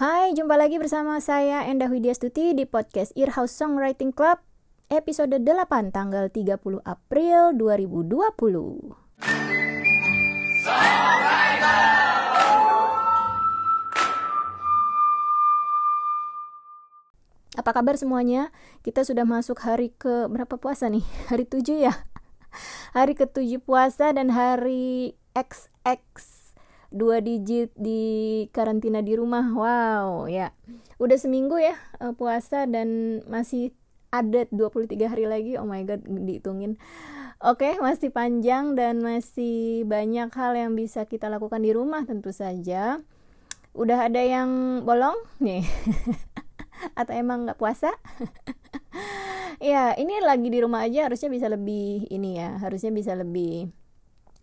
Hai, 0.00 0.32
jumpa 0.32 0.56
lagi 0.56 0.80
bersama 0.80 1.20
saya 1.20 1.68
Endah 1.68 1.92
Widya 1.92 2.16
Stuti 2.16 2.56
di 2.56 2.64
podcast 2.64 3.12
Earhouse 3.20 3.52
Songwriting 3.52 4.16
Club 4.16 4.40
episode 4.88 5.36
8 5.36 5.92
tanggal 5.92 6.32
30 6.32 6.56
April 6.88 7.52
2020. 7.60 8.96
Apa 17.60 17.70
kabar 17.76 18.00
semuanya? 18.00 18.56
Kita 18.80 19.04
sudah 19.04 19.28
masuk 19.28 19.60
hari 19.60 19.92
ke 19.92 20.32
berapa 20.32 20.56
puasa 20.56 20.88
nih? 20.88 21.04
Hari 21.28 21.44
7 21.44 21.76
ya? 21.76 21.92
Hari 22.96 23.12
ke-7 23.20 23.60
puasa 23.60 24.16
dan 24.16 24.32
hari 24.32 25.12
XX 25.36 26.39
dua 26.90 27.22
digit 27.22 27.70
di 27.78 28.46
karantina 28.50 29.02
di 29.02 29.14
rumah. 29.14 29.46
Wow, 29.54 30.26
ya. 30.30 30.54
Udah 31.00 31.16
seminggu 31.16 31.56
ya 31.56 31.74
eh, 32.02 32.12
puasa 32.14 32.66
dan 32.66 33.20
masih 33.30 33.72
ada 34.10 34.46
23 34.50 34.94
hari 35.06 35.24
lagi. 35.30 35.52
Oh 35.56 35.66
my 35.66 35.86
god, 35.86 36.02
dihitungin. 36.04 36.76
Oke, 37.40 37.78
masih 37.80 38.12
panjang 38.12 38.76
dan 38.76 39.00
masih 39.00 39.88
banyak 39.88 40.28
hal 40.28 40.52
yang 40.52 40.76
bisa 40.76 41.08
kita 41.08 41.32
lakukan 41.32 41.64
di 41.64 41.72
rumah 41.72 42.04
tentu 42.04 42.34
saja. 42.34 43.00
Udah 43.72 44.10
ada 44.10 44.20
yang 44.20 44.82
bolong 44.84 45.16
nih. 45.40 45.64
atau 46.96 47.12
emang 47.12 47.44
nggak 47.44 47.60
puasa 47.60 47.92
ya 49.60 49.92
ini 49.96 50.20
lagi 50.24 50.48
di 50.48 50.58
rumah 50.60 50.84
aja 50.84 51.08
harusnya 51.08 51.28
bisa 51.28 51.46
lebih 51.52 52.08
ini 52.08 52.40
ya 52.40 52.56
harusnya 52.60 52.92
bisa 52.92 53.12
lebih 53.12 53.68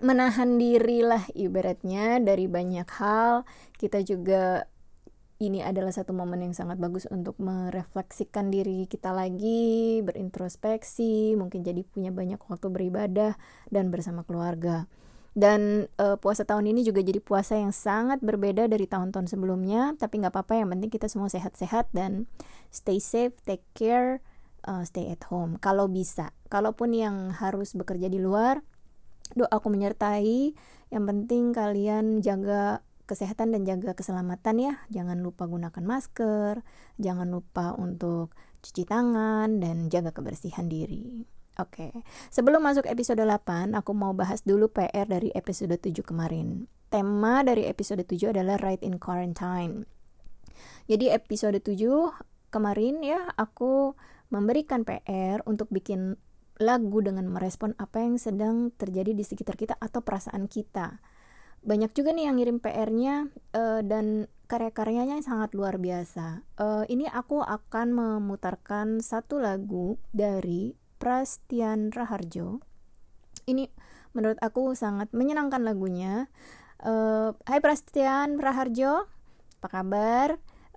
menahan 0.02 0.62
diri 0.62 1.02
lah 1.02 1.26
ibaratnya 1.34 2.22
dari 2.22 2.46
banyak 2.46 2.88
hal 3.02 3.46
kita 3.82 4.06
juga 4.06 4.70
ini 5.38 5.62
adalah 5.62 5.94
satu 5.94 6.18
momen 6.18 6.50
yang 6.50 6.56
sangat 6.58 6.82
bagus 6.82 7.06
untuk 7.14 7.38
merefleksikan 7.38 8.50
diri 8.50 8.90
kita 8.90 9.14
lagi, 9.14 10.02
berintrospeksi, 10.02 11.38
mungkin 11.38 11.62
jadi 11.62 11.86
punya 11.86 12.10
banyak 12.10 12.42
waktu 12.42 12.74
beribadah 12.74 13.38
dan 13.70 13.94
bersama 13.94 14.26
keluarga. 14.26 14.90
Dan 15.38 15.86
uh, 16.02 16.18
puasa 16.18 16.42
tahun 16.42 16.74
ini 16.74 16.82
juga 16.82 17.06
jadi 17.06 17.22
puasa 17.22 17.54
yang 17.54 17.70
sangat 17.70 18.18
berbeda 18.26 18.66
dari 18.66 18.90
tahun-tahun 18.90 19.30
sebelumnya. 19.30 19.94
Tapi 20.02 20.26
nggak 20.26 20.34
apa-apa, 20.34 20.58
yang 20.58 20.74
penting 20.74 20.90
kita 20.90 21.06
semua 21.06 21.30
sehat-sehat 21.30 21.94
dan 21.94 22.26
stay 22.74 22.98
safe, 22.98 23.38
take 23.46 23.62
care, 23.78 24.26
uh, 24.66 24.82
stay 24.82 25.06
at 25.14 25.22
home. 25.30 25.62
Kalau 25.62 25.86
bisa, 25.86 26.34
kalaupun 26.50 26.98
yang 26.98 27.30
harus 27.30 27.78
bekerja 27.78 28.10
di 28.10 28.18
luar, 28.18 28.66
doa 29.38 29.52
aku 29.54 29.70
menyertai. 29.70 30.58
Yang 30.90 31.04
penting 31.06 31.44
kalian 31.54 32.26
jaga 32.26 32.82
kesehatan 33.08 33.56
dan 33.56 33.64
jaga 33.64 33.96
keselamatan 33.96 34.56
ya. 34.60 34.74
Jangan 34.92 35.24
lupa 35.24 35.48
gunakan 35.48 35.84
masker, 35.86 36.62
jangan 37.00 37.32
lupa 37.32 37.74
untuk 37.80 38.36
cuci 38.62 38.84
tangan 38.84 39.64
dan 39.64 39.88
jaga 39.88 40.12
kebersihan 40.12 40.68
diri. 40.68 41.24
Oke, 41.58 41.90
okay. 41.90 42.06
sebelum 42.30 42.62
masuk 42.62 42.86
episode 42.86 43.18
8, 43.18 43.74
aku 43.74 43.90
mau 43.98 44.14
bahas 44.14 44.46
dulu 44.46 44.70
PR 44.70 45.10
dari 45.10 45.34
episode 45.34 45.74
7 45.74 46.06
kemarin. 46.06 46.70
Tema 46.94 47.42
dari 47.42 47.66
episode 47.66 48.06
7 48.06 48.30
adalah 48.30 48.62
Right 48.62 48.86
in 48.86 49.02
Quarantine. 49.02 49.90
Jadi 50.86 51.10
episode 51.10 51.58
7 51.58 52.14
kemarin 52.54 53.02
ya, 53.02 53.34
aku 53.42 53.98
memberikan 54.30 54.86
PR 54.86 55.42
untuk 55.50 55.74
bikin 55.74 56.22
lagu 56.58 57.06
dengan 57.06 57.30
merespon 57.30 57.78
apa 57.78 58.02
yang 58.02 58.18
sedang 58.18 58.74
terjadi 58.74 59.14
di 59.14 59.24
sekitar 59.26 59.54
kita 59.58 59.78
atau 59.78 60.02
perasaan 60.02 60.50
kita. 60.50 61.02
Banyak 61.66 61.92
juga 61.94 62.14
nih 62.14 62.30
yang 62.30 62.38
ngirim 62.38 62.58
PR-nya 62.62 63.30
uh, 63.54 63.82
dan 63.82 64.30
karya-karyanya 64.48 65.20
sangat 65.22 65.54
luar 65.54 65.78
biasa. 65.78 66.46
Uh, 66.56 66.86
ini 66.88 67.06
aku 67.10 67.44
akan 67.44 67.94
memutarkan 67.94 69.04
satu 69.04 69.42
lagu 69.42 70.00
dari 70.16 70.74
Prastian 70.98 71.94
Raharjo. 71.94 72.64
Ini 73.46 73.68
menurut 74.16 74.40
aku 74.42 74.74
sangat 74.74 75.12
menyenangkan 75.14 75.62
lagunya. 75.62 76.32
Uh, 76.82 77.34
Hai 77.46 77.60
Prastian 77.60 78.38
Raharjo, 78.42 79.06
apa 79.62 79.68
kabar? 79.70 80.28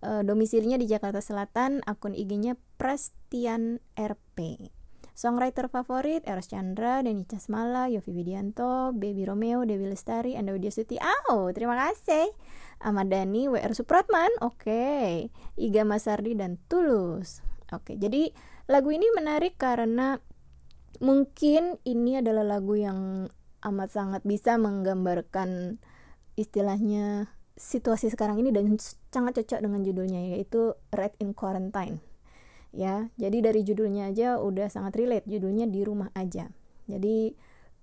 Uh, 0.00 0.24
domisilinya 0.24 0.80
di 0.80 0.88
Jakarta 0.88 1.20
Selatan, 1.20 1.84
akun 1.84 2.16
IG-nya 2.16 2.56
Prastian 2.80 3.84
RP. 3.94 4.72
Songwriter 5.20 5.68
favorit 5.68 6.24
Eros 6.24 6.48
Chandra, 6.48 7.04
Denny 7.04 7.28
Casmala, 7.28 7.92
Yofi 7.92 8.16
Widianto, 8.16 8.96
Baby 8.96 9.28
Romeo, 9.28 9.68
Dewi 9.68 9.92
Lestari, 9.92 10.32
Anda 10.32 10.56
Widya 10.56 10.72
Suti. 10.72 10.96
Oh, 11.28 11.52
terima 11.52 11.76
kasih. 11.76 12.32
Ahmad 12.80 13.12
Dhani, 13.12 13.52
WR 13.52 13.76
Supratman, 13.76 14.32
oke. 14.40 14.64
Okay. 14.64 15.28
Iga 15.60 15.84
Masardi 15.84 16.32
dan 16.32 16.56
Tulus. 16.72 17.44
Oke, 17.68 17.92
okay, 17.92 17.96
jadi 18.00 18.32
Lagu 18.70 18.94
ini 18.94 19.02
menarik 19.18 19.58
karena 19.58 20.22
mungkin 21.02 21.82
ini 21.82 22.22
adalah 22.22 22.46
lagu 22.46 22.78
yang 22.78 23.26
amat 23.66 23.90
sangat 23.90 24.22
bisa 24.22 24.62
menggambarkan 24.62 25.82
istilahnya 26.38 27.34
situasi 27.58 28.14
sekarang 28.14 28.38
ini 28.38 28.54
dan 28.54 28.78
sangat 29.10 29.42
cocok 29.42 29.66
dengan 29.66 29.82
judulnya 29.82 30.22
yaitu 30.22 30.78
Red 30.94 31.18
in 31.18 31.34
Quarantine. 31.34 31.98
Ya, 32.70 33.10
jadi 33.18 33.50
dari 33.50 33.66
judulnya 33.66 34.14
aja 34.14 34.38
udah 34.38 34.70
sangat 34.70 34.94
relate. 34.94 35.26
Judulnya 35.26 35.66
di 35.66 35.82
rumah 35.82 36.14
aja. 36.14 36.50
Jadi 36.86 37.34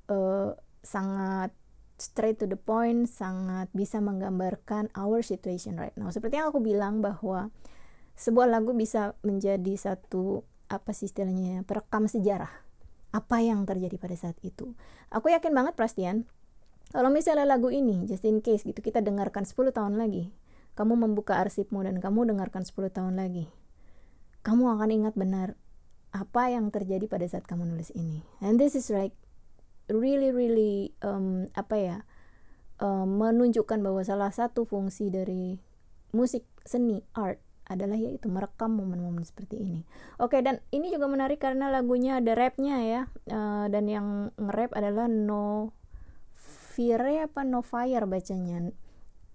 uh, 0.08 0.56
sangat 0.80 1.52
straight 2.00 2.40
to 2.40 2.48
the 2.48 2.56
point, 2.56 3.09
sangat 3.09 3.68
bisa 3.75 4.00
menggambarkan 4.00 4.88
our 4.96 5.20
situation 5.20 5.75
right 5.75 5.96
now. 6.00 6.08
Seperti 6.08 6.40
yang 6.40 6.53
aku 6.56 6.64
bilang 6.64 7.03
bahwa 7.03 7.52
sebuah 8.18 8.50
lagu 8.50 8.74
bisa 8.74 9.14
menjadi 9.22 9.78
satu 9.78 10.42
apa 10.68 10.92
sih 10.92 11.08
istilahnya 11.08 11.64
perekam 11.64 12.09
sejarah 12.09 12.50
apa 13.16 13.38
yang 13.40 13.64
terjadi 13.64 13.96
pada 13.96 14.18
saat 14.19 14.36
itu 14.44 14.75
aku 15.14 15.31
yakin 15.31 15.56
banget 15.56 15.78
Prastian 15.80 16.28
kalau 16.92 17.08
misalnya 17.08 17.48
lagu 17.48 17.72
ini 17.72 18.04
just 18.09 18.28
in 18.28 18.44
case 18.44 18.68
gitu 18.68 18.81
kita 18.84 19.00
dengarkan 19.00 19.48
10 19.48 19.72
tahun 19.72 19.96
lagi 19.96 20.34
kamu 20.75 21.08
membuka 21.08 21.40
arsipmu 21.40 21.86
dan 21.86 22.04
kamu 22.04 22.28
dengarkan 22.36 22.68
10 22.68 22.92
tahun 22.92 23.16
lagi 23.16 23.48
kamu 24.47 24.80
akan 24.80 24.90
ingat 24.96 25.13
benar 25.19 25.59
apa 26.16 26.47
yang 26.47 26.72
terjadi 26.72 27.03
pada 27.12 27.28
saat 27.28 27.44
kamu 27.44 27.68
nulis 27.68 27.91
ini. 27.91 28.24
And 28.40 28.56
this 28.56 28.80
is 28.80 28.88
like 28.88 29.12
really 29.91 30.31
really 30.31 30.96
um, 31.03 31.52
apa 31.52 31.75
ya 31.75 31.97
um, 32.80 33.19
menunjukkan 33.19 33.84
bahwa 33.84 34.00
salah 34.07 34.31
satu 34.31 34.63
fungsi 34.63 35.12
dari 35.12 35.59
musik 36.16 36.47
seni 36.63 37.03
art 37.12 37.44
adalah 37.68 38.00
yaitu 38.00 38.31
merekam 38.31 38.80
momen-momen 38.80 39.28
seperti 39.28 39.59
ini. 39.59 39.84
Oke 40.24 40.40
dan 40.40 40.63
ini 40.72 40.96
juga 40.96 41.12
menarik 41.12 41.44
karena 41.44 41.68
lagunya 41.68 42.24
ada 42.24 42.31
rapnya 42.31 42.80
ya 42.80 43.02
uh, 43.28 43.68
dan 43.68 43.91
yang 43.91 44.31
nge-rap 44.40 44.72
adalah 44.80 45.12
No 45.12 45.75
Fire 46.72 47.28
apa? 47.28 47.44
No 47.44 47.59
Fire 47.59 48.07
bacanya 48.07 48.72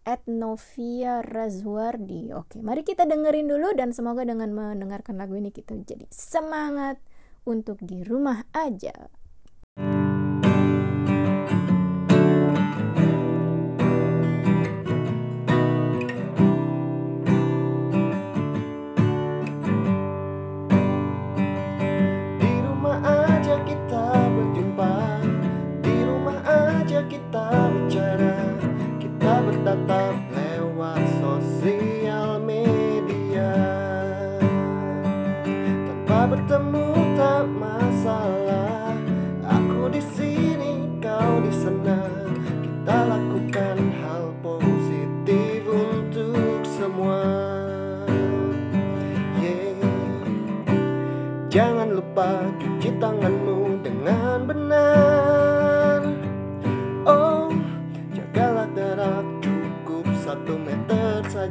at 0.03 0.27
Novia 0.27 1.23
Razwardi. 1.23 2.35
Oke, 2.35 2.59
mari 2.59 2.83
kita 2.83 3.07
dengerin 3.07 3.47
dulu 3.47 3.75
dan 3.75 3.95
semoga 3.95 4.27
dengan 4.27 4.51
mendengarkan 4.51 5.19
lagu 5.19 5.39
ini 5.39 5.55
kita 5.55 5.79
jadi 5.79 6.07
semangat 6.11 6.99
untuk 7.47 7.79
di 7.83 8.03
rumah 8.03 8.47
aja. 8.55 9.11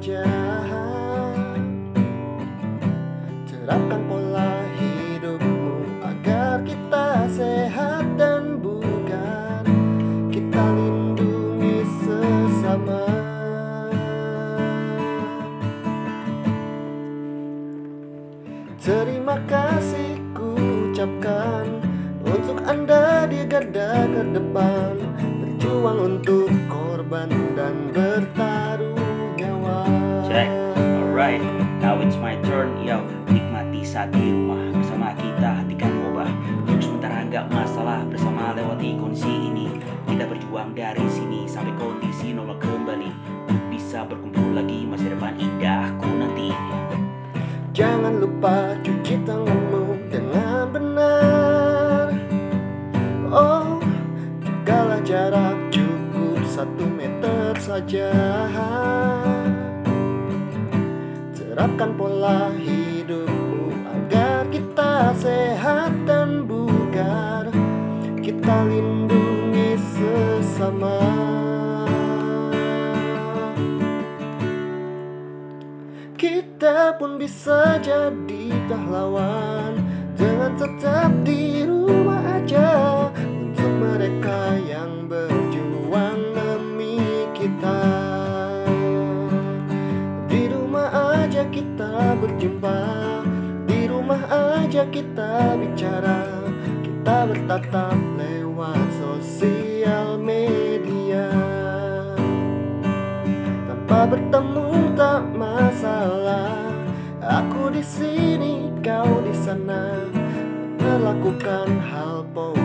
saja 0.02 0.26
Terapkan 3.46 4.02
pola 4.10 4.66
hidupmu 4.82 6.02
agar 6.02 6.66
kita 6.66 7.30
sehat 7.30 8.10
dan 8.18 8.58
bukan 8.58 9.62
Kita 10.34 10.64
lindungi 10.74 11.86
sesama. 12.02 13.06
Terima 18.82 19.38
kasih 19.46 20.18
ku 20.34 20.58
ucapkan 20.90 21.78
Untuk 22.26 22.58
anda 22.66 23.30
di 23.30 23.46
garda 23.46 24.10
terdepan. 24.10 24.98
Berjuang 25.46 25.98
untuk 26.18 26.50
korban 26.74 27.30
dan 27.54 27.94
ber 27.94 28.31
turn 32.62 32.86
Yo, 32.86 33.02
nikmati 33.26 33.82
saat 33.82 34.14
di 34.14 34.22
rumah 34.22 34.70
Bersama 34.78 35.10
kita 35.18 35.50
hatikan 35.66 35.92
wabah 36.06 36.30
Untuk 36.70 36.78
sementara 36.78 37.26
nggak 37.26 37.46
masalah 37.50 38.06
Bersama 38.06 38.54
lewati 38.54 38.94
kondisi 39.02 39.34
ini 39.50 39.82
Kita 40.06 40.30
berjuang 40.30 40.78
dari 40.78 41.06
sini 41.10 41.50
Sampai 41.50 41.74
kondisi 41.82 42.38
normal 42.38 42.62
kembali. 42.62 43.10
Bisa 43.74 44.06
berkumpul 44.06 44.54
lagi 44.54 44.86
Masa 44.86 45.10
depan 45.10 45.34
indahku 45.42 46.10
nanti. 46.22 46.54
Jangan 47.72 48.20
lupa 48.20 48.76
cuci 48.84 49.16
tanganmu 49.24 50.12
dengan 50.12 50.68
benar. 50.76 52.06
Oh, 53.32 53.80
jagalah 54.44 55.00
jarak 55.08 55.56
cukup 55.72 56.44
satu 56.52 56.84
meter 56.84 57.56
saja 57.64 58.12
Terapkan 61.62 61.94
pola 61.94 62.50
hidupmu 62.58 63.70
agar 63.86 64.50
kita 64.50 65.14
sehat 65.14 65.94
dan 66.10 66.50
bugar. 66.50 67.54
Kita 68.18 68.66
lindungi 68.66 69.78
sesama. 69.78 71.06
Kita 76.18 76.98
pun 76.98 77.22
bisa 77.22 77.78
jadi 77.78 78.46
pahlawan. 78.66 79.86
Dengan 80.18 80.58
tetap 80.58 81.14
di 81.22 81.62
rumah 81.62 82.42
aja 82.42 83.06
Untuk 83.14 83.70
mereka 83.78 84.58
yang 84.66 85.06
berjuang 85.06 85.41
kita 91.82 92.14
berjumpa. 92.22 92.80
Di 93.66 93.90
rumah 93.90 94.22
aja 94.30 94.86
kita 94.94 95.58
bicara. 95.58 96.46
Kita 96.86 97.26
bertatap 97.26 97.98
lewat 98.22 98.86
sosial 99.02 100.22
media. 100.22 101.26
Tanpa 103.66 104.14
bertemu 104.14 104.94
tak 104.94 105.26
masalah. 105.34 106.70
Aku 107.42 107.74
di 107.74 107.82
sini, 107.82 108.70
kau 108.86 109.26
di 109.26 109.34
sana. 109.42 110.06
Melakukan 110.78 111.82
hal 111.90 112.30
positif 112.30 112.61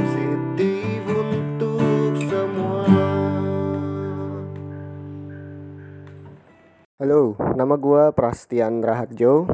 Halo, 6.96 7.36
nama 7.52 7.76
gua 7.76 8.16
Prastian 8.16 8.80
Raharjo 8.80 9.44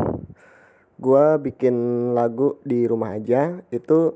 Gua 0.94 1.42
bikin 1.42 1.74
lagu 2.14 2.62
di 2.62 2.86
rumah 2.86 3.18
aja 3.18 3.66
Itu 3.74 4.14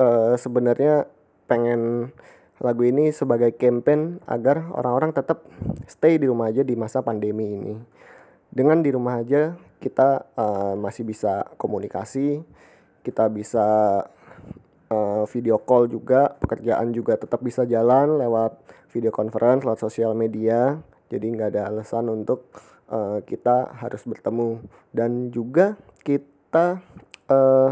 eh, 0.00 0.40
sebenarnya 0.40 1.04
pengen 1.44 2.08
lagu 2.64 2.88
ini 2.88 3.12
sebagai 3.12 3.52
campaign 3.60 4.24
agar 4.24 4.72
orang-orang 4.72 5.12
tetap 5.12 5.44
stay 5.84 6.16
di 6.16 6.24
rumah 6.24 6.48
aja 6.48 6.64
di 6.64 6.72
masa 6.72 7.04
pandemi 7.04 7.60
ini. 7.60 7.76
Dengan 8.48 8.80
di 8.80 8.88
rumah 8.88 9.20
aja 9.20 9.52
kita 9.76 10.32
eh, 10.32 10.72
masih 10.72 11.04
bisa 11.04 11.52
komunikasi, 11.60 12.40
kita 13.04 13.28
bisa 13.28 13.68
eh, 14.88 15.24
video 15.28 15.60
call 15.60 15.92
juga, 15.92 16.40
pekerjaan 16.40 16.88
juga 16.96 17.20
tetap 17.20 17.44
bisa 17.44 17.68
jalan 17.68 18.16
lewat 18.16 18.56
video 18.96 19.12
conference, 19.12 19.60
lewat 19.60 19.76
sosial 19.76 20.16
media. 20.16 20.80
Jadi 21.12 21.26
nggak 21.28 21.52
ada 21.52 21.68
alasan 21.68 22.08
untuk 22.08 22.48
eh, 22.88 23.20
kita 23.28 23.76
harus 23.76 24.00
bertemu 24.08 24.64
dan 24.96 25.28
juga 25.28 25.76
kita 26.00 26.80
eh, 27.28 27.70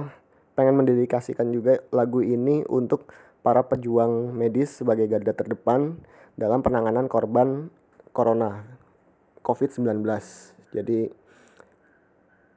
pengen 0.52 0.84
mendedikasikan 0.84 1.48
juga 1.48 1.81
lagu 1.88 2.20
ini 2.20 2.69
untuk 2.69 3.08
para 3.40 3.64
pejuang 3.64 4.37
medis 4.37 4.84
sebagai 4.84 5.08
garda 5.08 5.32
terdepan 5.32 5.96
dalam 6.37 6.60
penanganan 6.60 7.08
korban 7.08 7.72
corona 8.12 8.69
COVID-19. 9.40 10.04
Jadi 10.76 11.08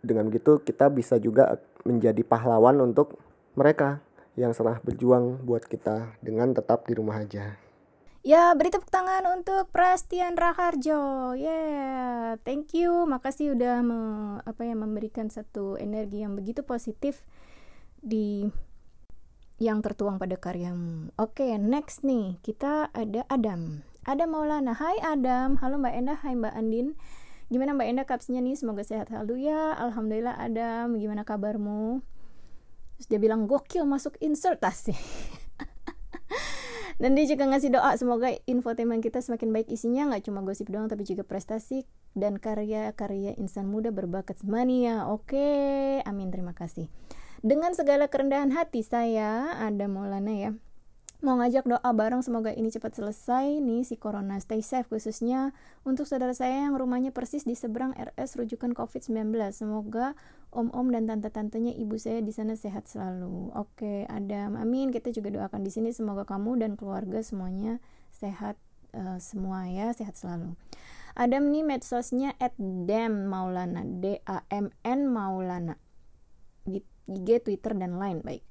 dengan 0.03 0.27
begitu 0.27 0.59
kita 0.59 0.91
bisa 0.91 1.15
juga 1.15 1.63
menjadi 1.88 2.19
pahlawan 2.27 2.83
untuk 2.83 3.15
mereka 3.56 4.03
yang 4.35 4.51
telah 4.51 4.83
berjuang 4.83 5.45
buat 5.47 5.63
kita 5.63 6.19
dengan 6.19 6.51
tetap 6.51 6.83
di 6.91 6.94
rumah 6.97 7.24
aja. 7.24 7.62
Ya, 8.23 8.55
beri 8.55 8.71
tepuk 8.71 8.87
tangan 8.87 9.27
untuk 9.35 9.67
Prastian 9.75 10.39
Raharjo. 10.39 11.35
Yeah, 11.35 12.39
thank 12.47 12.71
you. 12.71 13.03
Makasih 13.03 13.51
udah 13.51 13.83
me, 13.83 13.99
apa 14.47 14.63
ya 14.63 14.79
memberikan 14.79 15.27
satu 15.27 15.75
energi 15.75 16.23
yang 16.23 16.39
begitu 16.39 16.63
positif 16.63 17.27
di 17.99 18.47
yang 19.59 19.83
tertuang 19.83 20.23
pada 20.23 20.39
karyamu. 20.39 21.11
Oke, 21.19 21.59
next 21.59 22.07
nih 22.07 22.39
kita 22.47 22.95
ada 22.95 23.27
Adam. 23.27 23.83
Adam 24.07 24.29
Maulana. 24.31 24.71
Hai 24.71 25.03
Adam. 25.03 25.59
Halo 25.59 25.83
Mbak 25.83 25.91
Enda. 25.91 26.15
Hai 26.15 26.39
Mbak 26.39 26.55
Andin. 26.55 26.95
Gimana 27.51 27.75
Mbak 27.75 27.87
Enda 27.91 28.03
kapsinya 28.07 28.39
nih? 28.39 28.55
Semoga 28.55 28.87
sehat 28.87 29.11
selalu 29.11 29.51
ya. 29.51 29.75
Alhamdulillah 29.75 30.39
Adam. 30.39 30.95
Gimana 30.95 31.27
kabarmu? 31.27 31.99
Terus 32.95 33.07
dia 33.11 33.19
bilang 33.19 33.51
gokil 33.51 33.83
masuk 33.83 34.15
insertasi. 34.23 34.95
Dan 37.03 37.19
dia 37.19 37.27
juga 37.27 37.51
ngasih 37.51 37.75
doa 37.75 37.91
semoga 38.00 38.31
infotainment 38.47 39.03
kita 39.03 39.19
semakin 39.19 39.51
baik 39.51 39.67
isinya 39.67 40.07
nggak 40.07 40.23
cuma 40.23 40.39
gosip 40.39 40.71
doang 40.71 40.88
tapi 40.88 41.03
juga 41.03 41.27
prestasi 41.27 41.83
dan 42.15 42.39
karya-karya 42.39 43.35
insan 43.35 43.67
muda 43.67 43.91
berbakat 43.91 44.39
mania. 44.47 45.11
Oke, 45.11 46.00
amin 46.07 46.31
terima 46.31 46.55
kasih. 46.55 46.88
Dengan 47.44 47.75
segala 47.75 48.07
kerendahan 48.07 48.55
hati 48.55 48.88
saya, 48.88 49.51
ada 49.59 49.83
Maulana 49.91 50.31
ya, 50.31 50.55
mau 51.23 51.39
ngajak 51.39 51.63
doa 51.63 51.89
bareng 51.95 52.19
semoga 52.19 52.51
ini 52.51 52.67
cepat 52.67 52.99
selesai 52.99 53.63
nih 53.63 53.87
si 53.87 53.95
corona 53.95 54.35
stay 54.43 54.59
safe 54.59 54.91
khususnya 54.91 55.55
untuk 55.87 56.03
saudara 56.03 56.35
saya 56.35 56.67
yang 56.67 56.75
rumahnya 56.75 57.15
persis 57.15 57.47
di 57.47 57.55
seberang 57.55 57.95
RS 57.95 58.37
rujukan 58.37 58.75
COVID-19. 58.75 59.31
Semoga 59.55 60.13
om-om 60.51 60.92
dan 60.92 61.07
tante-tantenya 61.07 61.71
ibu 61.80 61.95
saya 61.95 62.19
di 62.19 62.35
sana 62.35 62.59
sehat 62.59 62.92
selalu. 62.92 63.56
Oke, 63.56 64.03
Adam. 64.11 64.59
Amin. 64.59 64.92
Kita 64.92 65.09
juga 65.09 65.31
doakan 65.31 65.63
di 65.63 65.71
sini 65.71 65.89
semoga 65.95 66.27
kamu 66.27 66.59
dan 66.59 66.75
keluarga 66.75 67.23
semuanya 67.23 67.80
sehat 68.11 68.59
uh, 68.92 69.18
semua 69.18 69.65
ya, 69.71 69.95
sehat 69.95 70.19
selalu. 70.19 70.53
Adam 71.15 71.49
nih 71.49 71.63
medsosnya 71.63 72.35
at 72.37 72.53
dem 72.59 73.31
maulana 73.31 73.87
d 73.87 74.19
a 74.27 74.44
m 74.51 74.69
n 74.83 74.99
maulana 75.07 75.80
gitu 76.68 76.94
IG, 77.07 77.44
Twitter, 77.44 77.75
dan 77.75 77.99
lain 77.99 78.23
baik. 78.23 78.44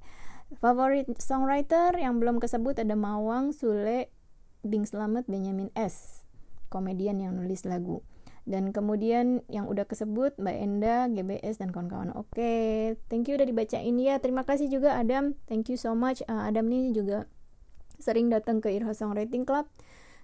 Favorit 0.61 1.09
songwriter 1.17 1.97
yang 1.97 2.21
belum 2.21 2.43
kesebut 2.43 2.77
ada 2.77 2.93
Mawang, 2.93 3.57
Sule, 3.57 4.13
Ding 4.61 4.85
Slamet, 4.85 5.25
Benjamin 5.31 5.73
S. 5.73 6.27
Komedian 6.69 7.21
yang 7.21 7.37
nulis 7.37 7.65
lagu. 7.65 8.05
Dan 8.43 8.75
kemudian 8.75 9.47
yang 9.47 9.71
udah 9.71 9.87
kesebut 9.87 10.35
Mbak 10.35 10.57
Enda, 10.59 11.07
GBS, 11.07 11.63
dan 11.63 11.71
kawan-kawan. 11.71 12.11
Oke, 12.19 12.35
okay. 12.35 12.73
thank 13.07 13.31
you 13.31 13.39
udah 13.39 13.47
dibacain 13.47 13.95
ya. 14.03 14.19
Terima 14.19 14.43
kasih 14.43 14.67
juga 14.67 14.99
Adam. 14.99 15.39
Thank 15.47 15.71
you 15.71 15.79
so 15.79 15.95
much. 15.95 16.27
Uh, 16.27 16.51
Adam 16.51 16.67
ini 16.75 16.91
juga 16.91 17.31
sering 18.03 18.35
datang 18.35 18.59
ke 18.59 18.75
Irha 18.75 18.91
Songwriting 18.91 19.47
Club 19.47 19.71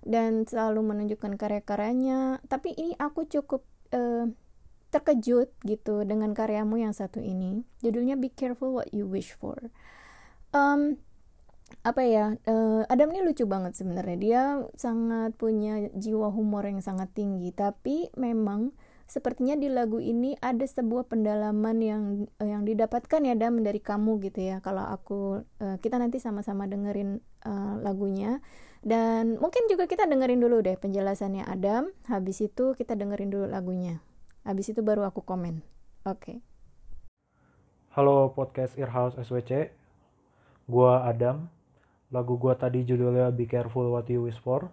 dan 0.03 0.43
selalu 0.51 0.83
menunjukkan 0.83 1.39
karya-karyanya. 1.39 2.43
Tapi 2.51 2.75
ini 2.75 2.99
aku 2.99 3.31
cukup 3.31 3.63
uh, 3.95 4.27
terkejut 4.91 5.55
gitu 5.63 6.03
dengan 6.03 6.35
karyamu 6.35 6.83
yang 6.83 6.97
satu 6.97 7.23
ini. 7.23 7.63
Judulnya 7.87 8.19
Be 8.19 8.35
Careful 8.35 8.75
What 8.75 8.91
You 8.91 9.07
Wish 9.07 9.39
For. 9.39 9.71
Um, 10.52 10.97
apa 11.85 12.02
ya? 12.05 12.37
Uh, 12.49 12.85
Adam 12.88 13.12
ini 13.12 13.25
lucu 13.25 13.45
banget 13.45 13.76
sebenarnya. 13.76 14.17
Dia 14.17 14.43
sangat 14.76 15.37
punya 15.37 15.93
jiwa 15.93 16.33
humor 16.33 16.64
yang 16.64 16.81
sangat 16.81 17.12
tinggi, 17.12 17.52
tapi 17.52 18.09
memang 18.17 18.73
sepertinya 19.09 19.57
di 19.57 19.73
lagu 19.73 20.05
ini 20.05 20.37
ada 20.37 20.69
sebuah 20.69 21.09
pendalaman 21.09 21.76
yang 21.81 22.02
uh, 22.40 22.45
yang 22.45 22.69
didapatkan 22.69 23.25
ya 23.25 23.33
Adam 23.33 23.64
dari 23.64 23.81
kamu 23.81 24.21
gitu 24.25 24.40
ya. 24.45 24.61
Kalau 24.61 24.85
aku 24.85 25.45
uh, 25.64 25.76
kita 25.81 25.97
nanti 25.97 26.21
sama-sama 26.21 26.69
dengerin 26.69 27.21
uh, 27.49 27.81
lagunya 27.81 28.45
dan 28.85 29.40
mungkin 29.40 29.67
juga 29.67 29.88
kita 29.88 30.05
dengerin 30.05 30.40
dulu 30.45 30.61
deh 30.61 30.76
penjelasannya 30.76 31.49
Adam. 31.49 31.88
Habis 32.09 32.45
itu 32.45 32.76
kita 32.76 32.97
dengerin 32.97 33.33
dulu 33.33 33.49
lagunya. 33.49 34.05
Habis 34.45 34.76
itu 34.76 34.81
baru 34.85 35.09
aku 35.09 35.25
komen. 35.25 35.64
Oke. 36.05 36.21
Okay. 36.21 36.37
Halo 37.97 38.31
podcast 38.37 38.76
Earhouse 38.76 39.17
SWC. 39.17 39.88
Gua 40.69 41.09
Adam. 41.09 41.49
Lagu 42.13 42.37
gua 42.37 42.55
tadi 42.55 42.85
judulnya 42.85 43.33
Be 43.33 43.49
Careful 43.49 43.89
What 43.89 44.13
You 44.13 44.29
Wish 44.29 44.41
For. 44.45 44.69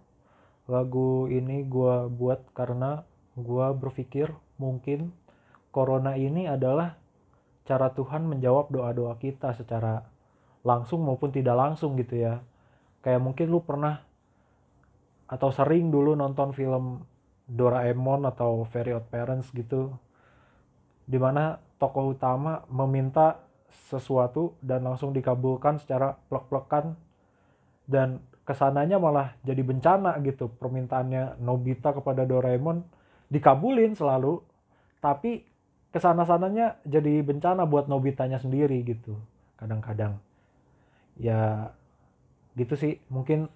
Lagu 0.67 1.31
ini 1.31 1.63
gua 1.63 2.11
buat 2.11 2.43
karena 2.51 3.07
gua 3.39 3.71
berpikir 3.71 4.35
mungkin 4.59 5.15
corona 5.71 6.15
ini 6.15 6.47
adalah 6.47 6.95
cara 7.67 7.91
Tuhan 7.91 8.23
menjawab 8.29 8.71
doa-doa 8.71 9.19
kita 9.19 9.51
secara 9.51 10.05
langsung 10.63 11.03
maupun 11.03 11.29
tidak 11.35 11.57
langsung 11.59 11.99
gitu 11.99 12.17
ya 12.23 12.39
kayak 13.05 13.21
mungkin 13.21 13.53
lu 13.53 13.61
pernah 13.61 14.01
atau 15.29 15.53
sering 15.53 15.93
dulu 15.93 16.17
nonton 16.17 16.53
film 16.53 17.05
Doraemon 17.45 18.25
atau 18.25 18.65
Very 18.65 18.93
Odd 18.97 19.05
Parents 19.09 19.53
gitu 19.53 19.93
di 21.05 21.21
mana 21.21 21.61
tokoh 21.77 22.17
utama 22.17 22.65
meminta 22.73 23.44
sesuatu 23.91 24.55
dan 24.63 24.83
langsung 24.85 25.11
dikabulkan 25.11 25.77
secara 25.81 26.15
plek-plekan. 26.29 26.95
Dan 27.85 28.21
ke 28.45 28.53
sananya 28.53 29.01
malah 29.01 29.33
jadi 29.41 29.65
bencana 29.65 30.21
gitu 30.21 30.49
permintaannya 30.49 31.41
Nobita 31.41 31.93
kepada 31.93 32.29
Doraemon 32.29 32.85
dikabulin 33.25 33.97
selalu 33.97 34.37
tapi 35.01 35.41
ke 35.89 35.97
sana 35.97 36.29
sananya 36.29 36.77
jadi 36.85 37.25
bencana 37.25 37.65
buat 37.65 37.89
Nobitanya 37.89 38.37
sendiri 38.37 38.85
gitu 38.85 39.17
kadang-kadang. 39.57 40.21
Ya 41.17 41.73
gitu 42.53 42.77
sih 42.77 43.01
mungkin 43.09 43.49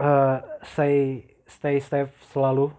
uh, 0.00 0.38
stay 0.64 1.26
stay 1.44 1.78
safe 1.84 2.14
selalu 2.32 2.72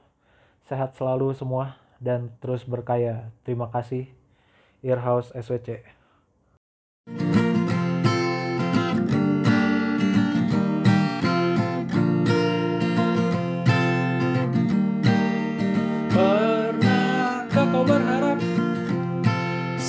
sehat 0.65 0.97
selalu 0.97 1.33
semua 1.37 1.77
dan 2.01 2.31
terus 2.39 2.63
berkaya 2.65 3.29
terima 3.43 3.67
kasih 3.69 4.07
Earhouse 4.83 5.31
SWC 5.35 5.99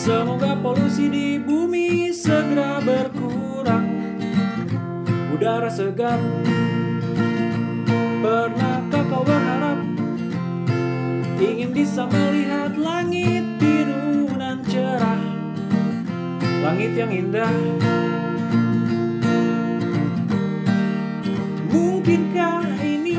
Semoga 0.01 0.57
polusi 0.59 1.07
di 1.13 1.39
bumi 1.39 2.11
segera 2.11 2.81
berkurang? 2.83 3.87
Udara 5.31 5.71
segar. 5.71 6.19
Pernahkah 8.21 9.05
kau 9.07 9.23
berharap 9.23 9.79
Ingin 11.39 11.71
bisa 11.77 12.09
melihat 12.11 12.75
langit 12.75 13.50
Langit 16.61 16.93
yang 16.93 17.09
indah. 17.09 17.53
Mungkinkah 21.73 22.65
ini 22.85 23.17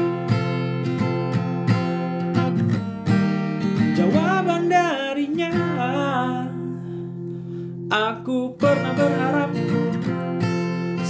Jawaban 3.97 4.69
darinya? 4.69 5.53
Aku 7.89 8.53
pernah 8.55 8.93
berharap 8.93 9.51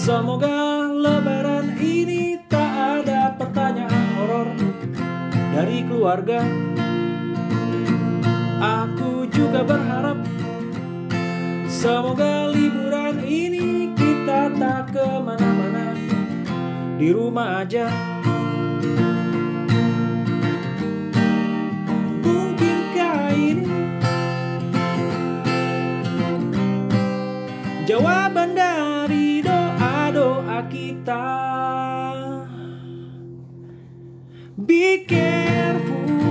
Semoga 0.02 0.90
lebaran 0.90 1.78
ini 1.78 2.42
tak 2.50 3.06
ada 3.06 3.38
pertanyaan 3.38 4.06
horor 4.18 4.50
dari 5.54 5.86
keluarga. 5.86 6.42
Aku 8.58 9.30
juga 9.30 9.62
berharap 9.62 10.21
Semoga 11.82 12.46
liburan 12.54 13.26
ini 13.26 13.90
kita 13.98 14.54
tak 14.54 14.94
ke 14.94 15.02
mana-mana. 15.02 15.98
Di 17.02 17.10
rumah 17.10 17.66
aja. 17.66 17.90
Jawaban 27.90 28.54
dari 28.54 29.42
doa-doa 29.42 30.62
kita. 30.70 31.34
Be 34.54 35.02
careful 35.10 36.31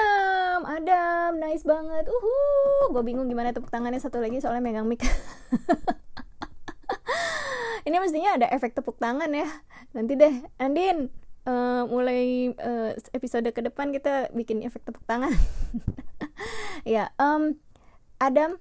Adam. 0.00 0.60
Adam, 0.64 1.30
nice 1.40 1.64
banget. 1.64 2.04
Uhu, 2.08 2.32
gue 2.92 3.02
bingung 3.04 3.28
gimana 3.28 3.52
tepuk 3.52 3.70
tangannya 3.72 4.00
satu 4.00 4.20
lagi 4.20 4.40
soalnya 4.40 4.64
megang 4.64 4.88
mic. 4.88 5.00
Ini 7.88 7.96
mestinya 7.96 8.36
ada 8.36 8.44
efek 8.52 8.76
tepuk 8.76 9.00
tangan 9.00 9.32
ya. 9.32 9.48
Nanti 9.96 10.20
deh, 10.20 10.44
Andin, 10.60 11.08
eh, 11.48 11.82
mulai 11.88 12.52
eh, 12.52 12.92
episode 13.16 13.48
ke 13.52 13.60
depan 13.64 13.92
kita 13.92 14.28
bikin 14.36 14.60
efek 14.60 14.84
tepuk 14.84 15.00
tangan. 15.08 15.32
ya, 16.84 17.08
em, 17.16 17.56
Adam, 18.20 18.60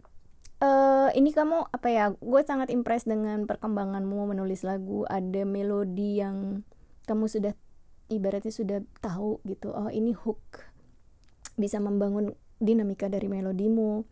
eh, 0.63 1.10
ini 1.19 1.36
kamu 1.36 1.67
apa 1.67 1.88
ya? 1.91 2.15
Gue 2.15 2.48
sangat 2.48 2.72
impress 2.72 3.03
dengan 3.03 3.43
perkembanganmu 3.43 4.31
menulis 4.31 4.63
lagu. 4.63 5.03
Ada 5.03 5.43
melodi 5.43 6.24
yang 6.24 6.63
kamu 7.03 7.27
sudah 7.27 7.51
ibaratnya 8.10 8.50
sudah 8.50 8.81
tahu 9.00 9.38
gitu 9.46 9.69
oh 9.69 9.93
ini 9.93 10.17
hook 10.17 10.69
bisa 11.60 11.84
membangun 11.84 12.34
dinamika 12.63 13.12
dari 13.12 13.28
melodimu. 13.28 14.08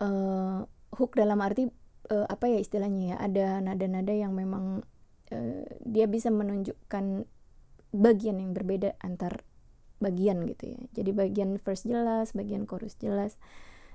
Eh, 0.00 0.58
hook 0.96 1.12
dalam 1.14 1.38
arti 1.44 1.68
eh, 2.08 2.26
apa 2.26 2.48
ya 2.48 2.58
istilahnya 2.58 3.14
ya 3.14 3.16
ada 3.20 3.46
nada-nada 3.60 4.10
yang 4.16 4.32
memang 4.32 4.82
eh, 5.28 5.68
dia 5.84 6.08
bisa 6.08 6.32
menunjukkan 6.32 7.28
bagian 7.92 8.36
yang 8.40 8.56
berbeda 8.56 8.96
antar 9.04 9.44
bagian 10.00 10.48
gitu 10.48 10.72
ya. 10.72 10.80
Jadi 10.96 11.10
bagian 11.12 11.60
verse 11.60 11.84
jelas 11.84 12.32
bagian 12.32 12.64
chorus 12.64 12.96
jelas 12.96 13.36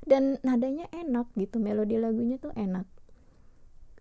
dan 0.06 0.38
nadanya 0.46 0.86
enak 0.94 1.34
gitu 1.34 1.58
melodi 1.58 1.98
lagunya 1.98 2.38
tuh 2.38 2.54
enak. 2.54 2.86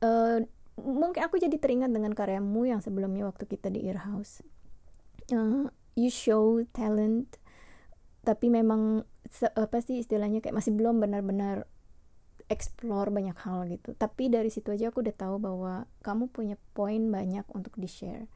Eh, 0.05 0.45
mungkin 0.79 1.23
aku 1.23 1.39
jadi 1.39 1.57
teringat 1.57 1.91
dengan 1.95 2.13
karyamu 2.13 2.67
yang 2.67 2.83
sebelumnya 2.83 3.25
waktu 3.31 3.47
kita 3.47 3.71
di 3.71 3.87
Earhouse. 3.87 4.43
Uh, 5.33 5.73
you 5.97 6.13
show 6.13 6.61
talent 6.77 7.41
tapi 8.25 8.49
memang 8.49 9.05
apa 9.55 9.79
sih 9.85 10.01
istilahnya 10.01 10.41
kayak 10.41 10.57
masih 10.57 10.73
belum 10.73 10.99
benar-benar 11.05 11.69
explore 12.49 13.09
banyak 13.13 13.37
hal 13.45 13.69
gitu. 13.69 13.93
Tapi 13.97 14.33
dari 14.33 14.49
situ 14.49 14.73
aja 14.73 14.89
aku 14.89 15.05
udah 15.05 15.17
tahu 15.17 15.37
bahwa 15.41 15.89
kamu 16.05 16.33
punya 16.33 16.57
poin 16.73 17.13
banyak 17.13 17.45
untuk 17.53 17.77
di 17.77 17.89
share 17.89 18.27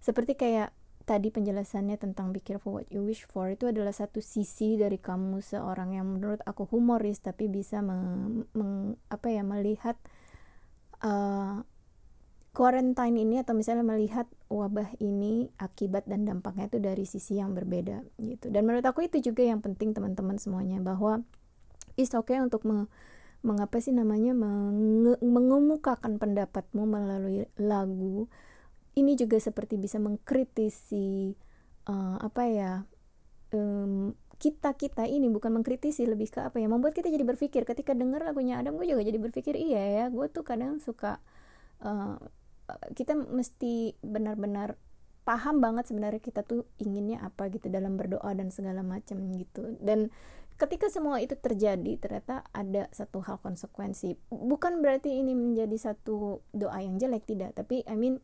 seperti 0.00 0.32
kayak 0.34 0.72
tadi 1.04 1.28
penjelasannya 1.28 2.00
tentang 2.00 2.32
be 2.32 2.40
careful 2.40 2.80
what 2.80 2.88
you 2.88 3.04
wish 3.04 3.28
for 3.28 3.52
itu 3.52 3.68
adalah 3.68 3.92
satu 3.92 4.24
sisi 4.24 4.80
dari 4.80 4.96
kamu 4.96 5.44
seorang 5.44 5.96
yang 5.96 6.08
menurut 6.08 6.40
aku 6.48 6.64
humoris 6.72 7.20
tapi 7.20 7.52
bisa 7.52 7.84
meng, 7.84 8.44
meng- 8.56 8.96
apa 9.12 9.28
ya 9.28 9.44
melihat 9.44 9.96
uh, 11.04 11.60
quarantine 12.50 13.14
ini 13.14 13.38
atau 13.38 13.54
misalnya 13.54 13.86
melihat 13.86 14.26
wabah 14.50 14.98
ini 14.98 15.54
akibat 15.62 16.10
dan 16.10 16.26
dampaknya 16.26 16.66
itu 16.66 16.82
dari 16.82 17.06
sisi 17.06 17.38
yang 17.38 17.54
berbeda 17.54 18.02
gitu. 18.18 18.50
Dan 18.50 18.66
menurut 18.66 18.82
aku 18.82 19.06
itu 19.06 19.22
juga 19.22 19.46
yang 19.46 19.62
penting 19.62 19.94
teman-teman 19.94 20.34
semuanya 20.34 20.82
bahwa 20.82 21.22
is 21.94 22.10
okay 22.10 22.42
untuk 22.42 22.66
me- 22.66 22.90
mengapa 23.46 23.78
sih 23.78 23.94
namanya 23.94 24.34
menge- 24.34 25.22
mengemukakan 25.22 26.18
pendapatmu 26.18 26.84
melalui 26.90 27.46
lagu. 27.54 28.26
Ini 28.98 29.14
juga 29.14 29.38
seperti 29.38 29.78
bisa 29.78 30.02
mengkritisi 30.02 31.38
eh, 31.86 32.16
apa 32.18 32.42
ya 32.50 32.72
kita 34.40 34.78
kita 34.78 35.10
ini 35.10 35.26
bukan 35.26 35.50
mengkritisi 35.58 36.06
lebih 36.06 36.30
ke 36.30 36.38
apa 36.38 36.62
ya 36.62 36.66
membuat 36.66 36.98
kita 36.98 37.14
jadi 37.14 37.22
berpikir. 37.22 37.62
Ketika 37.62 37.94
dengar 37.94 38.26
lagunya 38.26 38.58
Adam 38.58 38.74
gue 38.74 38.90
juga 38.90 39.06
jadi 39.06 39.22
berpikir 39.22 39.54
iya 39.54 40.02
ya 40.02 40.04
gue 40.10 40.26
tuh 40.34 40.42
kadang 40.42 40.82
suka 40.82 41.22
eh, 41.86 42.18
kita 42.94 43.16
mesti 43.16 43.96
benar-benar 44.04 44.76
paham 45.24 45.62
banget 45.62 45.92
sebenarnya 45.92 46.18
kita 46.18 46.42
tuh 46.42 46.66
inginnya 46.80 47.22
apa 47.22 47.46
gitu 47.52 47.70
dalam 47.70 47.94
berdoa 47.94 48.34
dan 48.34 48.50
segala 48.50 48.82
macam 48.82 49.30
gitu. 49.36 49.78
Dan 49.78 50.10
ketika 50.58 50.90
semua 50.90 51.22
itu 51.22 51.38
terjadi 51.38 51.96
ternyata 51.96 52.44
ada 52.50 52.90
satu 52.92 53.22
hal 53.24 53.38
konsekuensi. 53.40 54.18
Bukan 54.28 54.84
berarti 54.84 55.20
ini 55.22 55.32
menjadi 55.32 55.76
satu 55.92 56.44
doa 56.52 56.78
yang 56.82 56.98
jelek 56.98 57.24
tidak. 57.28 57.56
Tapi 57.56 57.86
I 57.86 57.96
mean 57.96 58.18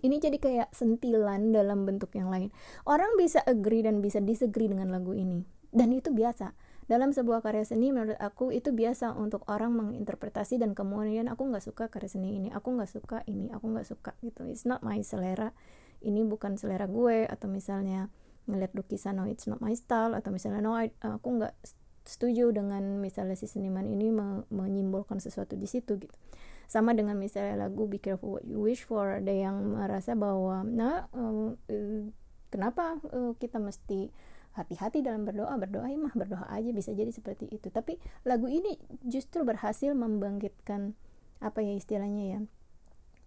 ini 0.00 0.16
jadi 0.18 0.40
kayak 0.40 0.72
sentilan 0.72 1.52
dalam 1.52 1.84
bentuk 1.84 2.16
yang 2.16 2.32
lain. 2.32 2.48
Orang 2.88 3.14
bisa 3.20 3.44
agree 3.44 3.84
dan 3.84 4.00
bisa 4.00 4.18
disagree 4.24 4.72
dengan 4.72 4.88
lagu 4.88 5.12
ini. 5.12 5.44
Dan 5.72 5.92
itu 5.92 6.12
biasa 6.12 6.52
dalam 6.92 7.16
sebuah 7.16 7.40
karya 7.40 7.64
seni 7.64 7.88
menurut 7.88 8.20
aku 8.20 8.52
itu 8.52 8.68
biasa 8.68 9.16
untuk 9.16 9.48
orang 9.48 9.72
menginterpretasi 9.72 10.60
dan 10.60 10.76
kemudian 10.76 11.24
aku 11.32 11.48
nggak 11.48 11.64
suka 11.64 11.88
karya 11.88 12.12
seni 12.12 12.36
ini 12.36 12.52
aku 12.52 12.76
nggak 12.76 12.90
suka 12.92 13.24
ini 13.24 13.48
aku 13.48 13.72
nggak 13.72 13.88
suka 13.88 14.12
gitu. 14.20 14.44
It's 14.44 14.68
not 14.68 14.84
my 14.84 15.00
selera. 15.00 15.56
Ini 16.04 16.20
bukan 16.28 16.60
selera 16.60 16.84
gue 16.84 17.24
atau 17.24 17.48
misalnya 17.48 18.12
ngeliat 18.44 18.76
lukisan 18.76 19.16
no 19.16 19.24
it's 19.24 19.48
not 19.48 19.64
my 19.64 19.72
style 19.72 20.12
atau 20.12 20.34
misalnya 20.34 20.60
no 20.60 20.76
I, 20.76 20.92
aku 21.00 21.40
nggak 21.40 21.54
setuju 22.02 22.50
dengan 22.50 22.98
misalnya 22.98 23.38
si 23.38 23.46
seniman 23.46 23.86
ini 23.86 24.10
me 24.10 24.42
menyimbolkan 24.52 25.16
sesuatu 25.16 25.56
di 25.56 25.64
situ 25.64 25.96
gitu. 25.96 26.16
Sama 26.68 26.92
dengan 26.92 27.16
misalnya 27.16 27.68
lagu 27.68 27.88
Be 27.88 28.02
Careful 28.02 28.36
What 28.36 28.44
You 28.44 28.60
Wish 28.60 28.84
For 28.84 29.22
ada 29.22 29.32
yang 29.32 29.80
merasa 29.80 30.12
bahwa 30.12 30.60
nah 30.68 31.08
uh, 31.16 31.56
kenapa 32.52 33.00
uh, 33.08 33.32
kita 33.40 33.56
mesti 33.56 34.12
hati-hati 34.52 35.00
dalam 35.00 35.24
berdoa 35.24 35.56
berdoa 35.56 35.88
ya 35.88 35.96
mah 35.96 36.12
berdoa 36.12 36.44
aja 36.52 36.70
bisa 36.72 36.92
jadi 36.92 37.08
seperti 37.08 37.48
itu. 37.48 37.72
Tapi 37.72 37.96
lagu 38.28 38.48
ini 38.48 38.76
justru 39.04 39.44
berhasil 39.44 39.96
membangkitkan 39.96 40.92
apa 41.42 41.58
ya 41.64 41.74
istilahnya 41.74 42.24
ya 42.36 42.40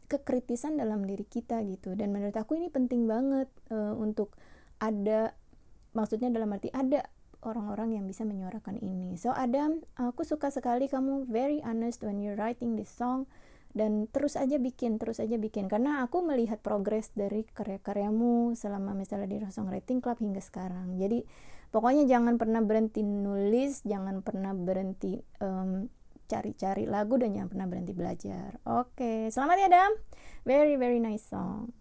kekritisan 0.05 0.77
dalam 0.77 1.03
diri 1.03 1.25
kita 1.25 1.61
gitu. 1.65 1.97
Dan 1.97 2.13
menurut 2.13 2.37
aku 2.37 2.57
ini 2.57 2.69
penting 2.69 3.09
banget 3.09 3.49
uh, 3.73 3.97
untuk 3.97 4.37
ada 4.77 5.33
maksudnya 5.97 6.29
dalam 6.29 6.51
arti 6.53 6.69
ada 6.69 7.09
orang-orang 7.45 7.97
yang 7.97 8.05
bisa 8.09 8.25
menyuarakan 8.25 8.81
ini. 8.81 9.15
So 9.17 9.33
Adam, 9.33 9.85
aku 9.95 10.25
suka 10.25 10.49
sekali 10.49 10.89
kamu 10.89 11.29
very 11.29 11.61
honest 11.61 12.01
when 12.01 12.17
you're 12.17 12.37
writing 12.37 12.73
this 12.73 12.89
song 12.89 13.29
dan 13.75 14.07
terus 14.07 14.39
aja 14.39 14.55
bikin, 14.55 14.95
terus 14.95 15.19
aja 15.19 15.35
bikin 15.35 15.67
karena 15.67 15.99
aku 16.07 16.23
melihat 16.23 16.63
progres 16.63 17.11
dari 17.11 17.43
karya-karyamu 17.43 18.55
selama 18.55 18.95
misalnya 18.95 19.27
di 19.27 19.37
Songwriting 19.43 19.99
Club 19.99 20.23
hingga 20.23 20.39
sekarang. 20.39 20.95
Jadi 20.95 21.27
pokoknya 21.75 22.07
jangan 22.07 22.39
pernah 22.39 22.63
berhenti 22.63 23.03
nulis, 23.03 23.83
jangan 23.83 24.23
pernah 24.23 24.55
berhenti 24.55 25.19
um, 25.43 25.91
cari-cari 26.31 26.87
lagu 26.87 27.19
dan 27.19 27.35
jangan 27.35 27.51
pernah 27.51 27.67
berhenti 27.67 27.91
belajar. 27.91 28.63
Oke, 28.63 28.95
okay. 28.95 29.19
selamat 29.27 29.55
ya 29.59 29.67
Adam. 29.67 29.91
Very 30.47 30.79
very 30.79 31.03
nice 31.03 31.27
song. 31.27 31.75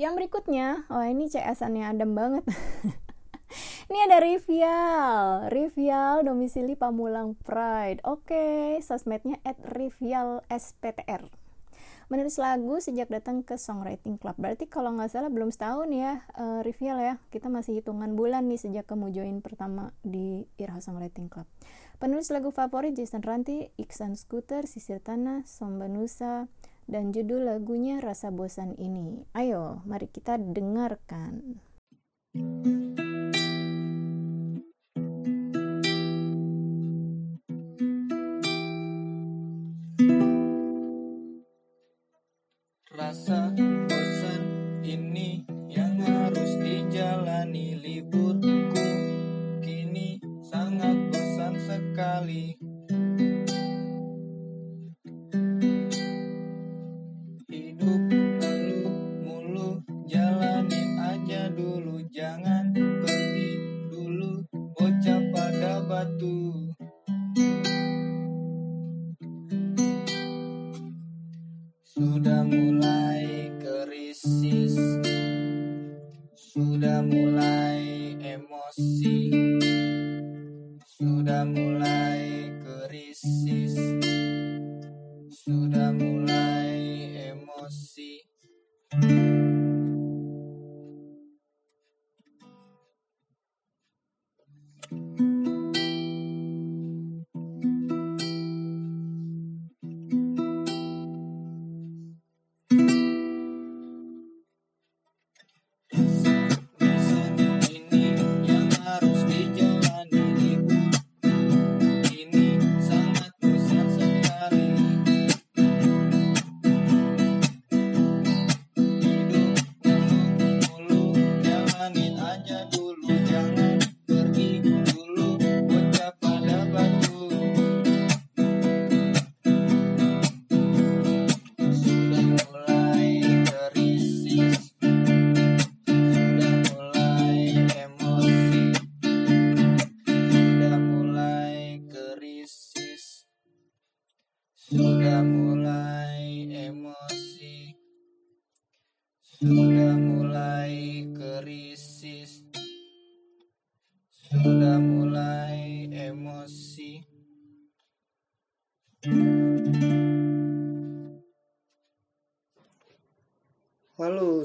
Yang 0.00 0.24
berikutnya, 0.24 0.88
oh 0.88 1.04
ini 1.04 1.28
CS-annya 1.28 1.92
Adam 1.92 2.16
banget. 2.16 2.48
ini 3.90 3.98
ada 4.04 4.20
Rivial, 4.20 5.48
Rivial 5.48 6.24
domisili 6.24 6.76
Pamulang 6.76 7.36
Pride. 7.40 8.04
Oke, 8.04 8.76
sosmednya 8.84 9.40
at 9.44 9.56
Rivial 9.64 10.44
SPTR. 10.52 11.24
Menulis 12.08 12.40
lagu 12.40 12.80
sejak 12.80 13.12
datang 13.12 13.44
ke 13.44 13.60
Songwriting 13.60 14.16
Club. 14.16 14.32
Berarti 14.40 14.64
kalau 14.64 14.96
nggak 14.96 15.12
salah 15.12 15.28
belum 15.28 15.52
setahun 15.52 15.92
ya, 15.92 16.24
uh, 16.40 16.64
Rivial 16.64 16.96
ya. 16.96 17.14
Kita 17.28 17.52
masih 17.52 17.84
hitungan 17.84 18.16
bulan 18.16 18.48
nih 18.48 18.56
sejak 18.56 18.88
kamu 18.88 19.12
join 19.12 19.44
pertama 19.44 19.92
di 20.00 20.48
Irha 20.56 20.80
Songwriting 20.80 21.28
Club. 21.28 21.44
Penulis 22.00 22.32
lagu 22.32 22.48
favorit 22.48 22.96
Jason 22.96 23.20
Ranti, 23.20 23.68
Iksan 23.76 24.16
Scooter, 24.16 24.64
Sisir 24.64 25.04
Tanah, 25.04 25.44
Somba 25.44 25.84
Nusa, 25.84 26.48
dan 26.88 27.12
judul 27.12 27.44
lagunya 27.44 28.00
Rasa 28.00 28.32
Bosan 28.32 28.72
ini. 28.80 29.28
Ayo, 29.36 29.84
mari 29.84 30.08
kita 30.08 30.40
dengarkan. 30.40 31.60
Rasa 32.32 32.87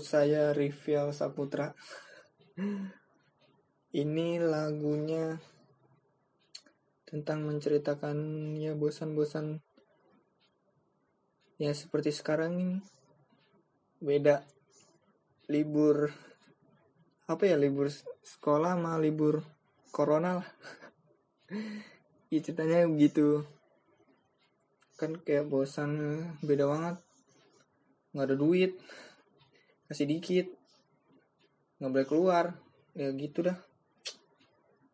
saya 0.04 0.52
Rivial 0.52 1.16
Saputra. 1.16 1.72
Ini 4.04 4.42
lagunya 4.44 5.40
tentang 7.08 7.48
menceritakan 7.48 8.18
ya 8.60 8.76
bosan-bosan. 8.76 9.62
Ya 11.62 11.72
seperti 11.72 12.10
sekarang 12.10 12.58
ini. 12.58 12.78
Beda. 14.02 14.44
Libur 15.46 16.10
apa 17.30 17.44
ya 17.48 17.56
libur 17.56 17.88
sekolah 18.26 18.76
sama 18.76 19.00
libur 19.00 19.46
corona 19.94 20.44
lah. 20.44 20.50
Ya 22.34 22.42
ceritanya 22.42 22.90
begitu. 22.90 23.46
Kan 24.98 25.22
kayak 25.22 25.54
bosan 25.54 26.18
beda 26.42 26.66
banget. 26.66 26.98
Nggak 28.10 28.26
ada 28.26 28.36
duit 28.42 28.74
masih 29.92 30.08
dikit 30.10 30.48
nggak 31.80 31.92
boleh 31.92 32.08
keluar 32.08 32.46
ya 32.96 33.12
gitu 33.14 33.44
dah 33.44 33.58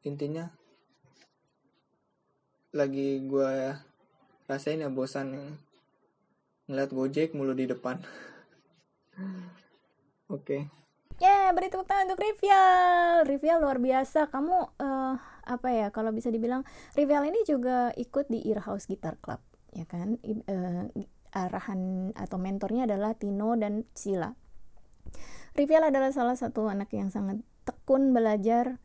intinya 0.07 0.49
lagi 2.73 3.21
gue 3.25 3.51
rasain 4.45 4.81
ya 4.81 4.89
bosan 4.89 5.57
ngeliat 6.69 6.91
gojek 6.93 7.33
mulu 7.33 7.53
di 7.57 7.65
depan 7.65 7.97
Oke. 10.29 10.69
Ya, 11.19 11.51
beri 11.51 11.67
tepuk 11.67 11.89
tangan 11.89 12.07
untuk 12.07 12.21
Rivial. 12.21 13.27
Rivial 13.27 13.59
luar 13.59 13.81
biasa. 13.81 14.31
Kamu 14.31 14.79
eh, 14.79 15.15
apa 15.49 15.67
ya? 15.73 15.87
Kalau 15.91 16.13
bisa 16.15 16.31
dibilang 16.31 16.63
Rivial 16.95 17.27
ini 17.27 17.43
juga 17.43 17.91
ikut 17.97 18.31
di 18.31 18.45
Earhouse 18.47 18.87
Guitar 18.87 19.19
Club, 19.19 19.41
ya 19.75 19.83
kan? 19.89 20.15
I- 20.23 20.45
eh, 20.47 20.85
arahan 21.33 22.13
atau 22.15 22.37
mentornya 22.39 22.87
adalah 22.87 23.17
Tino 23.17 23.57
dan 23.59 23.83
Sila. 23.97 24.31
Rivial 25.57 25.89
adalah 25.89 26.13
salah 26.13 26.37
satu 26.37 26.69
anak 26.69 26.91
yang 26.93 27.09
sangat 27.13 27.41
tekun 27.65 28.11
belajar 28.11 28.77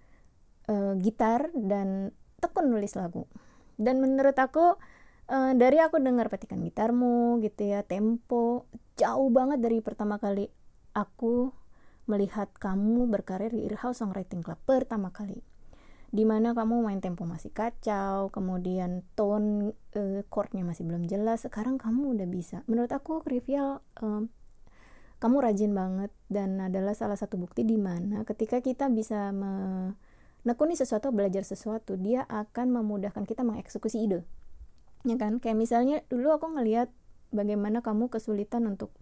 eh, 0.69 0.95
gitar 1.01 1.53
dan 1.55 2.13
tekun 2.41 2.73
nulis 2.73 2.97
lagu. 2.97 3.29
Dan 3.77 4.01
menurut 4.01 4.37
aku 4.37 4.77
eh, 5.29 5.53
dari 5.57 5.79
aku 5.81 6.01
dengar 6.01 6.29
petikan 6.29 6.61
gitarmu 6.61 7.41
gitu 7.45 7.69
ya, 7.69 7.85
tempo 7.85 8.69
jauh 8.95 9.29
banget 9.33 9.59
dari 9.61 9.83
pertama 9.83 10.23
kali 10.23 10.49
aku 10.95 11.51
melihat 12.07 12.53
kamu 12.61 13.09
berkarir 13.09 13.51
di 13.51 13.65
Earhouse 13.67 14.05
Songwriting 14.05 14.45
Club 14.45 14.61
pertama 14.69 15.11
kali 15.11 15.41
di 16.15 16.23
mana 16.23 16.55
kamu 16.55 16.87
main 16.87 17.03
tempo 17.03 17.27
masih 17.27 17.51
kacau 17.51 18.31
kemudian 18.31 19.03
tone 19.19 19.75
eh, 19.99 20.23
chordnya 20.31 20.63
masih 20.63 20.87
belum 20.87 21.11
jelas 21.11 21.43
sekarang 21.43 21.75
kamu 21.75 22.15
udah 22.15 22.29
bisa 22.31 22.63
menurut 22.71 22.95
aku 22.95 23.19
Rivial 23.27 23.83
em, 23.99 24.31
kamu 25.23 25.37
rajin 25.41 25.73
banget 25.73 26.11
dan 26.29 26.61
adalah 26.61 26.93
salah 26.93 27.17
satu 27.17 27.41
bukti 27.41 27.65
di 27.65 27.79
mana 27.79 28.27
ketika 28.29 28.61
kita 28.61 28.91
bisa 28.93 29.33
menekuni 29.33 30.77
sesuatu 30.77 31.15
belajar 31.15 31.47
sesuatu 31.47 31.97
dia 31.97 32.27
akan 32.29 32.83
memudahkan 32.83 33.25
kita 33.25 33.47
mengeksekusi 33.47 34.05
ide. 34.05 34.27
Ya 35.05 35.17
kan? 35.21 35.41
Kayak 35.41 35.59
misalnya 35.61 35.97
dulu 36.09 36.33
aku 36.37 36.53
ngelihat 36.57 36.89
bagaimana 37.33 37.85
kamu 37.85 38.09
kesulitan 38.09 38.65
untuk 38.65 38.93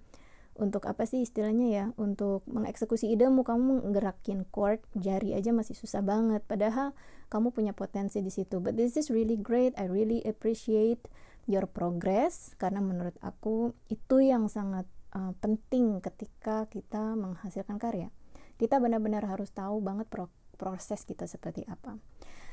untuk 0.53 0.85
apa 0.85 1.09
sih 1.09 1.25
istilahnya 1.25 1.67
ya? 1.73 1.85
Untuk 1.97 2.45
mengeksekusi 2.45 3.09
idemu 3.09 3.41
kamu 3.41 3.89
gerakin 3.95 4.45
chord 4.53 4.85
jari 4.93 5.33
aja 5.33 5.49
masih 5.55 5.73
susah 5.73 6.05
banget. 6.05 6.45
Padahal 6.45 6.93
kamu 7.33 7.57
punya 7.57 7.73
potensi 7.73 8.21
di 8.21 8.29
situ. 8.29 8.61
But 8.61 8.77
this 8.77 9.01
is 9.01 9.09
really 9.09 9.41
great. 9.41 9.73
I 9.81 9.89
really 9.89 10.21
appreciate 10.29 11.09
your 11.49 11.65
progress. 11.65 12.53
Karena 12.61 12.85
menurut 12.85 13.17
aku 13.25 13.73
itu 13.89 14.21
yang 14.21 14.53
sangat 14.53 14.85
uh, 15.17 15.33
penting 15.39 16.01
ketika 16.01 16.67
kita 16.69 17.15
menghasilkan 17.17 17.77
karya. 17.77 18.11
Kita 18.57 18.79
benar-benar 18.79 19.27
harus 19.27 19.51
tahu 19.53 19.81
banget 19.81 20.09
pro- 20.09 20.33
proses 20.61 21.05
kita 21.05 21.29
seperti 21.29 21.65
apa. 21.69 21.99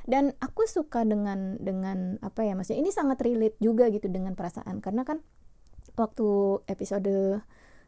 Dan 0.08 0.34
aku 0.40 0.66
suka 0.66 1.06
dengan 1.06 1.60
dengan 1.60 2.18
apa 2.24 2.42
ya 2.48 2.56
maksudnya 2.56 2.82
ini 2.82 2.92
sangat 2.92 3.22
relate 3.22 3.60
juga 3.62 3.92
gitu 3.92 4.08
dengan 4.10 4.34
perasaan. 4.34 4.82
Karena 4.82 5.04
kan 5.06 5.22
waktu 6.00 6.60
episode 6.66 7.44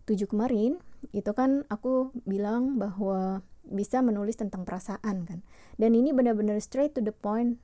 7 0.05 0.31
kemarin 0.31 0.77
itu 1.15 1.31
kan 1.33 1.63
aku 1.71 2.13
bilang 2.27 2.77
bahwa 2.77 3.41
bisa 3.65 4.03
menulis 4.03 4.37
tentang 4.37 4.67
perasaan 4.67 5.25
kan. 5.25 5.39
Dan 5.79 5.97
ini 5.97 6.11
benar-benar 6.11 6.59
straight 6.61 6.93
to 6.93 7.01
the 7.01 7.15
point 7.15 7.57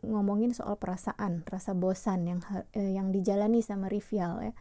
ngomongin 0.00 0.56
soal 0.56 0.80
perasaan 0.80 1.44
rasa 1.44 1.76
bosan 1.76 2.24
yang 2.24 2.40
eh, 2.72 2.96
yang 2.96 3.12
dijalani 3.12 3.60
sama 3.60 3.92
Rivial 3.92 4.40
ya 4.40 4.52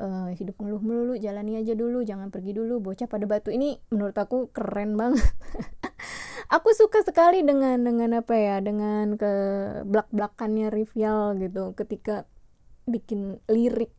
Eh, 0.00 0.32
hidup 0.40 0.56
ngeluh 0.56 0.80
melulu 0.80 1.12
jalani 1.20 1.60
aja 1.60 1.76
dulu 1.76 2.00
jangan 2.00 2.32
pergi 2.32 2.56
dulu. 2.56 2.80
Bocah 2.80 3.04
pada 3.04 3.28
batu 3.28 3.52
ini 3.52 3.76
menurut 3.92 4.16
aku 4.16 4.48
keren 4.48 4.96
banget. 4.96 5.20
Aku 6.56 6.72
suka 6.72 7.04
sekali 7.04 7.44
dengan 7.44 7.84
dengan 7.84 8.24
apa 8.24 8.32
ya 8.32 8.64
dengan 8.64 9.14
ke 9.20 9.32
belak 9.84 10.08
belakannya 10.08 10.72
Rivial 10.72 11.36
gitu 11.36 11.76
ketika 11.76 12.24
bikin 12.88 13.44
lirik. 13.44 13.92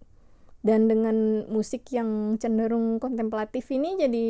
Dan 0.66 0.90
dengan 0.90 1.46
musik 1.54 1.86
yang 1.94 2.42
cenderung 2.42 2.98
kontemplatif 2.98 3.70
ini 3.70 3.98
jadi 4.02 4.28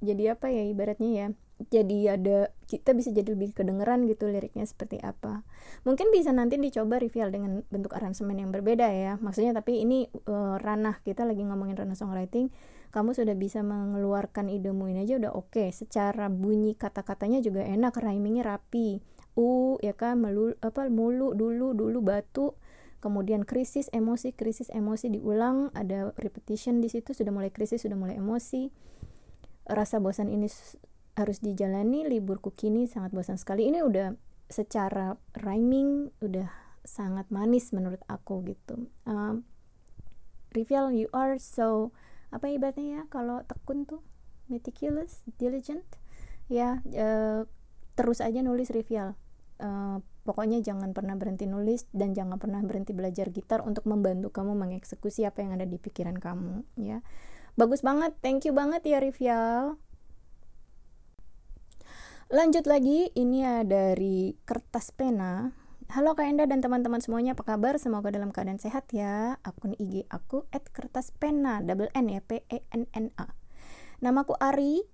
jadi 0.00 0.40
apa 0.40 0.48
ya 0.48 0.64
ibaratnya 0.72 1.10
ya 1.12 1.26
jadi 1.68 2.16
ada 2.16 2.48
kita 2.64 2.96
bisa 2.96 3.12
jadi 3.12 3.36
lebih 3.36 3.52
kedengeran 3.52 4.08
gitu 4.08 4.32
liriknya 4.32 4.64
seperti 4.64 4.96
apa. 5.04 5.44
Mungkin 5.84 6.08
bisa 6.08 6.32
nanti 6.32 6.56
dicoba 6.56 6.96
Rivial 6.96 7.28
dengan 7.28 7.66
bentuk 7.68 7.92
aransemen 7.92 8.40
yang 8.40 8.48
berbeda 8.48 8.88
ya. 8.88 9.20
Maksudnya 9.20 9.52
tapi 9.52 9.84
ini 9.84 10.08
eh, 10.08 10.56
ranah 10.56 11.04
kita 11.04 11.28
lagi 11.28 11.44
ngomongin 11.44 11.76
ranah 11.76 11.98
songwriting 11.98 12.48
kamu 12.90 13.14
sudah 13.14 13.38
bisa 13.38 13.62
mengeluarkan 13.62 14.50
idemu 14.50 14.90
ini 14.90 15.06
aja 15.06 15.22
udah 15.22 15.32
oke. 15.34 15.70
Secara 15.70 16.26
bunyi 16.26 16.74
kata-katanya 16.74 17.38
juga 17.38 17.62
enak 17.62 17.94
rhymingnya 17.94 18.42
rapi. 18.42 18.98
U 19.38 19.78
ya 19.78 19.94
kan 19.94 20.18
melu 20.18 20.58
apa 20.58 20.90
mulu 20.90 21.30
dulu 21.38 21.70
dulu 21.70 21.98
batu. 22.02 22.58
Kemudian 22.98 23.46
krisis 23.46 23.86
emosi 23.94 24.34
krisis 24.34 24.68
emosi 24.74 25.06
diulang. 25.14 25.70
Ada 25.70 26.12
repetition 26.18 26.82
di 26.82 26.90
situ 26.90 27.14
sudah 27.14 27.30
mulai 27.30 27.54
krisis 27.54 27.86
sudah 27.86 27.94
mulai 27.94 28.18
emosi. 28.18 28.74
Rasa 29.70 30.02
bosan 30.02 30.26
ini 30.26 30.50
harus 31.18 31.42
dijalani 31.42 32.06
liburku 32.06 32.54
kini 32.54 32.86
sangat 32.86 33.10
bosan 33.14 33.36
sekali. 33.40 33.66
Ini 33.70 33.82
udah 33.82 34.14
secara 34.50 35.14
rhyming 35.38 36.10
udah 36.18 36.50
sangat 36.82 37.30
manis 37.30 37.70
menurut 37.70 38.02
aku 38.10 38.42
gitu. 38.50 38.90
Um, 39.06 39.46
Rivial 40.50 40.90
you 40.90 41.06
are 41.14 41.38
so 41.38 41.94
apa 42.34 42.50
ibaratnya 42.50 42.86
ya 42.90 43.02
kalau 43.06 43.46
tekun 43.46 43.86
tuh 43.86 44.02
meticulous 44.50 45.22
diligent. 45.38 45.86
Ya 46.50 46.82
eh, 46.90 47.46
terus 47.94 48.18
aja 48.18 48.42
nulis 48.42 48.74
Rivial. 48.74 49.14
Eh, 49.62 49.96
pokoknya 50.26 50.58
jangan 50.58 50.90
pernah 50.90 51.14
berhenti 51.14 51.46
nulis 51.46 51.86
dan 51.94 52.18
jangan 52.18 52.42
pernah 52.42 52.58
berhenti 52.66 52.90
belajar 52.90 53.30
gitar 53.30 53.62
untuk 53.62 53.86
membantu 53.86 54.34
kamu 54.34 54.58
mengeksekusi 54.58 55.22
apa 55.22 55.46
yang 55.46 55.54
ada 55.54 55.66
di 55.70 55.78
pikiran 55.78 56.18
kamu 56.18 56.66
ya. 56.82 57.06
Bagus 57.54 57.86
banget 57.86 58.18
thank 58.18 58.42
you 58.42 58.54
banget 58.54 58.82
ya 58.82 58.98
Rivial 58.98 59.78
lanjut 62.30 62.62
lagi 62.70 63.10
ini 63.18 63.42
ada 63.42 63.98
dari 63.98 64.38
kertas 64.46 64.94
pena 64.94 65.50
Halo 65.90 66.14
Kak 66.14 66.22
Enda 66.22 66.46
dan 66.46 66.62
teman-teman 66.62 67.02
semuanya 67.02 67.34
apa 67.34 67.42
kabar? 67.42 67.74
Semoga 67.74 68.14
dalam 68.14 68.30
keadaan 68.30 68.62
sehat 68.62 68.86
ya. 68.94 69.42
Akun 69.42 69.74
IG 69.74 70.06
aku 70.06 70.46
@kertaspena 70.70 71.66
double 71.66 71.90
N 71.98 72.06
ya 72.14 72.22
P 72.22 72.46
E 72.46 72.62
N 72.70 72.86
N 72.94 73.10
A. 73.18 73.34
Namaku 73.98 74.38
Ari 74.38 74.86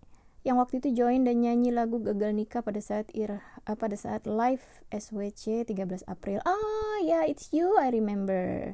yang 0.48 0.56
waktu 0.56 0.80
itu 0.80 0.96
join 0.96 1.28
dan 1.28 1.44
nyanyi 1.44 1.68
lagu 1.68 2.00
Gagal 2.00 2.32
Nikah 2.32 2.64
pada 2.64 2.80
saat 2.80 3.12
ir 3.12 3.44
ah, 3.68 3.76
pada 3.76 3.92
saat 3.92 4.24
live 4.24 4.64
SWC 4.88 5.68
13 5.68 6.08
April. 6.08 6.40
Ah, 6.48 7.04
ya 7.04 7.28
it's 7.28 7.52
you 7.52 7.76
I 7.76 7.92
remember. 7.92 8.72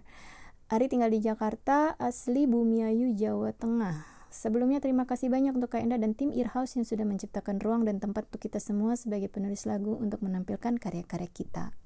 Ari 0.70 0.86
tinggal 0.86 1.10
di 1.10 1.18
Jakarta, 1.18 1.98
asli 1.98 2.46
Bumiayu, 2.46 3.18
Jawa 3.18 3.50
Tengah. 3.50 4.11
Sebelumnya 4.32 4.80
terima 4.80 5.04
kasih 5.04 5.28
banyak 5.28 5.52
untuk 5.52 5.76
Kak 5.76 5.84
Enda 5.84 6.00
dan 6.00 6.16
tim 6.16 6.32
Earhouse 6.32 6.80
yang 6.80 6.88
sudah 6.88 7.04
menciptakan 7.04 7.60
ruang 7.60 7.84
dan 7.84 8.00
tempat 8.00 8.32
untuk 8.32 8.48
kita 8.48 8.64
semua 8.64 8.96
sebagai 8.96 9.28
penulis 9.28 9.68
lagu 9.68 9.92
untuk 10.00 10.24
menampilkan 10.24 10.80
karya-karya 10.80 11.28
kita. 11.28 11.76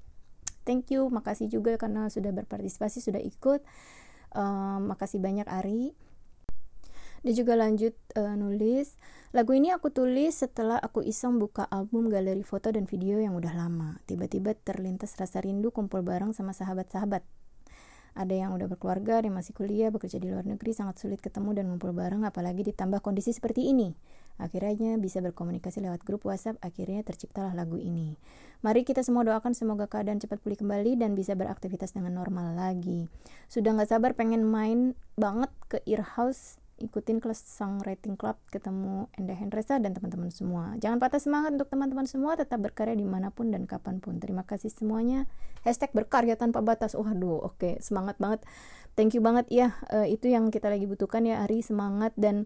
Thank 0.63 0.95
you, 0.95 1.11
makasih 1.11 1.51
juga 1.51 1.75
karena 1.75 2.07
sudah 2.07 2.31
berpartisipasi, 2.31 3.03
sudah 3.03 3.19
ikut. 3.19 3.67
Um, 4.31 4.95
makasih 4.95 5.19
banyak 5.19 5.43
Ari. 5.43 5.91
Dia 7.27 7.33
juga 7.35 7.59
lanjut 7.59 7.97
eh, 8.15 8.35
nulis, 8.39 8.95
lagu 9.35 9.51
ini 9.51 9.73
aku 9.73 9.89
tulis 9.91 10.31
setelah 10.31 10.79
aku 10.79 11.03
iseng 11.03 11.41
buka 11.41 11.65
album 11.67 12.07
galeri 12.07 12.45
foto 12.45 12.71
dan 12.71 12.87
video 12.87 13.19
yang 13.19 13.35
udah 13.35 13.51
lama. 13.57 13.99
Tiba-tiba 14.07 14.55
terlintas 14.55 15.17
rasa 15.19 15.43
rindu 15.43 15.73
kumpul 15.73 16.05
bareng 16.05 16.31
sama 16.31 16.55
sahabat-sahabat. 16.55 17.25
Ada 18.17 18.33
yang 18.33 18.57
udah 18.57 18.65
berkeluarga, 18.65 19.21
ada 19.21 19.29
yang 19.29 19.37
masih 19.37 19.53
kuliah, 19.53 19.93
bekerja 19.93 20.17
di 20.17 20.33
luar 20.33 20.41
negeri, 20.41 20.73
sangat 20.73 20.97
sulit 20.97 21.21
ketemu 21.21 21.53
dan 21.53 21.69
ngumpul 21.69 21.93
bareng, 21.93 22.25
apalagi 22.25 22.65
ditambah 22.65 23.05
kondisi 23.05 23.29
seperti 23.29 23.69
ini. 23.69 23.93
Akhirnya 24.41 24.97
bisa 24.97 25.21
berkomunikasi 25.21 25.85
lewat 25.85 26.01
grup 26.01 26.25
WhatsApp, 26.25 26.57
akhirnya 26.65 27.05
terciptalah 27.05 27.53
lagu 27.53 27.77
ini. 27.77 28.17
Mari 28.65 28.81
kita 28.81 29.05
semua 29.05 29.21
doakan 29.21 29.53
semoga 29.53 29.85
keadaan 29.85 30.17
cepat 30.17 30.41
pulih 30.41 30.57
kembali 30.57 30.97
dan 30.97 31.13
bisa 31.13 31.37
beraktivitas 31.37 31.93
dengan 31.93 32.17
normal 32.17 32.57
lagi. 32.57 33.05
Sudah 33.49 33.77
nggak 33.77 33.93
sabar 33.93 34.17
pengen 34.17 34.41
main 34.41 34.97
banget 35.13 35.53
ke 35.69 35.77
Earhouse 35.85 36.57
ikutin 36.77 37.17
kelas 37.17 37.41
songwriting 37.41 38.13
club 38.13 38.37
ketemu 38.53 39.09
Enda 39.17 39.33
Hendresa 39.33 39.81
dan 39.81 39.97
teman-teman 39.97 40.29
semua. 40.29 40.77
Jangan 40.77 41.01
patah 41.01 41.17
semangat 41.17 41.57
untuk 41.57 41.73
teman-teman 41.73 42.05
semua 42.05 42.37
tetap 42.37 42.61
berkarya 42.61 42.93
di 42.93 43.05
mana 43.05 43.33
pun 43.33 43.49
dan 43.49 43.65
kapan 43.65 43.97
pun. 43.97 44.21
Terima 44.21 44.45
kasih 44.45 44.69
semuanya. 44.69 45.25
Hashtag 45.65 45.91
berkarya 45.97 46.37
tanpa 46.37 46.61
batas. 46.61 46.93
Waduh 46.93 47.41
oke 47.41 47.57
okay. 47.57 47.73
semangat 47.81 48.21
banget. 48.21 48.45
Thank 48.93 49.17
you 49.17 49.21
banget. 49.25 49.49
Ya 49.49 49.77
uh, 49.89 50.05
itu 50.05 50.29
yang 50.29 50.53
kita 50.53 50.69
lagi 50.69 50.85
butuhkan 50.85 51.25
ya 51.25 51.41
Ari 51.45 51.65
semangat. 51.65 52.13
Dan 52.13 52.45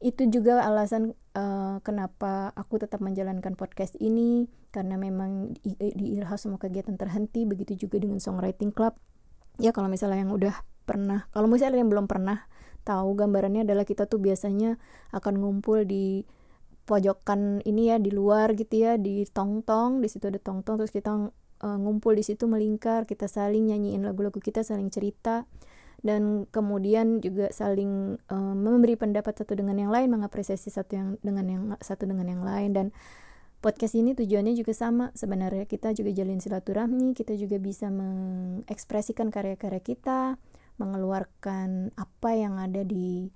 itu 0.00 0.28
juga 0.28 0.64
alasan 0.64 1.16
uh, 1.36 1.80
kenapa 1.84 2.52
aku 2.56 2.80
tetap 2.80 3.04
menjalankan 3.04 3.60
podcast 3.60 3.96
ini. 4.00 4.48
Karena 4.72 4.96
memang 4.96 5.56
di, 5.60 5.76
di 5.76 6.16
Irhouse 6.16 6.48
semua 6.48 6.60
kegiatan 6.60 6.96
terhenti. 6.96 7.44
Begitu 7.44 7.88
juga 7.88 8.00
dengan 8.00 8.20
songwriting 8.20 8.72
club. 8.72 8.96
Ya 9.60 9.72
kalau 9.72 9.88
misalnya 9.88 10.24
yang 10.24 10.32
udah 10.32 10.52
pernah 10.86 11.26
kalau 11.34 11.50
misalnya 11.50 11.82
yang 11.82 11.90
belum 11.90 12.06
pernah 12.06 12.46
tahu 12.86 13.18
gambarannya 13.18 13.66
adalah 13.66 13.82
kita 13.82 14.06
tuh 14.06 14.22
biasanya 14.22 14.78
akan 15.10 15.42
ngumpul 15.42 15.82
di 15.82 16.22
pojokan 16.86 17.66
ini 17.66 17.90
ya 17.90 17.98
di 17.98 18.14
luar 18.14 18.54
gitu 18.54 18.86
ya 18.86 18.94
di 18.94 19.26
tong-tong 19.26 19.98
di 19.98 20.06
situ 20.06 20.30
ada 20.30 20.38
tong-tong 20.38 20.78
terus 20.78 20.94
kita 20.94 21.34
uh, 21.34 21.78
ngumpul 21.82 22.14
di 22.14 22.22
situ 22.22 22.46
melingkar 22.46 23.10
kita 23.10 23.26
saling 23.26 23.74
nyanyiin 23.74 24.06
lagu-lagu 24.06 24.38
kita 24.38 24.62
saling 24.62 24.86
cerita 24.94 25.50
dan 26.06 26.46
kemudian 26.54 27.18
juga 27.18 27.50
saling 27.50 28.22
uh, 28.30 28.54
memberi 28.54 28.94
pendapat 28.94 29.42
satu 29.42 29.58
dengan 29.58 29.82
yang 29.82 29.90
lain 29.90 30.14
mengapresiasi 30.14 30.70
satu 30.70 30.92
yang 30.94 31.08
dengan 31.26 31.46
yang 31.50 31.62
satu 31.82 32.06
dengan 32.06 32.30
yang 32.30 32.46
lain 32.46 32.70
dan 32.70 32.86
podcast 33.58 33.98
ini 33.98 34.14
tujuannya 34.14 34.54
juga 34.54 34.70
sama. 34.76 35.10
Sebenarnya 35.16 35.66
kita 35.66 35.90
juga 35.96 36.14
jalin 36.14 36.38
silaturahmi 36.38 37.16
kita 37.18 37.34
juga 37.34 37.58
bisa 37.58 37.90
mengekspresikan 37.90 39.34
karya-karya 39.34 39.82
kita 39.82 40.38
mengeluarkan 40.76 41.92
apa 41.96 42.30
yang 42.36 42.60
ada 42.60 42.84
di 42.84 43.28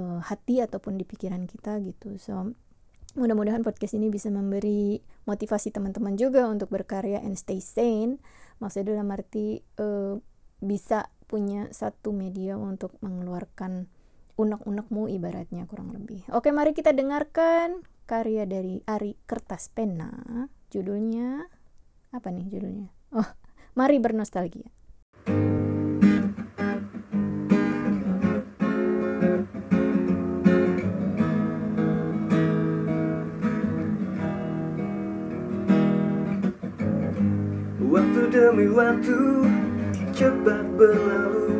uh, 0.00 0.20
hati 0.20 0.64
ataupun 0.64 0.96
di 0.96 1.04
pikiran 1.04 1.44
kita 1.44 1.80
gitu. 1.84 2.16
So 2.16 2.52
mudah-mudahan 3.18 3.66
podcast 3.66 3.98
ini 3.98 4.06
bisa 4.06 4.30
memberi 4.30 5.02
motivasi 5.26 5.74
teman-teman 5.74 6.14
juga 6.14 6.46
untuk 6.46 6.70
berkarya 6.70 7.20
and 7.22 7.36
stay 7.36 7.58
sane. 7.58 8.22
Maksudnya 8.62 8.96
dalam 8.96 9.08
arti 9.10 9.60
uh, 9.80 10.16
bisa 10.60 11.08
punya 11.30 11.70
satu 11.70 12.10
media 12.10 12.58
untuk 12.58 12.98
mengeluarkan 13.00 13.86
unek-unekmu 14.34 15.06
ibaratnya 15.12 15.68
kurang 15.68 15.92
lebih. 15.94 16.24
Oke 16.32 16.50
mari 16.50 16.72
kita 16.72 16.96
dengarkan 16.96 17.84
karya 18.08 18.48
dari 18.48 18.82
Ari 18.88 19.14
Kertas 19.28 19.70
Pena 19.70 20.10
judulnya 20.72 21.46
apa 22.10 22.28
nih 22.34 22.46
judulnya? 22.50 22.90
Oh 23.14 23.28
mari 23.78 24.02
bernostalgia 24.02 24.79
demi 38.30 38.70
waktu 38.70 39.42
cepat 40.14 40.62
berlalu. 40.78 41.50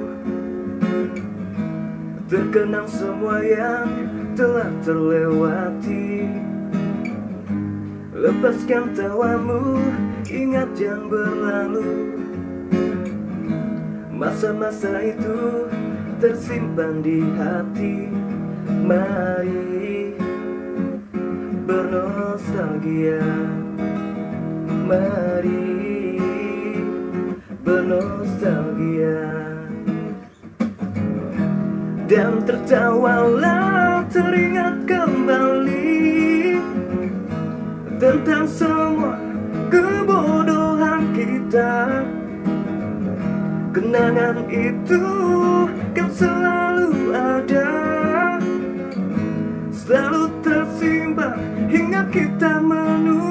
Terkenang 2.31 2.87
semua 2.87 3.43
yang 3.43 3.91
telah 4.39 4.71
terlewati. 4.87 6.31
Lepaskan 8.15 8.95
tawamu, 8.95 9.83
ingat 10.31 10.71
yang 10.79 11.11
berlalu. 11.11 12.15
Masa-masa 14.15 15.03
itu 15.03 15.67
tersimpan 16.23 17.03
di 17.03 17.19
hati. 17.35 18.15
Mari 18.87 20.15
bernostalgia. 21.67 23.27
Mari 24.87 25.80
Dan 32.71 32.79
tertawalah 33.03 34.07
teringat 34.15 34.87
kembali 34.87 36.55
Tentang 37.99 38.47
semua 38.47 39.19
kebodohan 39.75 41.11
kita. 41.11 42.07
Kenangan 43.75 44.47
itu 44.55 45.03
kan 45.99 46.15
selalu 46.15 47.11
ada 47.11 47.71
Selalu 49.75 50.31
tersimpan 50.47 51.43
hingga 51.67 52.07
kita 52.15 52.63
menua 52.63 53.30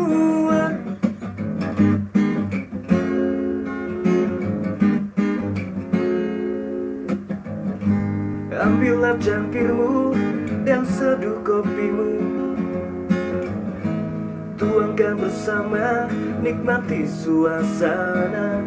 cangkirmu 9.20 10.16
dan 10.64 10.88
seduh 10.88 11.44
kopimu. 11.44 12.16
Tuangkan 14.56 15.16
bersama, 15.20 16.08
nikmati 16.40 17.04
suasana. 17.08 18.64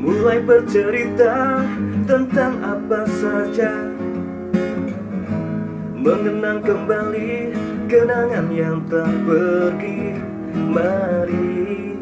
Mulai 0.00 0.42
bercerita 0.42 1.62
tentang 2.06 2.58
apa 2.62 3.06
saja. 3.06 3.70
Mengenang 6.00 6.64
kembali 6.64 7.54
kenangan 7.86 8.48
yang 8.50 8.82
tak 8.88 9.12
pergi. 9.28 10.16
Mari 10.70 11.94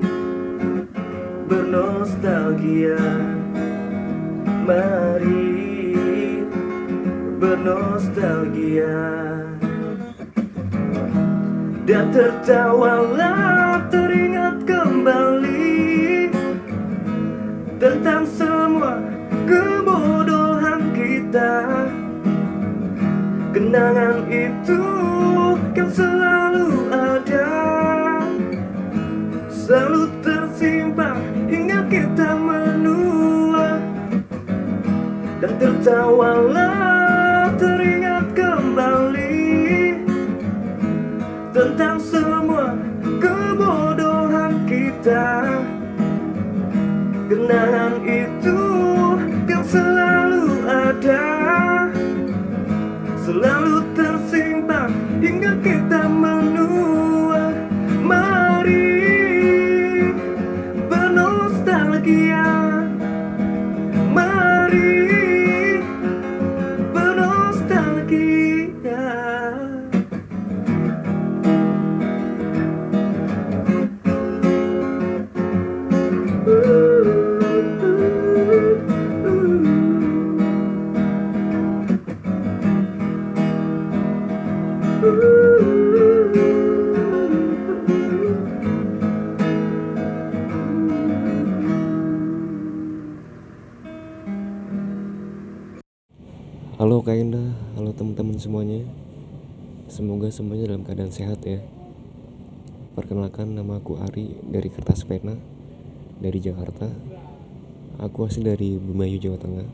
bernostalgia. 1.49 3.01
Mari 4.69 5.48
bernostalgia 7.38 8.98
Dan 11.87 12.11
tertawalah 12.11 13.87
teringat 13.88 14.66
kembali 14.66 15.87
Tentang 17.79 18.27
semua 18.27 18.98
kebodohan 19.46 20.90
kita. 20.92 21.87
Kenangan 23.55 24.27
itu 24.27 24.83
kan 25.72 25.88
selalu 25.94 26.68
ada 26.90 27.48
Selalu 29.46 30.11
tersimpan 30.27 31.22
hingga 31.46 31.87
kita 31.87 32.35
menua. 32.35 33.79
Dan 35.38 35.53
tertawalah 35.62 37.08
teringat 37.59 38.27
kembali 38.38 39.51
Tentang 41.51 41.99
semua 41.99 42.79
kebodohan 43.18 44.62
kita. 44.71 45.59
Kenangan 47.29 47.99
itu 48.07 48.61
yang 49.51 49.64
selalu 49.66 50.08
semuanya 100.38 100.70
dalam 100.70 100.87
keadaan 100.87 101.11
sehat 101.11 101.42
ya. 101.42 101.59
Perkenalkan 102.94 103.59
nama 103.59 103.83
aku 103.83 103.98
Ari 103.98 104.38
dari 104.46 104.70
Kertas 104.70 105.03
Pena 105.03 105.35
Dari 106.22 106.38
Jakarta. 106.38 106.87
Aku 107.98 108.22
asli 108.22 108.46
dari 108.46 108.79
Bumayu, 108.79 109.18
Jawa 109.18 109.35
Tengah. 109.35 109.66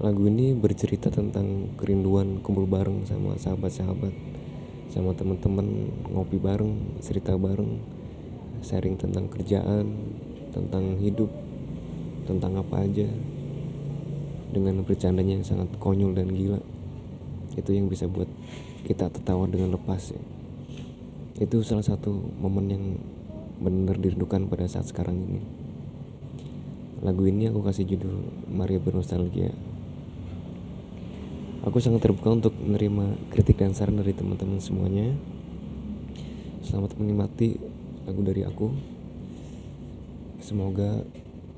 Lagu 0.00 0.24
ini 0.24 0.56
bercerita 0.56 1.12
tentang 1.12 1.76
kerinduan 1.76 2.40
kumpul 2.40 2.64
bareng 2.64 3.04
sama 3.04 3.36
sahabat-sahabat 3.36 4.16
Sama 4.88 5.12
teman-teman 5.12 5.92
ngopi 6.08 6.40
bareng, 6.40 7.04
cerita 7.04 7.36
bareng 7.36 7.84
Sharing 8.64 8.96
tentang 8.96 9.28
kerjaan, 9.28 10.00
tentang 10.48 10.96
hidup, 11.04 11.28
tentang 12.24 12.56
apa 12.56 12.88
aja 12.88 13.04
dengan 14.48 14.80
bercandanya 14.80 15.36
yang 15.36 15.44
sangat 15.44 15.68
konyol 15.76 16.16
dan 16.16 16.32
gila. 16.32 16.64
Itu 17.52 17.76
yang 17.76 17.92
bisa 17.92 18.08
buat 18.08 18.32
kita 18.84 19.08
tertawa 19.08 19.48
dengan 19.48 19.72
lepas 19.72 20.12
ya. 20.12 20.20
itu 21.40 21.64
salah 21.64 21.82
satu 21.82 22.12
momen 22.38 22.66
yang 22.68 22.84
benar 23.58 23.96
dirindukan 23.98 24.46
pada 24.46 24.68
saat 24.68 24.86
sekarang 24.86 25.18
ini. 25.18 25.42
Lagu 27.00 27.24
ini 27.26 27.50
aku 27.50 27.64
kasih 27.64 27.88
judul 27.90 28.28
Maria 28.46 28.78
Bernostalgia. 28.78 29.50
Aku 31.64 31.80
sangat 31.80 32.04
terbuka 32.04 32.36
untuk 32.36 32.54
menerima 32.54 33.18
kritik 33.32 33.56
dan 33.56 33.72
saran 33.72 33.98
dari 33.98 34.12
teman-teman 34.12 34.60
semuanya. 34.60 35.16
Selamat 36.62 36.94
menikmati 37.00 37.56
lagu 38.04 38.20
dari 38.20 38.44
aku. 38.44 38.68
Semoga 40.44 41.02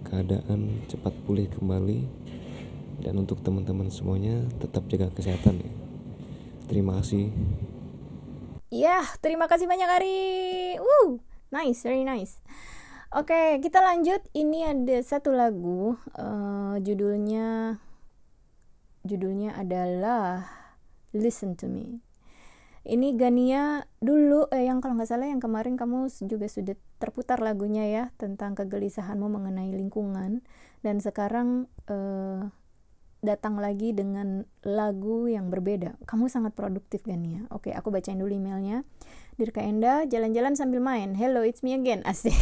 keadaan 0.06 0.86
cepat 0.86 1.12
pulih 1.26 1.50
kembali. 1.52 2.06
Dan 3.02 3.20
untuk 3.20 3.44
teman-teman 3.44 3.92
semuanya 3.92 4.40
tetap 4.56 4.88
jaga 4.88 5.12
kesehatan 5.12 5.60
ya 5.60 5.85
terima 6.66 6.98
kasih 7.00 7.30
Ya, 8.66 9.06
terima 9.22 9.46
kasih 9.46 9.70
banyak 9.70 9.86
Ari. 9.86 10.18
Woo, 10.82 11.22
nice, 11.54 11.86
very 11.86 12.02
nice. 12.02 12.42
Oke, 13.14 13.62
kita 13.62 13.78
lanjut. 13.78 14.18
Ini 14.34 14.74
ada 14.74 14.98
satu 15.06 15.30
lagu, 15.30 15.94
uh, 16.18 16.74
judulnya 16.82 17.78
judulnya 19.06 19.54
adalah 19.54 20.50
Listen 21.14 21.54
to 21.54 21.70
Me. 21.70 22.02
Ini 22.82 23.14
Gania 23.14 23.86
dulu, 24.02 24.50
eh, 24.50 24.66
yang 24.66 24.82
kalau 24.82 24.98
nggak 24.98 25.10
salah 25.10 25.30
yang 25.30 25.38
kemarin 25.38 25.78
kamu 25.78 26.10
juga 26.26 26.50
sudah 26.50 26.74
terputar 26.98 27.38
lagunya 27.38 27.86
ya 27.86 28.04
tentang 28.18 28.58
kegelisahanmu 28.58 29.26
mengenai 29.30 29.70
lingkungan 29.74 30.42
dan 30.82 30.98
sekarang 30.98 31.70
uh, 31.86 32.50
datang 33.26 33.58
lagi 33.58 33.90
dengan 33.90 34.46
lagu 34.62 35.26
yang 35.26 35.50
berbeda. 35.50 35.98
Kamu 36.06 36.30
sangat 36.30 36.54
produktif 36.54 37.02
ya? 37.04 37.18
Oke, 37.50 37.74
aku 37.74 37.90
bacain 37.90 38.16
dulu 38.16 38.30
emailnya. 38.30 38.86
Dirka 39.36 39.60
Enda, 39.60 40.06
jalan-jalan 40.06 40.54
sambil 40.54 40.78
main. 40.78 41.18
Hello, 41.18 41.42
it's 41.42 41.60
me 41.66 41.74
again. 41.74 42.00
Asik. 42.10 42.32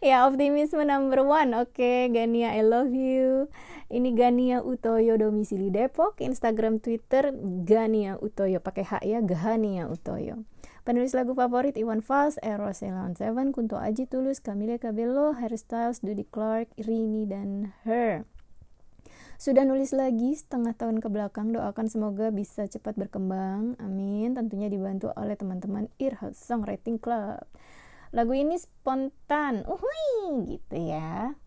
ya, 0.00 0.24
optimisme 0.24 0.82
number 0.82 1.20
one. 1.22 1.52
Oke, 1.54 2.10
Gania, 2.10 2.56
I 2.56 2.64
love 2.64 2.90
you. 2.90 3.52
Ini 3.92 4.16
Gania 4.16 4.64
Utoyo 4.64 5.20
domisili 5.20 5.68
Depok, 5.68 6.24
Instagram, 6.24 6.80
Twitter 6.80 7.28
Gania 7.68 8.16
Utoyo 8.16 8.64
pakai 8.64 8.88
H 8.88 8.92
ya, 9.04 9.20
Gania 9.20 9.84
Utoyo. 9.84 10.48
Penulis 10.82 11.14
lagu 11.14 11.30
favorit 11.38 11.78
Iwan 11.78 12.02
Fals, 12.02 12.42
Eros 12.42 12.82
Elon 12.82 13.14
Seven, 13.14 13.54
Kunto 13.54 13.78
Aji 13.78 14.10
Tulus, 14.10 14.42
Camille 14.42 14.82
Cabello, 14.82 15.30
Harry 15.30 15.54
Styles, 15.54 16.02
Dudi 16.02 16.26
Clark, 16.26 16.74
Rini, 16.74 17.22
dan 17.22 17.70
Her. 17.86 18.26
Sudah 19.38 19.62
nulis 19.62 19.94
lagi 19.94 20.34
setengah 20.34 20.74
tahun 20.74 20.98
ke 20.98 21.06
belakang, 21.06 21.54
doakan 21.54 21.86
semoga 21.86 22.34
bisa 22.34 22.66
cepat 22.66 22.98
berkembang. 22.98 23.78
Amin. 23.78 24.34
Tentunya 24.34 24.66
dibantu 24.66 25.14
oleh 25.14 25.38
teman-teman 25.38 25.86
Irha 26.02 26.34
Songwriting 26.34 26.98
Club. 26.98 27.46
Lagu 28.10 28.34
ini 28.34 28.58
spontan, 28.58 29.62
uhui, 29.62 30.50
gitu 30.50 30.76
ya. 30.82 31.38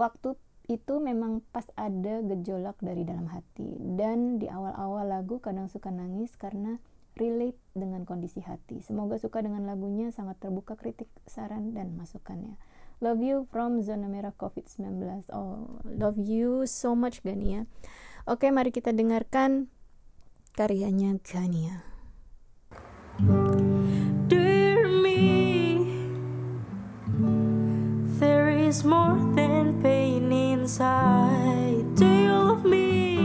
Waktu 0.00 0.32
itu 0.72 0.96
memang 0.96 1.44
pas 1.52 1.68
ada 1.76 2.24
gejolak 2.24 2.80
dari 2.80 3.04
dalam 3.04 3.28
hati 3.28 3.76
dan 4.00 4.40
di 4.40 4.48
awal-awal 4.48 5.02
lagu 5.12 5.42
kadang 5.44 5.66
suka 5.66 5.90
nangis 5.90 6.38
karena 6.40 6.80
relate 7.20 7.60
dengan 7.76 8.08
kondisi 8.08 8.40
hati. 8.40 8.80
Semoga 8.80 9.20
suka 9.20 9.44
dengan 9.44 9.68
lagunya, 9.68 10.08
sangat 10.08 10.40
terbuka 10.40 10.80
kritik, 10.80 11.12
saran, 11.28 11.76
dan 11.76 11.92
masukannya. 12.00 12.56
Love 13.00 13.24
you 13.24 13.48
from 13.48 13.80
Zona 13.80 14.08
Merah 14.08 14.36
COVID-19. 14.36 15.28
Oh, 15.32 15.80
love 15.84 16.20
you 16.20 16.68
so 16.68 16.92
much 16.92 17.24
Gania. 17.24 17.64
Oke, 18.28 18.52
mari 18.52 18.68
kita 18.72 18.92
dengarkan 18.92 19.72
karyanya 20.52 21.16
Gania. 21.24 21.80
Dear 24.28 24.84
me, 24.84 25.88
there 28.20 28.52
is 28.52 28.84
more 28.84 29.16
than 29.32 29.80
pain 29.80 30.28
inside. 30.28 31.84
Do 31.96 32.04
you 32.04 32.32
love 32.36 32.68
me? 32.68 33.16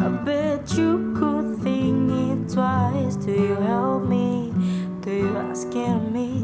I 0.00 0.08
bet 0.24 0.72
you 0.80 1.12
twice. 2.58 3.14
Do 3.14 3.30
you 3.30 3.54
help 3.54 4.02
me? 4.02 4.52
Do 5.02 5.12
you 5.12 5.36
ask 5.36 5.68
me? 6.16 6.42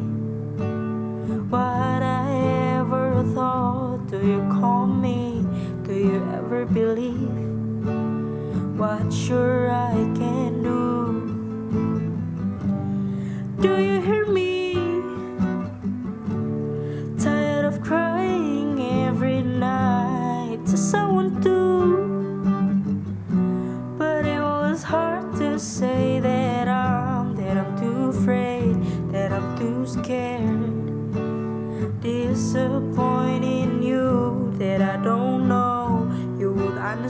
What 1.50 2.02
I 2.20 2.78
ever 2.78 3.24
thought? 3.34 4.06
Do 4.12 4.18
you 4.24 4.40
call 4.56 4.86
me? 4.86 5.44
Do 5.82 5.92
you 5.92 6.18
ever 6.38 6.66
believe 6.66 7.34
what 8.78 9.12
sure 9.12 9.63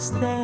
stay. 0.04 0.43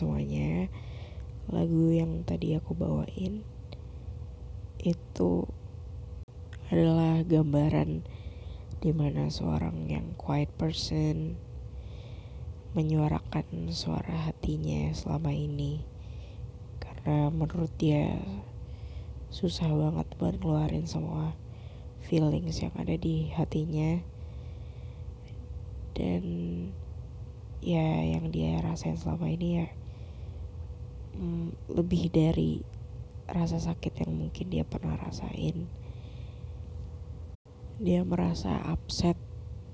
Semuanya. 0.00 0.72
Lagu 1.52 1.92
yang 1.92 2.24
tadi 2.24 2.56
aku 2.56 2.72
bawain 2.72 3.44
Itu 4.80 5.44
adalah 6.72 7.20
gambaran 7.20 8.08
di 8.80 8.96
mana 8.96 9.28
seorang 9.28 9.92
yang 9.92 10.16
quiet 10.16 10.48
person 10.56 11.36
menyuarakan 12.72 13.68
suara 13.76 14.30
hatinya 14.30 14.88
selama 14.96 15.36
ini. 15.36 15.84
Karena 16.80 17.28
menurut 17.28 17.68
dia 17.76 18.16
susah 19.28 19.68
banget 19.68 20.08
buat 20.16 20.40
ngeluarin 20.40 20.88
semua 20.88 21.36
feelings 22.00 22.64
yang 22.64 22.72
ada 22.80 22.96
di 22.96 23.28
hatinya. 23.36 24.00
Dan 25.92 26.24
ya 27.60 28.00
yang 28.16 28.32
dia 28.32 28.64
rasain 28.64 28.96
selama 28.96 29.28
ini 29.28 29.60
ya 29.60 29.68
mm, 31.16 31.72
lebih 31.72 32.10
dari 32.12 32.60
rasa 33.30 33.62
sakit 33.62 34.04
yang 34.04 34.12
mungkin 34.26 34.46
dia 34.50 34.66
pernah 34.66 34.98
rasain. 34.98 35.70
Dia 37.80 38.04
merasa 38.04 38.60
upset 38.68 39.16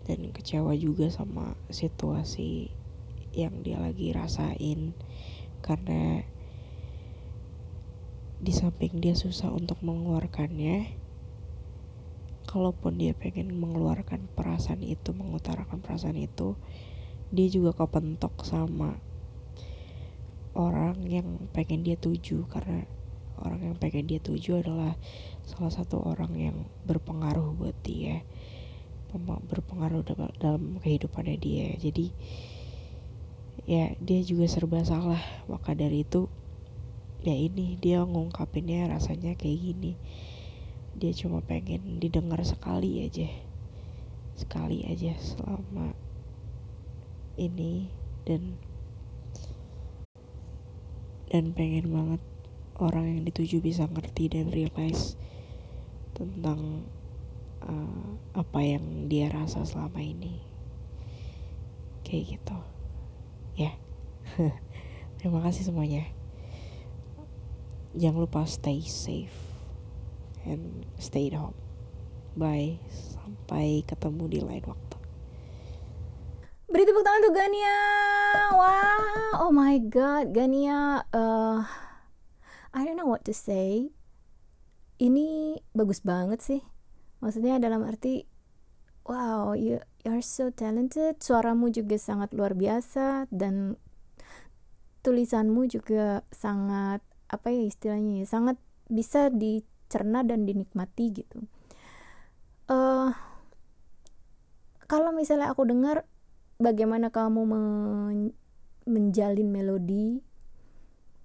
dan 0.06 0.30
kecewa 0.30 0.76
juga 0.78 1.10
sama 1.10 1.58
situasi 1.72 2.70
yang 3.34 3.64
dia 3.66 3.80
lagi 3.82 4.14
rasain. 4.14 4.94
Karena 5.64 6.22
di 8.36 8.52
samping 8.52 9.00
dia 9.00 9.16
susah 9.16 9.48
untuk 9.48 9.80
mengeluarkannya 9.80 11.06
kalaupun 12.46 13.00
dia 13.00 13.16
pengen 13.16 13.56
mengeluarkan 13.58 14.30
perasaan 14.36 14.84
itu 14.84 15.10
mengutarakan 15.16 15.82
perasaan 15.82 16.14
itu 16.14 16.54
dia 17.34 17.48
juga 17.50 17.74
kepentok 17.74 18.46
sama 18.46 19.02
orang 20.56 20.96
yang 21.04 21.46
pengen 21.52 21.84
dia 21.84 22.00
tuju 22.00 22.48
karena 22.48 22.88
orang 23.36 23.60
yang 23.68 23.76
pengen 23.76 24.08
dia 24.08 24.16
tuju 24.16 24.64
adalah 24.64 24.96
salah 25.44 25.68
satu 25.68 26.00
orang 26.00 26.32
yang 26.34 26.56
berpengaruh 26.88 27.52
buat 27.52 27.76
dia 27.84 28.24
berpengaruh 29.24 30.04
dalam 30.36 30.76
kehidupannya 30.84 31.36
dia. 31.40 31.72
Jadi 31.80 32.12
ya 33.64 33.96
dia 33.96 34.20
juga 34.20 34.44
serba 34.44 34.84
salah. 34.84 35.20
Maka 35.48 35.72
dari 35.72 36.04
itu 36.04 36.28
ya 37.24 37.32
ini 37.32 37.80
dia 37.80 38.04
ngungkapinnya 38.04 38.92
rasanya 38.92 39.32
kayak 39.40 39.72
gini. 39.72 39.92
Dia 40.96 41.16
cuma 41.16 41.40
pengen 41.40 41.96
didengar 42.00 42.40
sekali 42.44 43.04
aja 43.04 43.28
sekali 44.36 44.84
aja 44.84 45.16
selama 45.16 45.96
ini 47.40 47.88
dan 48.28 48.60
dan 51.36 51.52
pengen 51.52 51.92
banget 51.92 52.22
orang 52.80 53.12
yang 53.12 53.22
dituju 53.28 53.60
bisa 53.60 53.84
ngerti 53.92 54.32
dan 54.32 54.48
realize 54.48 55.20
tentang 56.16 56.88
uh, 57.60 58.08
apa 58.32 58.60
yang 58.64 59.04
dia 59.04 59.28
rasa 59.28 59.68
selama 59.68 60.00
ini. 60.00 60.40
Kayak 62.08 62.40
gitu. 62.40 62.58
Ya. 63.60 63.76
Yeah. 64.40 64.56
terima 65.20 65.44
kasih 65.44 65.68
semuanya. 65.68 66.08
Jangan 67.92 68.24
lupa 68.24 68.48
stay 68.48 68.80
safe 68.80 69.36
and 70.48 70.88
stay 70.96 71.28
at 71.28 71.36
home. 71.36 71.60
Bye. 72.32 72.80
Sampai 72.88 73.84
ketemu 73.84 74.24
di 74.32 74.40
lain 74.40 74.64
waktu 74.64 74.85
beri 76.76 76.84
tepuk 76.84 77.08
tangan 77.08 77.24
untuk 77.24 77.40
Gania. 77.40 77.78
Wow 78.52 79.48
oh 79.48 79.48
my 79.48 79.80
god 79.88 80.36
Gania 80.36 81.08
uh, 81.08 81.64
I 82.76 82.84
don't 82.84 83.00
know 83.00 83.08
what 83.08 83.24
to 83.24 83.32
say. 83.32 83.96
Ini 85.00 85.56
bagus 85.72 86.04
banget 86.04 86.44
sih. 86.44 86.60
Maksudnya 87.24 87.56
dalam 87.56 87.80
arti 87.80 88.28
wow 89.08 89.56
you, 89.56 89.80
you 90.04 90.12
are 90.12 90.20
so 90.20 90.52
talented. 90.52 91.24
Suaramu 91.24 91.72
juga 91.72 91.96
sangat 91.96 92.36
luar 92.36 92.52
biasa 92.52 93.24
dan 93.32 93.80
tulisanmu 95.00 95.72
juga 95.72 96.28
sangat 96.28 97.00
apa 97.32 97.56
ya 97.56 97.72
istilahnya 97.72 98.20
ya 98.20 98.26
sangat 98.28 98.60
bisa 98.92 99.32
dicerna 99.32 100.28
dan 100.28 100.44
dinikmati 100.44 101.24
gitu. 101.24 101.40
Uh, 102.68 103.16
kalau 104.84 105.16
misalnya 105.16 105.56
aku 105.56 105.64
dengar 105.64 106.04
bagaimana 106.56 107.12
kamu 107.12 107.40
men 107.44 108.20
menjalin 108.86 109.50
melodi 109.50 110.22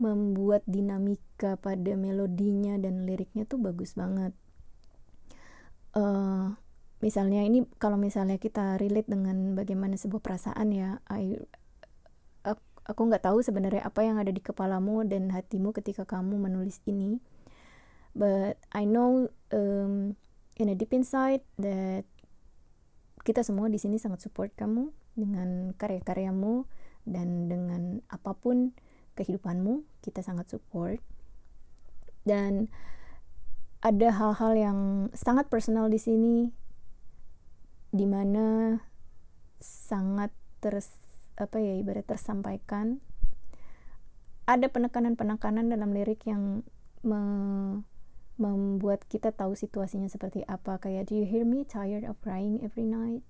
membuat 0.02 0.66
dinamika 0.66 1.62
pada 1.62 1.94
melodinya 1.94 2.74
dan 2.82 3.06
liriknya 3.06 3.46
tuh 3.46 3.62
bagus 3.62 3.94
banget. 3.94 4.34
Uh, 5.94 6.58
misalnya 7.06 7.46
ini 7.46 7.70
kalau 7.78 8.02
misalnya 8.02 8.42
kita 8.42 8.82
relate 8.82 9.06
dengan 9.06 9.54
bagaimana 9.54 10.00
sebuah 10.00 10.24
perasaan 10.26 10.74
ya 10.74 10.98
I, 11.06 11.38
aku 12.88 13.02
nggak 13.08 13.30
tahu 13.30 13.46
sebenarnya 13.46 13.86
apa 13.86 14.02
yang 14.02 14.18
ada 14.18 14.34
di 14.34 14.42
kepalamu 14.42 15.06
dan 15.06 15.30
hatimu 15.30 15.70
ketika 15.72 16.04
kamu 16.04 16.42
menulis 16.42 16.82
ini. 16.90 17.22
But 18.18 18.58
I 18.74 18.90
know 18.90 19.30
um, 19.54 20.18
in 20.58 20.68
a 20.68 20.76
deep 20.76 20.92
inside 20.92 21.46
that 21.62 22.04
kita 23.22 23.46
semua 23.46 23.70
di 23.70 23.78
sini 23.78 24.02
sangat 24.02 24.26
support 24.26 24.52
kamu 24.58 24.90
dengan 25.16 25.76
karya-karyamu 25.76 26.66
dan 27.03 27.49
dengan 27.49 27.99
apa 28.07 28.38
pun 28.38 28.72
kehidupanmu 29.16 29.84
kita 30.05 30.24
sangat 30.24 30.49
support. 30.51 31.01
Dan 32.22 32.70
ada 33.82 34.14
hal-hal 34.14 34.53
yang 34.53 34.80
sangat 35.18 35.49
personal 35.49 35.89
di 35.89 35.97
sini 35.97 36.38
di 37.91 38.05
mana 38.05 38.78
sangat 39.59 40.32
ters 40.62 40.93
apa 41.36 41.57
ya 41.57 41.74
ibarat 41.76 42.05
tersampaikan. 42.05 43.01
Ada 44.45 44.70
penekanan-penekanan 44.70 45.70
dalam 45.70 45.93
lirik 45.93 46.26
yang 46.30 46.62
me, 47.01 47.22
membuat 48.38 49.05
kita 49.05 49.34
tahu 49.34 49.53
situasinya 49.57 50.09
seperti 50.09 50.45
apa. 50.45 50.78
Kayak 50.78 51.09
do 51.09 51.18
you 51.18 51.26
hear 51.26 51.45
me 51.45 51.66
tired 51.66 52.05
of 52.05 52.18
crying 52.22 52.62
every 52.62 52.86
night 52.86 53.26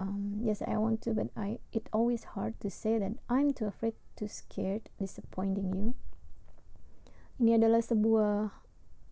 um, 0.00 0.40
yes 0.42 0.62
I 0.62 0.76
want 0.76 1.02
to 1.06 1.16
but 1.16 1.32
I 1.36 1.58
it 1.72 1.88
always 1.92 2.36
hard 2.36 2.58
to 2.60 2.68
say 2.68 2.98
that 3.00 3.16
I'm 3.28 3.52
too 3.52 3.68
afraid 3.68 3.96
too 4.16 4.28
scared 4.28 4.88
disappointing 4.96 5.72
you. 5.72 5.88
Ini 7.36 7.60
adalah 7.60 7.84
sebuah 7.84 8.48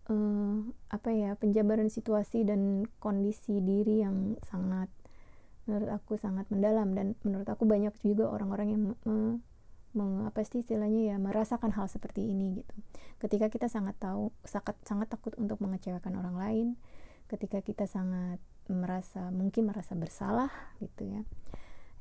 uh, 0.09 0.57
apa 0.89 1.09
ya 1.13 1.37
penjabaran 1.37 1.93
situasi 1.93 2.45
dan 2.45 2.89
kondisi 2.97 3.61
diri 3.61 4.01
yang 4.01 4.41
sangat 4.45 4.89
menurut 5.65 5.89
aku 5.89 6.17
sangat 6.17 6.45
mendalam 6.53 6.93
dan 6.93 7.17
menurut 7.25 7.49
aku 7.49 7.65
banyak 7.65 7.93
juga 8.05 8.29
orang-orang 8.29 8.67
yang 8.73 8.81
me, 8.85 8.93
me, 9.97 10.29
sih 10.45 10.61
istilahnya 10.61 11.13
ya 11.13 11.15
merasakan 11.17 11.73
hal 11.73 11.89
seperti 11.89 12.21
ini 12.21 12.61
gitu. 12.61 12.75
Ketika 13.17 13.49
kita 13.49 13.65
sangat 13.65 13.97
tahu 13.97 14.29
sangat 14.45 14.77
sangat 14.85 15.09
takut 15.09 15.33
untuk 15.41 15.57
mengecewakan 15.61 16.21
orang 16.21 16.35
lain 16.37 16.67
ketika 17.25 17.65
kita 17.65 17.89
sangat 17.89 18.37
merasa 18.69 19.29
mungkin 19.29 19.69
merasa 19.69 19.93
bersalah 19.93 20.49
gitu 20.81 21.05
ya. 21.05 21.21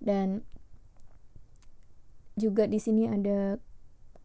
Dan 0.00 0.44
juga 2.34 2.66
di 2.66 2.82
sini 2.82 3.06
ada 3.06 3.60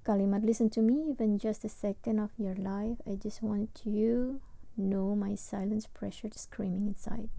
kalimat 0.01 0.41
listen 0.41 0.71
to 0.71 0.81
me 0.81 1.13
even 1.13 1.37
just 1.37 1.61
a 1.61 1.69
second 1.69 2.17
of 2.17 2.33
your 2.41 2.57
life 2.57 2.97
I 3.05 3.13
just 3.13 3.45
want 3.45 3.85
you 3.85 4.41
know 4.79 5.13
my 5.13 5.35
silence 5.35 5.85
pressure 5.85 6.31
screaming 6.33 6.89
inside. 6.89 7.29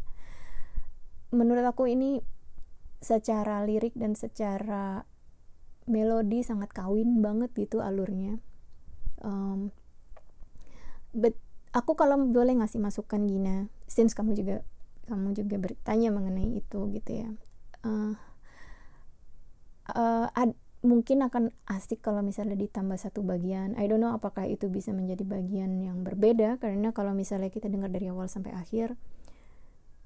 Menurut 1.33 1.65
aku 1.65 1.89
ini 1.89 2.21
secara 3.01 3.65
lirik 3.65 3.97
dan 3.97 4.13
secara 4.13 5.09
melodi 5.89 6.45
sangat 6.45 6.71
kawin 6.77 7.25
banget 7.25 7.51
gitu 7.57 7.81
alurnya. 7.81 8.39
Um, 9.25 9.73
but 11.17 11.35
aku 11.73 11.97
kalau 11.97 12.21
boleh 12.29 12.61
ngasih 12.61 12.79
masukan 12.79 13.25
Gina 13.25 13.73
since 13.89 14.13
kamu 14.13 14.37
juga 14.37 14.57
kamu 15.09 15.37
juga 15.37 15.57
bertanya 15.57 16.11
mengenai 16.13 16.59
itu 16.59 16.81
gitu 16.93 17.11
ya. 17.13 17.29
Uh, 17.81 18.15
uh, 19.95 20.29
mungkin 20.81 21.21
akan 21.21 21.53
asik 21.69 22.01
kalau 22.01 22.25
misalnya 22.25 22.57
ditambah 22.57 22.97
satu 22.97 23.21
bagian. 23.21 23.77
I 23.77 23.85
don't 23.85 24.01
know 24.01 24.17
apakah 24.17 24.49
itu 24.49 24.73
bisa 24.73 24.97
menjadi 24.97 25.25
bagian 25.29 25.77
yang 25.85 26.01
berbeda 26.01 26.57
karena 26.57 26.93
kalau 26.97 27.13
misalnya 27.13 27.53
kita 27.53 27.69
dengar 27.69 27.93
dari 27.93 28.09
awal 28.09 28.29
sampai 28.33 28.57
akhir 28.57 28.97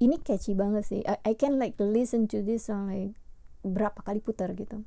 ini 0.02 0.18
catchy 0.18 0.58
banget 0.58 0.82
sih. 0.82 1.00
I, 1.06 1.22
I 1.22 1.32
can 1.38 1.62
like 1.62 1.78
listen 1.78 2.26
to 2.34 2.42
this 2.42 2.66
song 2.66 2.90
like 2.90 3.14
berapa 3.62 3.96
kali 4.02 4.18
putar 4.18 4.50
gitu. 4.58 4.82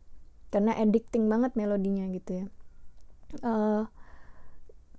Karena 0.51 0.75
addicting 0.75 1.31
banget 1.31 1.55
melodinya 1.55 2.07
gitu 2.11 2.43
ya. 2.43 2.45
Uh, 3.43 3.83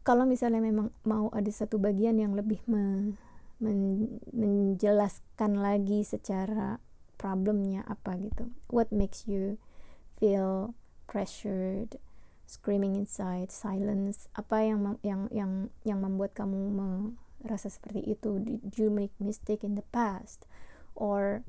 kalau 0.05 0.25
misalnya 0.25 0.65
memang 0.65 0.89
mau 1.05 1.29
ada 1.37 1.49
satu 1.53 1.77
bagian 1.77 2.17
yang 2.17 2.33
lebih 2.33 2.65
me, 2.65 3.13
men, 3.59 4.07
menjelaskan 4.31 5.59
lagi 5.59 6.07
secara 6.07 6.79
problemnya 7.19 7.83
apa 7.91 8.15
gitu. 8.23 8.55
What 8.71 8.95
makes 8.95 9.27
you 9.27 9.59
feel 10.17 10.79
pressured 11.11 11.99
screaming 12.47 12.95
inside 12.95 13.51
silence? 13.51 14.31
Apa 14.39 14.63
yang 14.63 14.97
yang 15.03 15.27
yang 15.35 15.75
yang 15.83 15.99
membuat 16.01 16.39
kamu 16.39 16.71
merasa 17.43 17.69
seperti 17.69 18.07
itu? 18.07 18.39
Did 18.39 18.79
you 18.79 18.89
make 18.89 19.13
mistake 19.19 19.67
in 19.67 19.75
the 19.75 19.87
past? 19.91 20.47
Or 20.95 21.43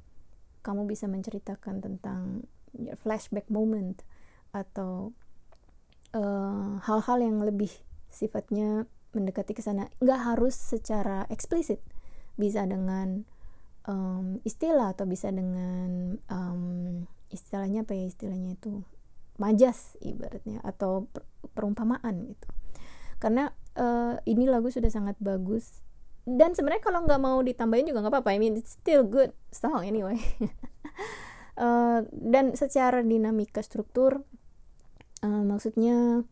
kamu 0.65 0.89
bisa 0.89 1.05
menceritakan 1.05 1.85
tentang 1.85 2.49
flashback 3.05 3.47
moment? 3.53 4.01
Atau 4.49 5.13
eh, 6.17 6.71
hal-hal 6.81 7.17
uh, 7.21 7.25
yang 7.25 7.37
lebih 7.45 7.69
sifatnya 8.09 8.89
mendekati 9.13 9.53
ke 9.53 9.61
sana. 9.61 9.93
Nggak 10.01 10.21
harus 10.25 10.57
secara 10.57 11.29
eksplisit 11.29 11.81
bisa 12.39 12.63
dengan 12.63 13.27
um, 13.83 14.39
istilah 14.47 14.95
atau 14.95 15.03
bisa 15.03 15.27
dengan 15.27 16.15
um, 16.31 17.03
istilahnya 17.27 17.83
apa 17.83 17.93
ya 17.93 18.07
istilahnya 18.07 18.55
itu 18.55 18.87
majas 19.35 19.99
ibaratnya 19.99 20.63
atau 20.63 21.11
per 21.11 21.27
perumpamaan 21.51 22.31
gitu. 22.31 22.47
Karena 23.19 23.51
uh, 23.75 24.15
ini 24.23 24.47
lagu 24.47 24.71
sudah 24.71 24.87
sangat 24.87 25.19
bagus 25.19 25.83
dan 26.23 26.55
sebenarnya 26.55 26.83
kalau 26.83 27.03
nggak 27.03 27.21
mau 27.21 27.39
ditambahin 27.43 27.89
juga 27.89 28.05
nggak 28.05 28.13
apa-apa 28.21 28.31
I 28.35 28.39
mean 28.39 28.55
it's 28.55 28.79
still 28.79 29.03
good 29.03 29.35
song 29.51 29.83
anyway. 29.83 30.19
Uh, 31.59 32.07
dan 32.33 32.55
secara 32.55 33.03
dinamika 33.03 33.59
struktur 33.59 34.23
uh, 35.23 35.43
maksudnya 35.43 36.23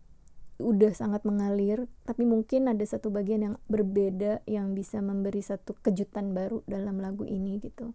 udah 0.57 0.89
sangat 0.93 1.21
mengalir 1.21 1.85
tapi 2.09 2.25
mungkin 2.25 2.65
ada 2.65 2.81
satu 2.81 3.13
bagian 3.13 3.41
yang 3.45 3.55
berbeda 3.69 4.41
yang 4.49 4.73
bisa 4.73 4.97
memberi 5.01 5.45
satu 5.45 5.77
kejutan 5.85 6.33
baru 6.33 6.65
dalam 6.65 6.97
lagu 6.97 7.23
ini 7.25 7.61
gitu. 7.61 7.93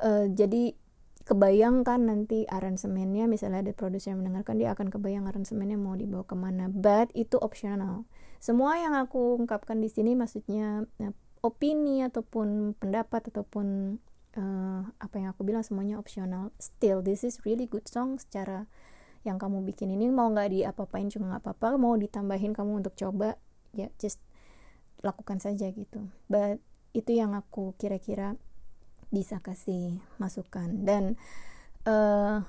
Uh, 0.00 0.28
jadi 0.32 0.76
kebayangkan 1.22 2.02
nanti 2.02 2.44
aransemennya 2.50 3.30
misalnya 3.30 3.62
ada 3.62 3.72
produser 3.72 4.12
yang 4.12 4.26
mendengarkan 4.26 4.58
dia 4.58 4.74
akan 4.74 4.90
kebayang 4.90 5.24
aransemennya 5.30 5.78
mau 5.80 5.96
dibawa 5.96 6.28
ke 6.28 6.36
mana. 6.36 6.68
But 6.68 7.08
itu 7.16 7.40
optional 7.40 8.04
semua 8.42 8.74
yang 8.74 8.98
aku 8.98 9.38
ungkapkan 9.38 9.78
di 9.78 9.86
sini 9.86 10.18
maksudnya 10.18 10.82
uh, 10.98 11.14
opini 11.46 12.02
ataupun 12.02 12.74
pendapat 12.74 13.30
ataupun 13.30 13.98
uh, 14.34 14.82
apa 14.98 15.14
yang 15.14 15.30
aku 15.30 15.46
bilang 15.46 15.62
semuanya 15.62 15.94
optional 15.94 16.50
still 16.58 17.06
this 17.06 17.22
is 17.22 17.38
really 17.46 17.70
good 17.70 17.86
song 17.86 18.18
secara 18.18 18.66
yang 19.22 19.38
kamu 19.38 19.62
bikin 19.62 19.94
ini 19.94 20.10
mau 20.10 20.26
nggak 20.30 20.50
diapa-apain 20.50 21.06
juga 21.06 21.36
nggak 21.36 21.42
apa-apa 21.46 21.78
mau 21.78 21.94
ditambahin 21.94 22.52
kamu 22.54 22.82
untuk 22.82 22.94
coba 22.98 23.38
ya 23.70 23.88
just 23.98 24.18
lakukan 25.02 25.42
saja 25.42 25.70
gitu. 25.70 26.10
But 26.30 26.62
itu 26.94 27.18
yang 27.18 27.34
aku 27.34 27.74
kira-kira 27.76 28.38
bisa 29.12 29.42
kasih 29.44 30.00
masukan. 30.16 30.86
Dan 30.86 31.20
uh, 31.84 32.42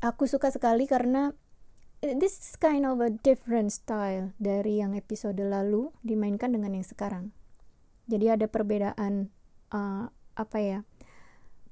aku 0.00 0.24
suka 0.30 0.52
sekali 0.52 0.86
karena 0.86 1.32
this 2.00 2.38
is 2.38 2.54
kind 2.60 2.84
of 2.84 3.00
a 3.02 3.10
different 3.10 3.72
style 3.72 4.36
dari 4.36 4.78
yang 4.80 4.94
episode 4.94 5.40
lalu 5.40 5.90
dimainkan 6.04 6.52
dengan 6.52 6.76
yang 6.76 6.86
sekarang. 6.86 7.32
Jadi 8.06 8.30
ada 8.30 8.46
perbedaan 8.46 9.34
uh, 9.74 10.06
apa 10.36 10.58
ya 10.60 10.78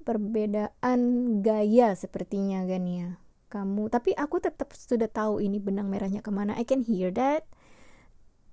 perbedaan 0.05 1.00
gaya 1.40 1.96
sepertinya 1.96 2.66
ya 2.68 3.23
kamu. 3.55 3.86
Tapi 3.86 4.18
aku 4.18 4.42
tetap 4.42 4.74
sudah 4.74 5.07
tahu 5.07 5.38
ini 5.38 5.62
benang 5.62 5.86
merahnya 5.86 6.18
ke 6.18 6.34
mana. 6.34 6.59
I 6.59 6.66
can 6.66 6.82
hear 6.82 7.14
that 7.14 7.46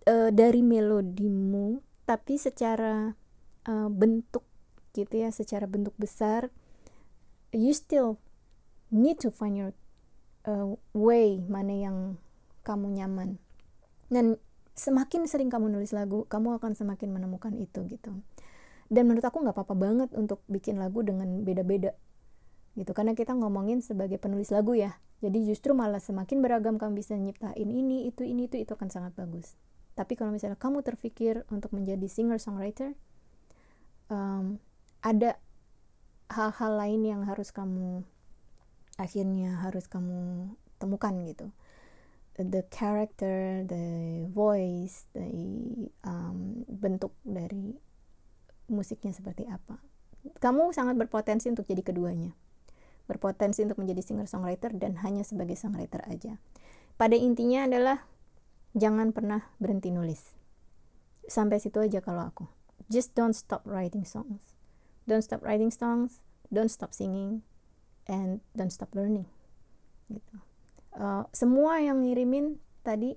uh, 0.06 0.30
dari 0.30 0.62
melodimu. 0.62 1.82
Tapi 2.06 2.38
secara 2.38 3.18
uh, 3.66 3.90
bentuk 3.90 4.46
gitu 4.92 5.24
ya 5.24 5.32
secara 5.32 5.72
bentuk 5.72 5.96
besar 5.96 6.52
you 7.56 7.72
still 7.72 8.20
need 8.92 9.16
to 9.24 9.32
find 9.32 9.56
your 9.56 9.72
uh, 10.44 10.76
way 10.92 11.44
mana 11.48 11.74
yang 11.76 11.98
kamu 12.64 12.92
nyaman. 12.96 13.40
Dan 14.12 14.40
semakin 14.76 15.28
sering 15.28 15.52
kamu 15.52 15.72
nulis 15.72 15.92
lagu 15.96 16.28
kamu 16.28 16.60
akan 16.60 16.76
semakin 16.76 17.12
menemukan 17.12 17.56
itu 17.56 17.88
gitu. 17.88 18.12
Dan 18.92 19.08
menurut 19.08 19.24
aku 19.24 19.40
nggak 19.40 19.56
apa-apa 19.56 19.76
banget 19.76 20.10
untuk 20.16 20.44
bikin 20.52 20.76
lagu 20.76 21.00
dengan 21.00 21.48
beda-beda 21.48 21.96
gitu. 22.76 22.92
Karena 22.96 23.12
kita 23.18 23.36
ngomongin 23.36 23.84
sebagai 23.84 24.18
penulis 24.22 24.52
lagu 24.54 24.76
ya. 24.76 25.00
Jadi 25.22 25.46
justru 25.46 25.78
malah 25.78 26.02
semakin 26.02 26.42
beragam 26.42 26.76
kamu 26.82 26.98
bisa 26.98 27.14
nyiptain 27.14 27.70
ini 27.70 28.10
itu 28.10 28.26
ini 28.26 28.50
itu 28.50 28.58
itu 28.58 28.72
akan 28.74 28.90
sangat 28.90 29.14
bagus. 29.14 29.54
Tapi 29.94 30.18
kalau 30.18 30.34
misalnya 30.34 30.58
kamu 30.58 30.82
terpikir 30.82 31.46
untuk 31.54 31.76
menjadi 31.76 32.08
singer 32.10 32.42
songwriter 32.42 32.98
um, 34.10 34.58
ada 35.06 35.38
hal-hal 36.32 36.74
lain 36.74 37.02
yang 37.06 37.22
harus 37.28 37.52
kamu 37.52 38.02
akhirnya 38.98 39.62
harus 39.62 39.86
kamu 39.86 40.56
temukan 40.82 41.14
gitu. 41.28 41.54
The 42.42 42.66
character 42.74 43.62
the 43.68 44.26
voice 44.34 45.06
the 45.14 45.30
um, 46.02 46.66
bentuk 46.66 47.14
dari 47.22 47.78
musiknya 48.72 49.14
seperti 49.14 49.46
apa. 49.46 49.78
Kamu 50.42 50.74
sangat 50.74 50.98
berpotensi 50.98 51.52
untuk 51.52 51.70
jadi 51.70 51.86
keduanya 51.86 52.34
berpotensi 53.12 53.68
untuk 53.68 53.84
menjadi 53.84 54.00
singer 54.00 54.28
songwriter 54.32 54.72
dan 54.80 54.96
hanya 55.04 55.28
sebagai 55.28 55.60
songwriter 55.60 56.00
aja. 56.08 56.40
Pada 56.96 57.20
intinya 57.20 57.68
adalah 57.68 58.08
jangan 58.72 59.12
pernah 59.12 59.52
berhenti 59.60 59.92
nulis. 59.92 60.32
Sampai 61.28 61.60
situ 61.60 61.84
aja 61.84 62.00
kalau 62.00 62.32
aku. 62.32 62.48
Just 62.88 63.12
don't 63.14 63.36
stop 63.36 63.68
writing 63.68 64.08
songs. 64.08 64.56
Don't 65.06 65.24
stop 65.24 65.44
writing 65.44 65.72
songs 65.72 66.24
don't 66.52 66.70
stop 66.70 66.92
singing 66.92 67.42
and 68.06 68.44
don't 68.52 68.70
stop 68.70 68.92
learning. 68.92 69.26
Gitu. 70.12 70.36
Uh, 70.92 71.24
semua 71.32 71.80
yang 71.80 72.04
ngirimin 72.04 72.60
tadi 72.84 73.16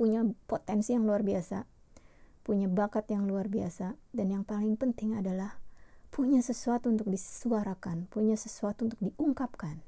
punya 0.00 0.24
potensi 0.48 0.96
yang 0.96 1.04
luar 1.04 1.20
biasa 1.20 1.68
punya 2.40 2.72
bakat 2.72 3.04
yang 3.12 3.28
luar 3.28 3.52
biasa 3.52 4.00
dan 4.16 4.32
yang 4.32 4.48
paling 4.48 4.80
penting 4.80 5.12
adalah 5.12 5.59
punya 6.10 6.42
sesuatu 6.42 6.90
untuk 6.90 7.06
disuarakan 7.08 8.10
punya 8.10 8.34
sesuatu 8.34 8.90
untuk 8.90 9.00
diungkapkan. 9.00 9.78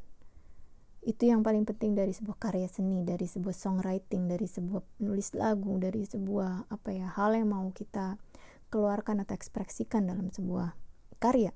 Itu 1.02 1.26
yang 1.26 1.42
paling 1.42 1.66
penting 1.66 1.98
dari 1.98 2.14
sebuah 2.14 2.38
karya 2.38 2.70
seni 2.70 3.02
dari 3.02 3.26
sebuah 3.26 3.50
songwriting 3.50 4.30
dari 4.30 4.46
sebuah 4.46 5.02
nulis 5.02 5.34
lagu 5.34 5.74
dari 5.82 6.06
sebuah 6.06 6.70
apa 6.70 6.90
ya 6.94 7.10
hal 7.10 7.34
yang 7.34 7.50
mau 7.50 7.66
kita 7.74 8.22
keluarkan 8.70 9.26
atau 9.26 9.34
ekspresikan 9.34 10.06
dalam 10.06 10.30
sebuah 10.30 10.78
karya. 11.18 11.50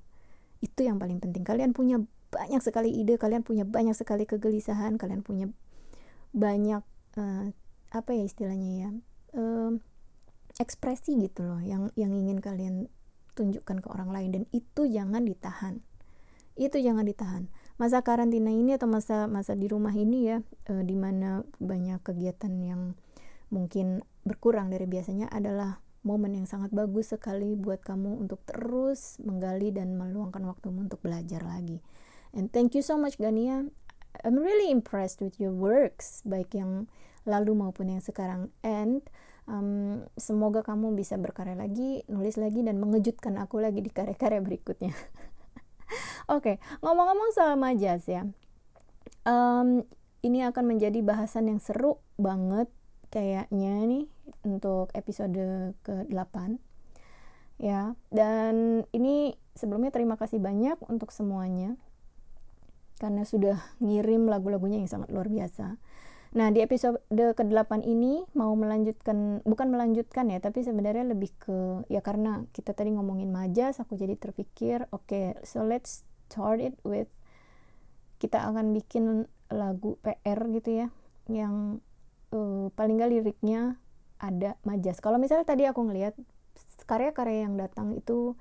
Itu 0.59 0.83
yang 0.83 0.99
paling 0.99 1.23
penting. 1.23 1.47
Kalian 1.47 1.71
punya 1.71 2.03
banyak 2.27 2.59
sekali 2.59 2.91
ide 2.91 3.15
kalian 3.15 3.41
punya 3.41 3.63
banyak 3.63 3.95
sekali 3.95 4.27
kegelisahan 4.27 4.99
kalian 4.99 5.23
punya 5.23 5.47
banyak 6.35 6.83
uh, 7.15 7.45
apa 7.95 8.11
ya 8.11 8.23
istilahnya 8.27 8.69
ya 8.83 8.89
uh, 9.39 9.71
ekspresi 10.59 11.15
gitu 11.23 11.47
loh 11.47 11.63
yang 11.63 11.87
yang 11.95 12.11
ingin 12.11 12.43
kalian 12.43 12.91
tunjukkan 13.37 13.85
ke 13.85 13.87
orang 13.93 14.09
lain 14.09 14.29
dan 14.33 14.43
itu 14.49 14.89
jangan 14.89 15.21
ditahan. 15.21 15.85
Itu 16.57 16.81
jangan 16.81 17.05
ditahan. 17.05 17.53
Masa 17.77 18.01
karantina 18.01 18.49
ini 18.49 18.73
atau 18.73 18.89
masa 18.89 19.29
masa 19.29 19.53
di 19.53 19.69
rumah 19.69 19.93
ini 19.93 20.33
ya 20.33 20.41
e, 20.65 20.81
di 20.81 20.97
mana 20.97 21.45
banyak 21.61 22.01
kegiatan 22.01 22.49
yang 22.57 22.97
mungkin 23.53 24.01
berkurang 24.25 24.73
dari 24.73 24.89
biasanya 24.89 25.29
adalah 25.29 25.85
momen 26.01 26.33
yang 26.33 26.49
sangat 26.49 26.73
bagus 26.73 27.13
sekali 27.13 27.53
buat 27.53 27.85
kamu 27.85 28.25
untuk 28.25 28.41
terus 28.49 29.21
menggali 29.21 29.69
dan 29.69 29.93
meluangkan 29.93 30.41
waktumu 30.49 30.89
untuk 30.89 31.05
belajar 31.05 31.45
lagi. 31.45 31.85
And 32.33 32.49
thank 32.49 32.73
you 32.73 32.81
so 32.81 32.97
much 32.97 33.21
Gania. 33.21 33.69
I'm 34.25 34.41
really 34.41 34.73
impressed 34.73 35.21
with 35.21 35.37
your 35.37 35.53
works 35.53 36.25
baik 36.25 36.57
yang 36.57 36.89
lalu 37.27 37.53
maupun 37.53 37.93
yang 37.93 38.01
sekarang. 38.01 38.49
And 38.65 39.05
um, 39.47 40.03
semoga 40.19 40.61
kamu 40.61 40.93
bisa 40.93 41.15
berkarya 41.17 41.57
lagi 41.57 42.03
nulis 42.11 42.37
lagi 42.37 42.61
dan 42.61 42.77
mengejutkan 42.77 43.39
aku 43.41 43.63
lagi 43.63 43.81
di 43.81 43.89
karya-karya 43.89 44.43
berikutnya 44.43 44.93
Oke, 46.27 46.59
okay, 46.59 46.83
ngomong-ngomong 46.83 47.31
soal 47.31 47.55
majas 47.55 48.03
ya, 48.03 48.27
um, 49.23 49.87
ini 50.19 50.43
akan 50.43 50.75
menjadi 50.75 50.99
bahasan 50.99 51.47
yang 51.47 51.63
seru 51.63 52.03
banget 52.19 52.67
kayaknya 53.07 53.87
nih 53.87 54.05
untuk 54.43 54.91
episode 54.91 55.71
ke-8 55.87 56.59
ya. 57.63 57.95
Dan 58.11 58.83
ini 58.91 59.39
sebelumnya 59.55 59.95
terima 59.95 60.19
kasih 60.19 60.43
banyak 60.43 60.75
untuk 60.91 61.15
semuanya 61.15 61.79
karena 62.97 63.23
sudah 63.23 63.61
ngirim 63.79 64.27
lagu-lagunya 64.27 64.83
yang 64.83 64.91
sangat 64.91 65.07
luar 65.13 65.31
biasa. 65.31 65.79
Nah, 66.37 66.53
di 66.53 66.61
episode 66.61 67.01
ke-8 67.09 67.81
ini 67.81 68.21
mau 68.37 68.53
melanjutkan 68.53 69.41
bukan 69.41 69.73
melanjutkan 69.73 70.29
ya, 70.29 70.37
tapi 70.37 70.61
sebenarnya 70.61 71.09
lebih 71.09 71.33
ke 71.41 71.81
ya 71.89 72.05
karena 72.05 72.45
kita 72.53 72.77
tadi 72.77 72.93
ngomongin 72.93 73.33
majas, 73.33 73.81
aku 73.81 73.97
jadi 73.97 74.13
terpikir, 74.13 74.85
oke, 74.93 75.09
okay, 75.09 75.33
so 75.41 75.65
let's 75.65 76.05
start 76.29 76.61
it 76.61 76.77
with 76.85 77.09
kita 78.21 78.37
akan 78.37 78.69
bikin 78.77 79.25
lagu 79.49 79.97
PR 80.05 80.37
gitu 80.53 80.85
ya, 80.85 80.87
yang 81.25 81.81
uh, 82.29 82.69
paling 82.77 83.01
gak 83.01 83.17
liriknya 83.17 83.81
ada 84.21 84.61
majas. 84.61 85.01
Kalau 85.01 85.17
misalnya 85.17 85.49
tadi 85.49 85.65
aku 85.65 85.89
ngelihat 85.89 86.13
karya-karya 86.85 87.49
yang 87.49 87.57
datang 87.57 87.97
itu 87.97 88.37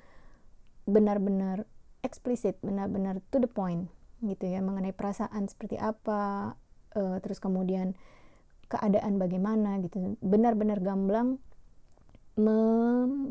benar-benar 0.85 1.65
eksplisit, 2.05 2.61
benar-benar 2.61 3.25
to 3.33 3.41
the 3.41 3.49
point 3.49 3.89
gitu 4.21 4.49
ya 4.49 4.61
mengenai 4.65 4.97
perasaan 4.97 5.49
seperti 5.49 5.77
apa 5.77 6.57
uh, 6.97 7.21
terus 7.21 7.39
kemudian 7.39 7.95
keadaan 8.67 9.21
bagaimana 9.21 9.79
gitu. 9.85 10.19
Benar-benar 10.25 10.83
gamblang 10.83 11.39
me 12.37 12.59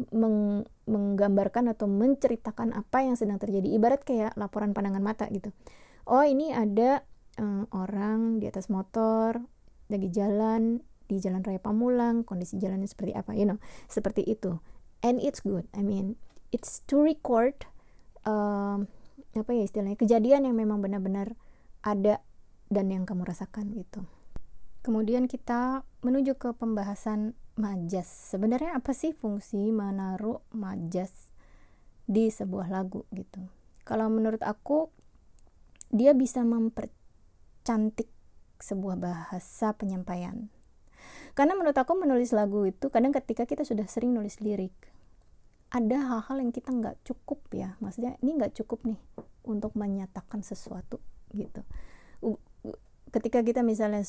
meng 0.10 0.66
menggambarkan 0.90 1.70
atau 1.70 1.86
menceritakan 1.86 2.74
apa 2.74 3.06
yang 3.06 3.18
sedang 3.18 3.38
terjadi. 3.38 3.70
Ibarat 3.76 4.02
kayak 4.06 4.38
laporan 4.40 4.74
pandangan 4.74 5.04
mata 5.04 5.26
gitu. 5.30 5.52
Oh 6.06 6.22
ini 6.22 6.54
ada 6.54 7.02
uh, 7.42 7.66
orang 7.74 8.42
di 8.42 8.46
atas 8.50 8.70
motor 8.70 9.42
lagi 9.90 10.10
jalan 10.10 10.82
di 11.06 11.22
jalan 11.22 11.46
raya 11.46 11.62
Pamulang 11.62 12.26
kondisi 12.26 12.58
jalannya 12.58 12.90
seperti 12.90 13.14
apa 13.14 13.38
you 13.38 13.46
know. 13.46 13.62
Seperti 13.86 14.26
itu. 14.26 14.58
And 15.06 15.22
it's 15.22 15.46
good. 15.46 15.70
I 15.78 15.86
mean 15.86 16.18
it's 16.50 16.82
to 16.90 16.98
record 16.98 17.70
uh, 18.26 18.82
apa 19.38 19.52
ya 19.54 19.64
istilahnya 19.68 20.00
kejadian 20.00 20.50
yang 20.50 20.58
memang 20.58 20.82
benar-benar 20.82 21.38
ada 21.86 22.25
dan 22.70 22.90
yang 22.90 23.06
kamu 23.06 23.26
rasakan 23.26 23.74
gitu. 23.78 24.06
Kemudian 24.86 25.26
kita 25.26 25.82
menuju 26.06 26.38
ke 26.38 26.54
pembahasan 26.54 27.34
majas. 27.58 28.06
Sebenarnya 28.06 28.78
apa 28.78 28.94
sih 28.94 29.18
fungsi 29.18 29.74
menaruh 29.74 30.46
majas 30.54 31.34
di 32.06 32.30
sebuah 32.30 32.70
lagu 32.70 33.10
gitu? 33.10 33.42
Kalau 33.82 34.10
menurut 34.14 34.42
aku 34.46 34.94
dia 35.90 36.14
bisa 36.14 36.46
mempercantik 36.46 38.10
sebuah 38.62 38.98
bahasa 38.98 39.74
penyampaian. 39.74 40.50
Karena 41.34 41.58
menurut 41.58 41.78
aku 41.78 41.98
menulis 41.98 42.34
lagu 42.34 42.66
itu 42.66 42.90
kadang 42.90 43.14
ketika 43.14 43.46
kita 43.46 43.66
sudah 43.66 43.86
sering 43.86 44.14
nulis 44.14 44.42
lirik, 44.42 44.74
ada 45.70 45.98
hal-hal 45.98 46.42
yang 46.42 46.54
kita 46.54 46.70
nggak 46.72 46.98
cukup 47.06 47.42
ya, 47.54 47.74
maksudnya 47.82 48.18
ini 48.22 48.38
nggak 48.38 48.54
cukup 48.58 48.86
nih 48.86 48.98
untuk 49.46 49.74
menyatakan 49.78 50.42
sesuatu 50.42 50.98
gitu 51.34 51.62
ketika 53.16 53.40
kita 53.40 53.64
misalnya 53.64 54.04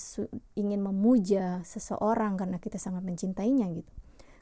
ingin 0.59 0.83
memuja 0.83 1.63
seseorang 1.63 2.35
karena 2.35 2.59
kita 2.59 2.75
sangat 2.75 3.07
mencintainya 3.07 3.71
gitu. 3.71 3.93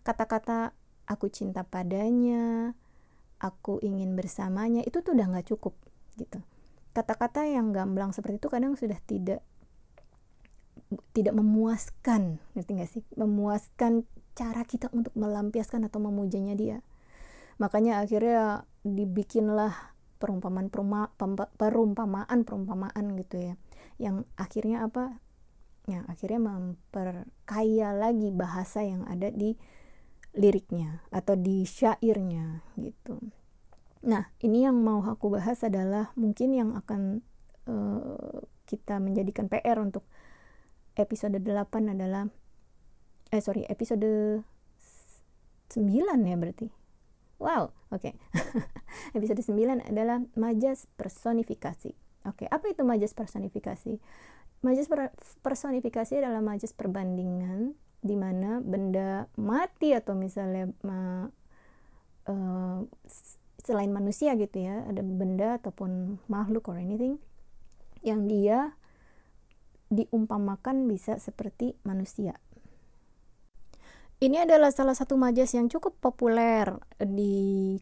Kata-kata 0.00 0.72
aku 1.04 1.28
cinta 1.28 1.68
padanya 1.68 2.72
aku 3.44 3.76
ingin 3.84 4.16
bersamanya 4.16 4.80
itu 4.88 5.04
tuh 5.04 5.12
udah 5.12 5.36
nggak 5.36 5.52
cukup 5.52 5.76
gitu. 6.16 6.40
Kata-kata 6.96 7.44
yang 7.44 7.76
gamblang 7.76 8.16
seperti 8.16 8.40
itu 8.40 8.48
kadang 8.48 8.72
sudah 8.72 8.96
tidak 9.04 9.44
tidak 11.12 11.36
memuaskan 11.36 12.40
ngerti 12.56 12.70
gak 12.80 12.90
sih? 12.90 13.02
Memuaskan 13.20 14.08
cara 14.32 14.64
kita 14.64 14.88
untuk 14.96 15.12
melampiaskan 15.12 15.84
atau 15.84 16.00
memujanya 16.00 16.56
dia. 16.56 16.78
Makanya 17.60 18.00
akhirnya 18.00 18.64
dibikinlah 18.80 19.92
perumpamaan 20.16 20.72
perumpamaan 21.60 22.38
perumpamaan 22.48 23.04
gitu 23.20 23.52
ya 23.52 23.54
yang 23.98 24.26
akhirnya 24.34 24.86
apa? 24.86 25.20
Ya 25.84 26.02
akhirnya 26.08 26.40
memperkaya 26.40 27.92
lagi 27.92 28.32
bahasa 28.32 28.80
yang 28.80 29.04
ada 29.04 29.28
di 29.28 29.54
liriknya 30.34 31.04
atau 31.14 31.38
di 31.38 31.62
syairnya 31.62 32.64
gitu. 32.80 33.20
Nah 34.02 34.32
ini 34.42 34.66
yang 34.66 34.80
mau 34.82 35.00
aku 35.04 35.30
bahas 35.30 35.62
adalah 35.62 36.10
mungkin 36.18 36.56
yang 36.56 36.70
akan 36.74 37.22
uh, 37.70 38.42
kita 38.66 38.98
menjadikan 38.98 39.46
PR 39.46 39.78
untuk 39.78 40.02
episode 40.98 41.38
8 41.38 41.94
adalah 41.94 42.26
eh 43.30 43.42
sorry 43.42 43.62
episode 43.70 44.42
9 45.70 45.78
ya 46.24 46.36
berarti. 46.36 46.68
Wow 47.38 47.70
oke. 47.94 48.10
Okay. 48.10 48.14
episode 49.16 49.44
9 49.44 49.84
adalah 49.86 50.24
majas 50.34 50.90
personifikasi 50.98 52.03
oke 52.24 52.44
apa 52.48 52.64
itu 52.68 52.82
majas 52.82 53.12
personifikasi 53.12 54.00
majas 54.64 54.88
per 54.88 55.12
personifikasi 55.44 56.24
adalah 56.24 56.40
majas 56.40 56.72
perbandingan 56.72 57.76
di 58.04 58.16
mana 58.16 58.60
benda 58.60 59.28
mati 59.40 59.96
atau 59.96 60.12
misalnya 60.12 60.68
ma, 60.84 61.24
uh, 62.28 62.78
selain 63.64 63.88
manusia 63.88 64.36
gitu 64.36 64.60
ya 64.60 64.84
ada 64.84 65.00
benda 65.00 65.56
ataupun 65.56 66.20
makhluk 66.28 66.68
or 66.68 66.76
anything 66.76 67.16
yang 68.04 68.28
dia 68.28 68.76
diumpamakan 69.88 70.84
bisa 70.84 71.16
seperti 71.16 71.76
manusia. 71.86 72.36
Ini 74.20 74.48
adalah 74.48 74.72
salah 74.72 74.96
satu 74.96 75.16
majas 75.20 75.52
yang 75.52 75.68
cukup 75.68 76.00
populer 76.00 76.70
di 77.00 77.76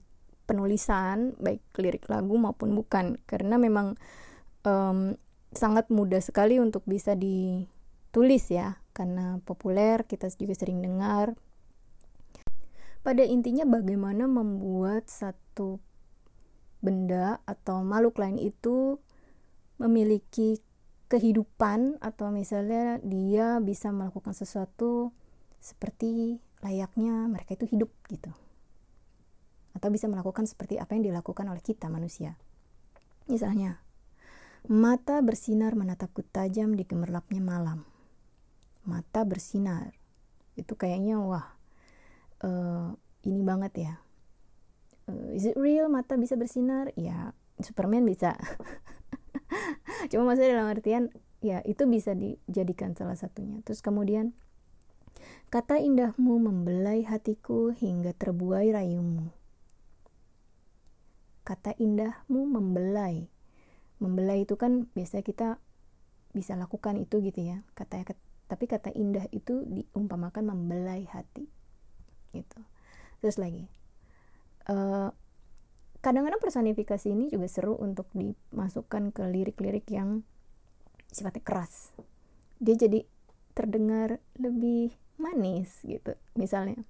penulisan, 0.48 1.38
baik 1.38 1.62
lirik 1.78 2.10
lagu 2.10 2.34
maupun 2.34 2.74
bukan, 2.74 3.20
karena 3.30 3.56
memang 3.60 3.94
um, 4.64 5.18
sangat 5.52 5.92
mudah 5.92 6.20
sekali 6.24 6.58
untuk 6.58 6.82
bisa 6.88 7.12
ditulis 7.18 8.48
ya, 8.48 8.80
karena 8.96 9.38
populer 9.44 10.06
kita 10.08 10.30
juga 10.34 10.54
sering 10.56 10.80
dengar. 10.80 11.36
Pada 13.02 13.26
intinya 13.26 13.66
bagaimana 13.66 14.30
membuat 14.30 15.10
satu 15.10 15.82
benda 16.82 17.42
atau 17.46 17.82
makhluk 17.82 18.18
lain 18.18 18.38
itu 18.38 18.98
memiliki 19.78 20.62
kehidupan 21.10 22.00
atau 22.00 22.32
misalnya 22.32 22.96
dia 23.04 23.60
bisa 23.60 23.92
melakukan 23.92 24.32
sesuatu 24.32 25.12
seperti 25.60 26.40
layaknya 26.62 27.26
mereka 27.26 27.58
itu 27.58 27.68
hidup 27.68 27.92
gitu 28.08 28.32
atau 29.76 29.88
bisa 29.92 30.08
melakukan 30.08 30.48
seperti 30.48 30.78
apa 30.80 30.96
yang 30.96 31.12
dilakukan 31.12 31.44
oleh 31.50 31.60
kita 31.60 31.92
manusia 31.92 32.38
misalnya 33.26 33.81
mata 34.70 35.18
bersinar 35.18 35.74
menatapku 35.74 36.22
tajam 36.22 36.78
di 36.78 36.86
gemerlapnya 36.86 37.42
malam. 37.42 37.82
Mata 38.86 39.26
bersinar. 39.26 39.94
Itu 40.54 40.78
kayaknya 40.78 41.18
wah 41.18 41.46
uh, 42.46 42.94
ini 43.26 43.42
banget 43.42 43.72
ya. 43.78 43.94
Uh, 45.10 45.34
is 45.34 45.46
it 45.46 45.58
real? 45.58 45.90
Mata 45.90 46.14
bisa 46.14 46.38
bersinar? 46.38 46.94
Ya 46.94 47.34
Superman 47.58 48.06
bisa. 48.06 48.38
Cuma 50.10 50.30
maksudnya 50.30 50.58
dalam 50.58 50.70
artian 50.70 51.10
ya 51.42 51.58
itu 51.66 51.86
bisa 51.90 52.14
dijadikan 52.14 52.94
salah 52.94 53.18
satunya. 53.18 53.58
Terus 53.66 53.82
kemudian 53.82 54.34
kata 55.50 55.82
indahmu 55.82 56.38
membelai 56.38 57.02
hatiku 57.02 57.74
hingga 57.74 58.14
terbuai 58.14 58.70
rayumu. 58.70 59.34
Kata 61.42 61.74
indahmu 61.74 62.46
membelai 62.46 63.26
membelai 64.02 64.42
itu 64.42 64.58
kan 64.58 64.90
biasanya 64.98 65.22
kita 65.22 65.48
bisa 66.34 66.58
lakukan 66.58 66.98
itu 66.98 67.22
gitu 67.22 67.38
ya. 67.38 67.62
Kata 67.78 68.02
tapi 68.50 68.64
kata 68.68 68.90
indah 68.92 69.30
itu 69.30 69.64
diumpamakan 69.64 70.50
membelai 70.50 71.06
hati 71.06 71.46
gitu. 72.34 72.60
Terus 73.22 73.38
lagi 73.38 73.70
uh, 74.66 75.14
kadang-kadang 76.02 76.42
personifikasi 76.42 77.06
ini 77.14 77.30
juga 77.30 77.46
seru 77.46 77.78
untuk 77.78 78.10
dimasukkan 78.12 79.14
ke 79.14 79.22
lirik-lirik 79.30 79.86
yang 79.88 80.26
sifatnya 81.08 81.40
keras. 81.46 81.94
Dia 82.58 82.74
jadi 82.74 83.06
terdengar 83.54 84.18
lebih 84.36 84.96
manis 85.20 85.84
gitu 85.84 86.16
misalnya 86.34 86.82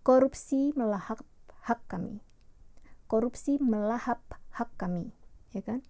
korupsi 0.00 0.72
melahap 0.72 1.20
hak 1.66 1.84
kami. 1.86 2.24
Korupsi 3.06 3.60
melahap 3.62 4.22
hak 4.50 4.72
kami 4.80 5.14
ya 5.54 5.62
kan 5.64 5.80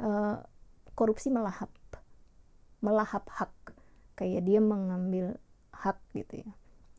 uh, 0.00 0.42
korupsi 0.94 1.30
melahap 1.30 1.70
melahap 2.84 3.24
hak 3.32 3.52
kayak 4.14 4.44
dia 4.44 4.60
mengambil 4.60 5.40
hak 5.72 5.98
gitu 6.14 6.44
ya 6.44 6.50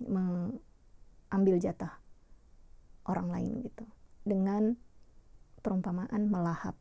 mengambil 0.02 1.56
jatah 1.62 2.00
orang 3.06 3.30
lain 3.32 3.54
gitu 3.64 3.86
dengan 4.26 4.76
perumpamaan 5.62 6.30
melahap. 6.30 6.78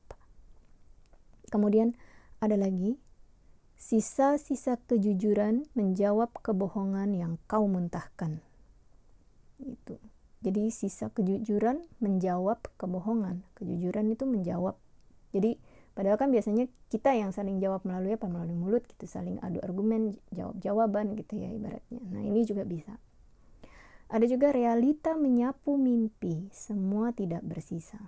Kemudian 1.48 1.96
ada 2.40 2.56
lagi, 2.60 3.00
sisa-sisa 3.80 4.80
kejujuran 4.84 5.68
menjawab 5.72 6.32
kebohongan 6.44 7.16
yang 7.16 7.40
kau 7.48 7.64
muntahkan. 7.64 8.44
Itu. 9.60 9.96
Jadi 10.44 10.68
sisa 10.68 11.08
kejujuran 11.08 11.88
menjawab 12.04 12.68
kebohongan. 12.76 13.48
Kejujuran 13.56 14.12
itu 14.12 14.28
menjawab. 14.28 14.76
Jadi 15.32 15.56
padahal 15.95 16.18
kan 16.20 16.28
biasanya 16.34 16.68
kita 16.90 17.14
yang 17.14 17.30
saling 17.30 17.62
jawab 17.62 17.82
melalui 17.86 18.14
apa? 18.18 18.26
Melalui 18.26 18.59
mulut 18.59 18.84
gitu, 18.86 19.09
saling 19.09 19.38
adu 19.40 19.62
argumen, 19.62 20.18
jawab-jawaban 20.34 21.14
gitu 21.18 21.38
ya 21.40 21.49
ibaratnya. 21.51 22.03
Nah, 22.11 22.22
ini 22.22 22.45
juga 22.45 22.66
bisa. 22.66 22.99
Ada 24.11 24.28
juga 24.28 24.53
realita 24.53 25.16
menyapu 25.16 25.74
mimpi, 25.80 26.53
semua 26.53 27.11
tidak 27.11 27.42
bersisa 27.42 27.99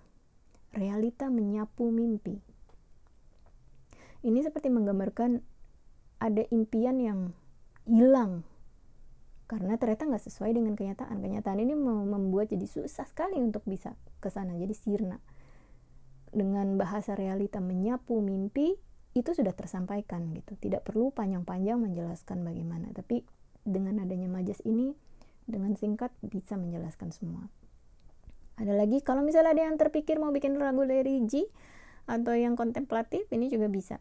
realita 0.76 1.32
menyapu 1.32 1.88
mimpi. 1.88 2.36
Ini 4.20 4.44
seperti 4.44 4.68
menggambarkan 4.68 5.40
ada 6.20 6.44
impian 6.52 7.00
yang 7.00 7.20
hilang 7.88 8.44
karena 9.46 9.78
ternyata 9.80 10.04
nggak 10.04 10.24
sesuai 10.26 10.52
dengan 10.52 10.76
kenyataan. 10.76 11.22
Kenyataan 11.22 11.58
ini 11.64 11.72
membuat 11.78 12.52
jadi 12.52 12.66
susah 12.68 13.08
sekali 13.08 13.40
untuk 13.40 13.64
bisa 13.64 13.96
ke 14.20 14.28
sana, 14.28 14.58
jadi 14.58 14.74
sirna. 14.76 15.22
Dengan 16.36 16.76
bahasa 16.76 17.16
realita 17.16 17.64
menyapu 17.64 18.20
mimpi 18.20 18.76
itu 19.16 19.32
sudah 19.32 19.56
tersampaikan 19.56 20.28
gitu. 20.36 20.52
Tidak 20.60 20.84
perlu 20.84 21.08
panjang-panjang 21.08 21.80
menjelaskan 21.80 22.44
bagaimana, 22.44 22.92
tapi 22.92 23.24
dengan 23.64 24.04
adanya 24.04 24.28
majas 24.28 24.60
ini 24.68 24.92
dengan 25.48 25.72
singkat 25.72 26.12
bisa 26.20 26.60
menjelaskan 26.60 27.16
semua. 27.16 27.48
Ada 28.60 28.76
lagi 28.76 29.00
kalau 29.00 29.24
misalnya 29.24 29.56
ada 29.56 29.62
yang 29.68 29.80
terpikir 29.80 30.20
mau 30.20 30.32
bikin 30.32 30.60
lagu 30.60 30.84
religi 30.84 31.48
atau 32.04 32.36
yang 32.36 32.54
kontemplatif 32.54 33.24
ini 33.32 33.48
juga 33.48 33.72
bisa. 33.72 33.96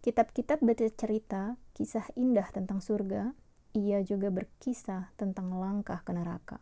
Kitab-kitab 0.00 0.62
bercerita 0.64 1.58
kisah 1.76 2.06
indah 2.16 2.46
tentang 2.54 2.80
surga 2.80 3.34
ia 3.76 4.02
juga 4.02 4.34
berkisah 4.34 5.14
tentang 5.14 5.54
langkah 5.54 6.02
ke 6.02 6.10
neraka. 6.10 6.58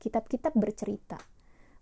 Kitab-kitab 0.00 0.56
bercerita 0.56 1.20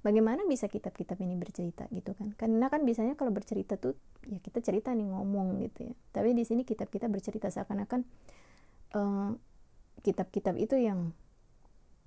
bagaimana 0.04 0.44
bisa 0.44 0.68
kitab-kitab 0.68 1.16
ini 1.24 1.34
bercerita 1.40 1.88
gitu 1.88 2.12
kan? 2.12 2.36
Karena 2.36 2.68
kan 2.68 2.84
biasanya 2.84 3.16
kalau 3.16 3.32
bercerita 3.32 3.80
tuh 3.80 3.96
ya 4.28 4.36
kita 4.38 4.60
cerita 4.60 4.92
nih 4.92 5.08
ngomong 5.08 5.64
gitu 5.64 5.88
ya. 5.88 5.94
Tapi 6.12 6.36
di 6.36 6.44
sini 6.44 6.68
kitab-kitab 6.68 7.08
bercerita 7.08 7.48
seakan-akan 7.48 8.04
uh, 8.92 9.32
kitab-kitab 10.04 10.60
itu 10.60 10.76
yang 10.76 11.16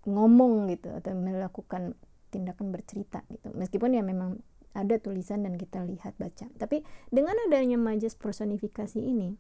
ngomong 0.06 0.70
gitu 0.70 0.93
atau 0.93 1.18
melakukan 1.18 1.98
tindakan 2.30 2.70
bercerita 2.70 3.26
gitu. 3.34 3.50
Meskipun 3.58 3.98
ya 3.98 4.06
memang 4.06 4.38
ada 4.78 5.02
tulisan 5.02 5.41
dan 5.41 5.58
kita 5.58 5.82
lihat 5.82 6.14
baca. 6.22 6.45
Tapi 6.62 6.86
dengan 7.10 7.34
adanya 7.50 7.82
majas 7.82 8.14
personifikasi 8.14 9.02
ini 9.02 9.34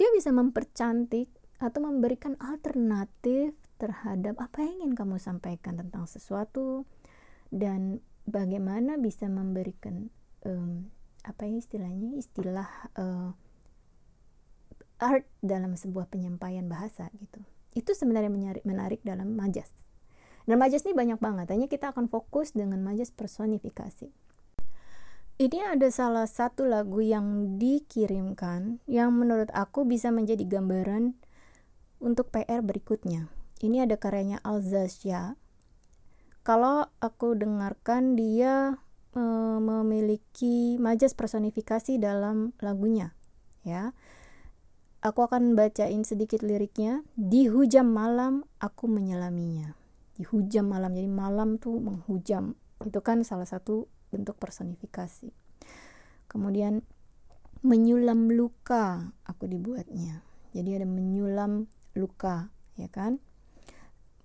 dia 0.00 0.08
bisa 0.16 0.32
mempercantik 0.32 1.28
atau 1.60 1.80
memberikan 1.84 2.36
alternatif 2.40 3.56
terhadap 3.78 4.36
apa 4.40 4.64
yang 4.64 4.88
ingin 4.88 4.92
kamu 4.96 5.16
sampaikan 5.20 5.76
tentang 5.76 6.08
sesuatu 6.08 6.88
dan 7.54 8.02
bagaimana 8.26 8.98
bisa 8.98 9.30
memberikan 9.30 10.10
um, 10.42 10.90
apa 11.22 11.46
ya 11.46 11.62
istilahnya 11.62 12.18
istilah 12.18 12.66
uh, 12.98 13.30
art 14.98 15.30
dalam 15.38 15.78
sebuah 15.78 16.10
penyampaian 16.10 16.66
bahasa 16.66 17.06
gitu 17.22 17.38
itu 17.78 17.90
sebenarnya 17.94 18.58
menarik 18.66 19.00
dalam 19.06 19.38
majas 19.38 19.70
dan 20.44 20.60
majas 20.60 20.84
ini 20.84 20.92
banyak 20.92 21.20
banget, 21.24 21.48
hanya 21.56 21.66
kita 21.72 21.96
akan 21.96 22.12
fokus 22.12 22.52
dengan 22.52 22.84
majas 22.84 23.08
personifikasi. 23.08 24.12
Ini 25.34 25.58
ada 25.74 25.88
salah 25.90 26.30
satu 26.30 26.62
lagu 26.68 27.02
yang 27.02 27.58
dikirimkan 27.58 28.78
yang 28.86 29.10
menurut 29.16 29.50
aku 29.50 29.82
bisa 29.82 30.14
menjadi 30.14 30.46
gambaran 30.46 31.18
untuk 31.98 32.30
PR 32.30 32.62
berikutnya. 32.62 33.32
Ini 33.58 33.88
ada 33.88 33.98
karyanya 33.98 34.38
Alzazia. 34.46 35.34
Kalau 36.44 36.92
aku 37.00 37.40
dengarkan 37.40 38.20
dia 38.20 38.76
e, 39.16 39.22
memiliki 39.64 40.76
majas 40.76 41.16
personifikasi 41.16 41.96
dalam 41.96 42.52
lagunya, 42.60 43.16
ya. 43.64 43.96
aku 45.00 45.24
akan 45.24 45.56
bacain 45.56 46.04
sedikit 46.04 46.44
liriknya. 46.44 47.00
Di 47.16 47.48
hujam 47.48 47.88
malam 47.88 48.44
aku 48.60 48.84
menyelaminya. 48.92 49.72
Di 50.20 50.28
hujam 50.28 50.68
malam, 50.68 50.92
jadi 50.92 51.08
malam 51.08 51.56
tuh 51.56 51.80
menghujam. 51.80 52.60
Itu 52.84 53.00
kan 53.00 53.24
salah 53.24 53.48
satu 53.48 53.88
bentuk 54.12 54.36
personifikasi. 54.36 55.32
Kemudian 56.28 56.84
menyulam 57.64 58.28
luka 58.28 59.16
aku 59.24 59.48
dibuatnya. 59.48 60.20
Jadi 60.52 60.76
ada 60.76 60.84
menyulam 60.84 61.72
luka, 61.96 62.52
ya 62.76 62.92
kan? 62.92 63.16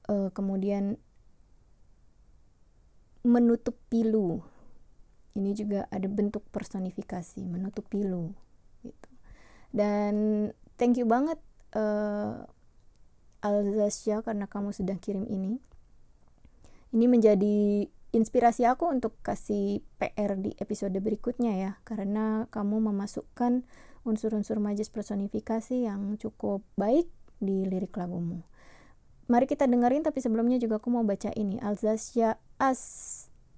E, 0.03 0.35
kemudian 0.35 0.99
menutup 3.29 3.77
pilu. 3.93 4.41
Ini 5.37 5.53
juga 5.53 5.85
ada 5.93 6.09
bentuk 6.09 6.41
personifikasi, 6.49 7.45
menutup 7.45 7.85
pilu 7.85 8.33
gitu. 8.81 9.09
Dan 9.69 10.49
thank 10.81 10.97
you 10.97 11.05
banget 11.05 11.37
uh, 11.77 12.49
Alzasya 13.45 14.25
karena 14.25 14.49
kamu 14.49 14.73
sudah 14.73 14.97
kirim 14.97 15.29
ini. 15.29 15.61
Ini 16.89 17.05
menjadi 17.05 17.85
inspirasi 18.09 18.65
aku 18.65 18.89
untuk 18.89 19.13
kasih 19.21 19.85
PR 20.01 20.33
di 20.41 20.57
episode 20.57 20.97
berikutnya 20.97 21.53
ya 21.53 21.71
karena 21.85 22.49
kamu 22.49 22.89
memasukkan 22.89 23.69
unsur-unsur 24.01 24.57
majis 24.57 24.89
personifikasi 24.89 25.85
yang 25.85 26.17
cukup 26.17 26.65
baik 26.73 27.05
di 27.37 27.69
lirik 27.69 27.93
lagumu. 27.93 28.41
Mari 29.29 29.45
kita 29.45 29.69
dengerin 29.69 30.01
tapi 30.01 30.25
sebelumnya 30.25 30.57
juga 30.57 30.81
aku 30.81 30.89
mau 30.89 31.05
baca 31.05 31.29
ini 31.37 31.61
Alzasia 31.61 32.41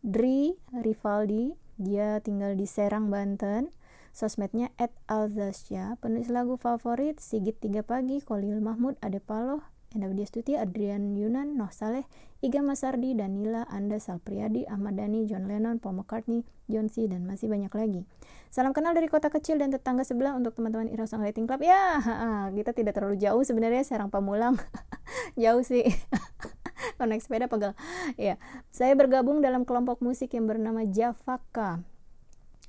Asdri 0.02 0.58
Rivaldi 0.74 1.54
dia 1.78 2.18
tinggal 2.26 2.58
di 2.58 2.66
Serang 2.66 3.14
Banten 3.14 3.70
sosmednya 4.10 4.74
at 4.82 4.89
Alzasia 5.06 5.93
penulis 6.02 6.26
lagu 6.34 6.58
favorit 6.58 7.22
Sigit 7.22 7.62
Tiga 7.62 7.86
Pagi 7.86 8.18
Kolil 8.18 8.66
Mahmud 8.66 8.97
Ade 9.06 9.22
Paloh 9.22 9.62
Enda 9.93 10.10
Stuti, 10.26 10.58
Adrian 10.58 11.14
Yunan, 11.20 11.60
Noh 11.60 11.70
Saleh, 11.70 12.08
Iga 12.39 12.64
Masardi, 12.64 13.12
Danila, 13.12 13.68
Anda, 13.68 13.99
Salpriadi, 13.99 14.64
Ahmad 14.64 14.95
Dhani, 14.95 15.28
John 15.28 15.52
Lennon, 15.52 15.84
Paul 15.84 15.99
McCartney, 15.99 16.47
John 16.72 16.88
C, 16.88 17.12
dan 17.12 17.28
masih 17.28 17.52
banyak 17.52 17.68
lagi. 17.76 18.08
Salam 18.47 18.72
kenal 18.72 18.95
dari 18.95 19.12
kota 19.12 19.28
kecil 19.28 19.60
dan 19.60 19.68
tetangga 19.68 20.08
sebelah 20.08 20.32
untuk 20.39 20.56
teman-teman 20.56 20.88
Ira 20.88 21.12
Songwriting 21.12 21.43
Club. 21.43 21.68
Ya, 21.68 21.99
kita 22.58 22.72
tidak 22.72 22.95
terlalu 22.95 23.20
jauh 23.20 23.43
sebenarnya, 23.43 23.84
Serang 23.84 24.08
Pamulang. 24.08 24.56
jauh 25.43 25.60
sih. 25.60 25.84
Kalau 27.02 27.18
naik 27.18 27.26
sepeda 27.26 27.49
pegal. 27.49 27.74
Ya, 28.14 28.38
saya 28.70 28.93
bergabung 28.93 29.41
dalam 29.41 29.66
kelompok 29.66 30.06
musik 30.06 30.38
yang 30.38 30.45
bernama 30.45 30.86
Javaka. 30.86 31.82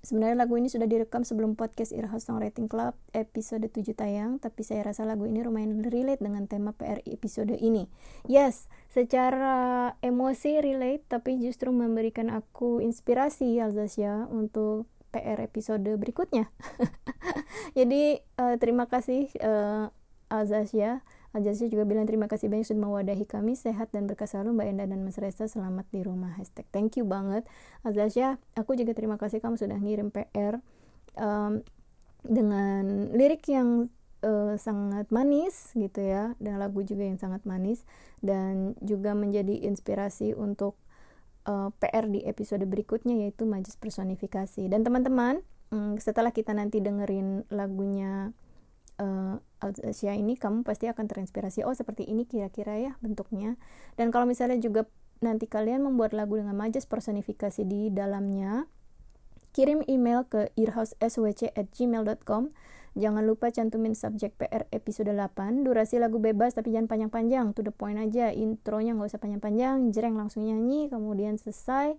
Sebenarnya 0.01 0.41
lagu 0.41 0.57
ini 0.57 0.72
sudah 0.72 0.89
direkam 0.89 1.20
sebelum 1.20 1.53
podcast 1.53 1.93
Iraha 1.93 2.16
Songwriting 2.16 2.64
Club 2.64 2.97
episode 3.12 3.68
7 3.68 3.93
tayang, 3.93 4.41
tapi 4.41 4.64
saya 4.64 4.89
rasa 4.89 5.05
lagu 5.05 5.28
ini 5.28 5.45
lumayan 5.45 5.85
relate 5.85 6.24
dengan 6.24 6.49
tema 6.49 6.72
PR 6.72 7.05
episode 7.05 7.53
ini. 7.61 7.93
Yes, 8.24 8.72
secara 8.89 9.93
emosi 10.01 10.64
relate, 10.64 11.05
tapi 11.12 11.37
justru 11.37 11.68
memberikan 11.68 12.33
aku 12.33 12.80
inspirasi 12.80 13.61
Alzasia 13.61 14.33
untuk 14.33 14.89
PR 15.12 15.45
episode 15.45 15.93
berikutnya. 16.01 16.49
Jadi 17.78 18.16
uh, 18.41 18.57
terima 18.57 18.89
kasih 18.89 19.28
uh, 19.45 19.93
Alzasia 20.33 21.05
Aljazia 21.33 21.72
juga 21.72 21.89
bilang 21.89 22.05
terima 22.05 22.28
kasih 22.28 22.53
banyak 22.53 22.68
sudah 22.68 22.83
mewadahi 22.85 23.24
kami. 23.24 23.57
Sehat 23.57 23.89
dan 23.93 24.05
berkah 24.05 24.28
selalu 24.28 24.53
Mbak 24.53 24.66
Enda 24.68 24.85
dan 24.85 25.01
Mas 25.01 25.16
Reza. 25.16 25.49
Selamat 25.49 25.89
di 25.89 26.05
rumah. 26.05 26.37
Hashtag 26.37 26.68
thank 26.68 27.01
you 27.01 27.09
banget. 27.09 27.49
Aljazia 27.85 28.37
aku 28.53 28.76
juga 28.76 28.93
terima 28.93 29.16
kasih 29.16 29.41
kamu 29.41 29.57
sudah 29.57 29.80
ngirim 29.80 30.12
PR 30.12 30.61
um, 31.16 31.64
dengan 32.20 33.09
lirik 33.16 33.49
yang 33.49 33.89
uh, 34.20 34.55
sangat 34.61 35.09
manis 35.09 35.72
gitu 35.72 36.05
ya 36.05 36.37
dan 36.39 36.61
lagu 36.61 36.85
juga 36.85 37.03
yang 37.09 37.18
sangat 37.18 37.43
manis 37.49 37.83
dan 38.22 38.78
juga 38.85 39.16
menjadi 39.16 39.66
inspirasi 39.66 40.37
untuk 40.37 40.78
uh, 41.49 41.72
PR 41.83 42.07
di 42.07 42.22
episode 42.28 42.62
berikutnya 42.68 43.24
yaitu 43.26 43.49
majlis 43.49 43.80
personifikasi. 43.80 44.68
Dan 44.70 44.87
teman-teman 44.87 45.43
um, 45.72 45.99
setelah 45.99 46.30
kita 46.30 46.55
nanti 46.55 46.78
dengerin 46.78 47.49
lagunya 47.51 48.37
uh, 49.03 49.82
Asia 49.82 50.14
ini 50.14 50.38
kamu 50.38 50.62
pasti 50.62 50.86
akan 50.86 51.11
terinspirasi. 51.11 51.66
Oh 51.66 51.74
seperti 51.74 52.07
ini 52.07 52.22
kira-kira 52.22 52.78
ya 52.78 52.94
bentuknya. 53.03 53.59
Dan 53.98 54.14
kalau 54.14 54.30
misalnya 54.30 54.62
juga 54.62 54.86
nanti 55.22 55.50
kalian 55.50 55.82
membuat 55.82 56.14
lagu 56.14 56.38
dengan 56.38 56.55
majas 56.55 56.86
personifikasi 56.86 57.62
di 57.66 57.90
dalamnya 57.94 58.66
kirim 59.55 59.84
email 59.86 60.26
ke 60.26 60.50
earhouseswc@gmail.com 60.59 62.50
jangan 62.92 63.24
lupa 63.24 63.48
cantumin 63.48 63.96
subjek 63.96 64.36
PR 64.36 64.68
episode 64.68 65.09
8 65.16 65.64
durasi 65.64 65.96
lagu 65.96 66.20
bebas 66.20 66.53
tapi 66.53 66.72
jangan 66.76 66.88
panjang-panjang. 66.88 67.57
To 67.57 67.64
the 67.64 67.72
point 67.72 67.96
aja 68.00 68.32
intronya 68.32 68.96
nggak 68.96 69.09
usah 69.14 69.20
panjang-panjang. 69.20 69.92
Jereng 69.94 70.16
langsung 70.18 70.44
nyanyi 70.44 70.92
kemudian 70.92 71.40
selesai 71.40 71.96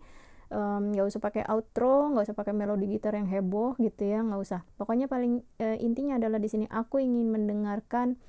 nggak 0.53 1.05
um, 1.05 1.09
usah 1.09 1.21
pakai 1.21 1.43
outro 1.49 2.13
nggak 2.13 2.29
usah 2.29 2.37
pakai 2.37 2.53
melodi 2.53 2.85
gitar 2.85 3.17
yang 3.17 3.25
heboh 3.25 3.73
gitu 3.81 4.05
ya 4.05 4.21
nggak 4.21 4.37
usah. 4.37 4.61
Pokoknya 4.77 5.09
paling 5.09 5.41
uh, 5.57 5.77
intinya 5.81 6.21
adalah 6.21 6.37
di 6.37 6.49
sini 6.49 6.65
aku 6.69 7.01
ingin 7.01 7.33
mendengarkan 7.33 8.21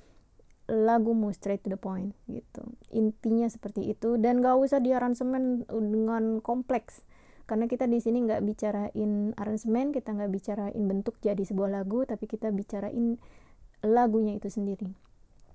lagumu 0.65 1.29
straight 1.29 1.61
to 1.61 1.69
the 1.69 1.77
point 1.77 2.17
gitu. 2.25 2.65
Intinya 2.89 3.45
seperti 3.45 3.85
itu. 3.93 4.17
Dan 4.17 4.41
gak 4.41 4.57
usah 4.57 4.81
di 4.81 4.97
aransemen 4.97 5.69
dengan 5.69 6.41
kompleks. 6.41 7.05
Karena 7.45 7.69
kita 7.69 7.85
di 7.85 8.01
sini 8.01 8.25
nggak 8.25 8.41
bicarain 8.41 9.37
aransemen 9.37 9.93
kita 9.93 10.17
nggak 10.17 10.33
bicarain 10.33 10.83
bentuk 10.89 11.21
jadi 11.21 11.37
sebuah 11.45 11.69
lagu 11.69 12.01
tapi 12.01 12.25
kita 12.25 12.49
bicarain 12.49 13.21
lagunya 13.85 14.33
itu 14.33 14.49
sendiri. 14.49 14.89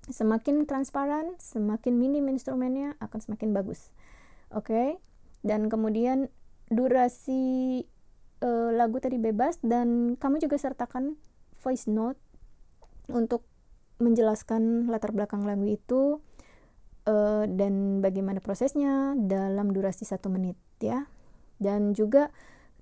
Semakin 0.07 0.63
transparan 0.63 1.35
semakin 1.35 1.99
minim 1.99 2.31
instrumennya 2.31 2.95
akan 3.03 3.19
semakin 3.19 3.51
bagus. 3.51 3.91
Oke? 4.55 4.71
Okay? 4.71 4.89
dan 5.41 5.67
kemudian 5.69 6.29
durasi 6.71 7.83
uh, 8.39 8.71
lagu 8.71 9.03
tadi 9.03 9.19
bebas 9.19 9.59
dan 9.59 10.15
kamu 10.15 10.39
juga 10.39 10.55
sertakan 10.55 11.19
voice 11.59 11.91
note 11.91 12.17
untuk 13.11 13.43
menjelaskan 14.01 14.89
latar 14.89 15.13
belakang 15.13 15.45
lagu 15.45 15.67
itu 15.67 16.23
uh, 17.05 17.45
dan 17.45 17.99
bagaimana 18.01 18.41
prosesnya 18.41 19.13
dalam 19.19 19.75
durasi 19.75 20.07
satu 20.07 20.31
menit 20.31 20.57
ya. 20.81 21.05
Dan 21.61 21.93
juga 21.93 22.33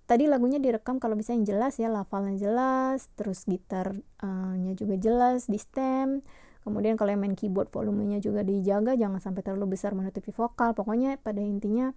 tadi 0.08 0.30
lagunya 0.30 0.62
direkam 0.62 1.02
kalau 1.04 1.20
bisa 1.20 1.36
yang 1.36 1.44
jelas 1.44 1.76
ya 1.76 1.92
lafalnya 1.92 2.40
jelas 2.40 3.12
terus 3.20 3.44
gitarnya 3.44 4.72
juga 4.80 4.96
jelas 4.96 5.52
di 5.52 5.60
stem. 5.60 6.24
Kemudian 6.64 6.96
kalau 6.96 7.12
yang 7.12 7.26
main 7.26 7.36
keyboard 7.36 7.74
volumenya 7.74 8.22
juga 8.22 8.46
dijaga 8.46 8.96
jangan 8.96 9.20
sampai 9.20 9.42
terlalu 9.44 9.76
besar 9.76 9.92
menutupi 9.98 10.32
vokal. 10.32 10.72
Pokoknya 10.72 11.20
pada 11.20 11.44
intinya 11.44 11.92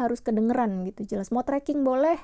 harus 0.00 0.20
kedengeran 0.24 0.86
gitu 0.88 1.04
jelas. 1.04 1.34
Mau 1.34 1.44
tracking 1.44 1.82
boleh 1.82 2.16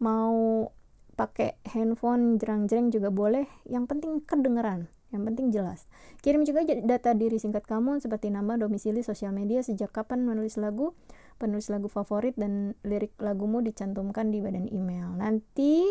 mau 0.00 0.68
pakai 1.14 1.60
handphone 1.68 2.40
jerang-jereng 2.40 2.92
juga 2.92 3.12
boleh. 3.12 3.46
Yang 3.68 3.84
penting 3.96 4.12
kedengeran 4.24 4.88
yang 5.10 5.26
penting 5.26 5.50
jelas. 5.50 5.90
Kirim 6.22 6.46
juga 6.46 6.62
data 6.64 7.10
diri 7.18 7.36
singkat 7.36 7.66
kamu 7.66 7.98
seperti 7.98 8.30
nama 8.30 8.54
domisili 8.54 9.02
sosial 9.02 9.34
media 9.34 9.58
sejak 9.60 9.90
kapan 9.90 10.22
menulis 10.22 10.54
lagu 10.54 10.94
penulis 11.36 11.66
lagu 11.72 11.90
favorit 11.90 12.38
dan 12.38 12.78
lirik 12.86 13.18
lagumu 13.18 13.58
dicantumkan 13.58 14.30
di 14.30 14.38
badan 14.38 14.70
email. 14.70 15.10
Nanti 15.18 15.90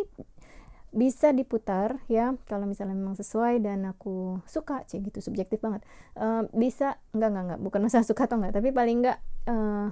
bisa 0.90 1.30
diputar 1.36 2.02
ya 2.10 2.34
kalau 2.50 2.66
misalnya 2.66 2.98
memang 2.98 3.14
sesuai 3.14 3.62
dan 3.62 3.86
aku 3.86 4.42
suka 4.50 4.88
cek 4.88 5.12
gitu 5.12 5.20
subjektif 5.20 5.60
banget. 5.60 5.84
Uh, 6.16 6.48
bisa 6.56 6.98
enggak 7.12 7.30
enggak 7.36 7.44
enggak. 7.46 7.60
Bukan 7.60 7.80
masalah 7.84 8.08
suka 8.08 8.26
atau 8.26 8.40
enggak 8.40 8.56
tapi 8.56 8.72
paling 8.72 9.04
enggak 9.04 9.20
uh, 9.52 9.92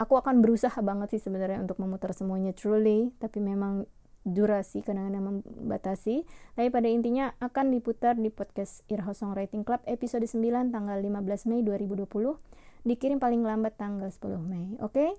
aku 0.00 0.16
akan 0.16 0.40
berusaha 0.40 0.80
banget 0.80 1.12
sih 1.12 1.20
sebenarnya 1.20 1.60
untuk 1.60 1.76
memutar 1.76 2.16
semuanya 2.16 2.56
truly 2.56 3.12
tapi 3.20 3.44
memang 3.44 3.84
durasi 4.24 4.80
kadang-kadang 4.80 5.44
membatasi 5.44 6.24
tapi 6.56 6.68
pada 6.72 6.88
intinya 6.88 7.36
akan 7.40 7.72
diputar 7.72 8.16
di 8.16 8.32
podcast 8.32 8.84
Irhouse 8.88 9.20
Songwriting 9.20 9.64
Club 9.64 9.84
episode 9.84 10.24
9 10.24 10.72
tanggal 10.72 10.98
15 11.00 11.48
Mei 11.48 11.60
2020 11.64 12.08
dikirim 12.88 13.20
paling 13.20 13.44
lambat 13.44 13.76
tanggal 13.76 14.08
10 14.08 14.40
Mei 14.40 14.76
oke 14.80 14.92
okay? 14.92 15.10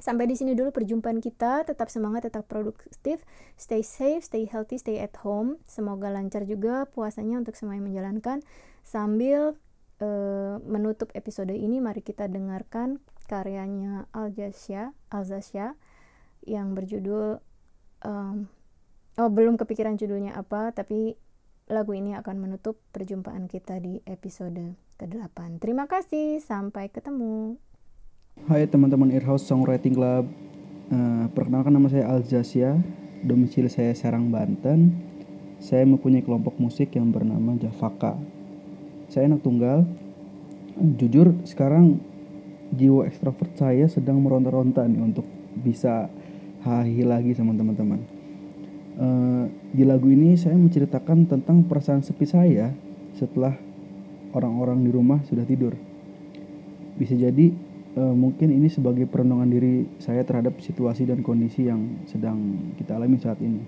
Sampai 0.00 0.24
di 0.24 0.32
sini 0.32 0.56
dulu 0.56 0.72
perjumpaan 0.72 1.20
kita. 1.20 1.66
Tetap 1.68 1.92
semangat, 1.92 2.24
tetap 2.24 2.48
produktif. 2.48 3.20
Stay 3.60 3.84
safe, 3.84 4.24
stay 4.24 4.48
healthy, 4.48 4.80
stay 4.80 4.96
at 4.96 5.12
home. 5.20 5.60
Semoga 5.68 6.08
lancar 6.08 6.48
juga 6.48 6.88
puasanya 6.88 7.36
untuk 7.36 7.52
semua 7.52 7.76
yang 7.76 7.84
menjalankan. 7.84 8.40
Sambil 8.80 9.60
uh, 10.00 10.56
menutup 10.64 11.12
episode 11.12 11.52
ini, 11.52 11.84
mari 11.84 12.00
kita 12.00 12.32
dengarkan 12.32 12.96
karyanya 13.30 14.10
Alzasia 14.10 14.90
Alzasia 15.06 15.78
yang 16.42 16.74
berjudul 16.74 17.38
um, 18.02 18.50
oh 19.14 19.30
belum 19.30 19.54
kepikiran 19.54 19.94
judulnya 19.94 20.34
apa 20.34 20.74
tapi 20.74 21.14
lagu 21.70 21.94
ini 21.94 22.18
akan 22.18 22.42
menutup 22.42 22.82
perjumpaan 22.90 23.46
kita 23.46 23.78
di 23.78 24.02
episode 24.10 24.74
ke-8 24.98 25.62
terima 25.62 25.86
kasih 25.86 26.42
sampai 26.42 26.90
ketemu 26.90 27.54
Hai 28.50 28.66
teman-teman 28.66 29.14
Earhouse 29.14 29.46
Songwriting 29.46 29.94
Club 29.94 30.26
uh, 30.90 31.30
perkenalkan 31.30 31.70
nama 31.70 31.86
saya 31.86 32.10
Alzasia 32.10 32.74
domisili 33.22 33.70
saya 33.70 33.94
Serang 33.94 34.34
Banten 34.34 35.10
saya 35.60 35.84
mempunyai 35.84 36.24
kelompok 36.24 36.56
musik 36.56 36.96
yang 36.96 37.12
bernama 37.12 37.52
Javaka. 37.60 38.16
Saya 39.12 39.28
anak 39.28 39.44
tunggal. 39.44 39.84
Jujur 40.96 41.36
sekarang 41.44 42.00
jiwa 42.74 43.06
ekstrovert 43.06 43.54
saya 43.58 43.86
sedang 43.90 44.22
meronta-ronta 44.22 44.86
nih 44.86 45.02
untuk 45.02 45.26
bisa 45.58 46.06
hahi 46.62 47.02
lagi 47.02 47.34
sama 47.34 47.56
teman-teman. 47.56 48.00
Eh, 49.00 49.44
di 49.74 49.82
lagu 49.86 50.10
ini 50.12 50.36
saya 50.36 50.54
menceritakan 50.54 51.26
tentang 51.26 51.64
perasaan 51.66 52.04
sepi 52.04 52.26
saya 52.28 52.70
setelah 53.16 53.56
orang-orang 54.36 54.84
di 54.86 54.90
rumah 54.92 55.18
sudah 55.26 55.42
tidur. 55.42 55.74
Bisa 57.00 57.16
jadi 57.16 57.50
eh, 57.96 58.14
mungkin 58.14 58.54
ini 58.54 58.68
sebagai 58.70 59.08
perenungan 59.08 59.48
diri 59.50 59.88
saya 59.98 60.22
terhadap 60.22 60.60
situasi 60.62 61.08
dan 61.08 61.24
kondisi 61.24 61.66
yang 61.66 62.06
sedang 62.06 62.70
kita 62.78 62.94
alami 62.94 63.18
saat 63.18 63.40
ini. 63.42 63.62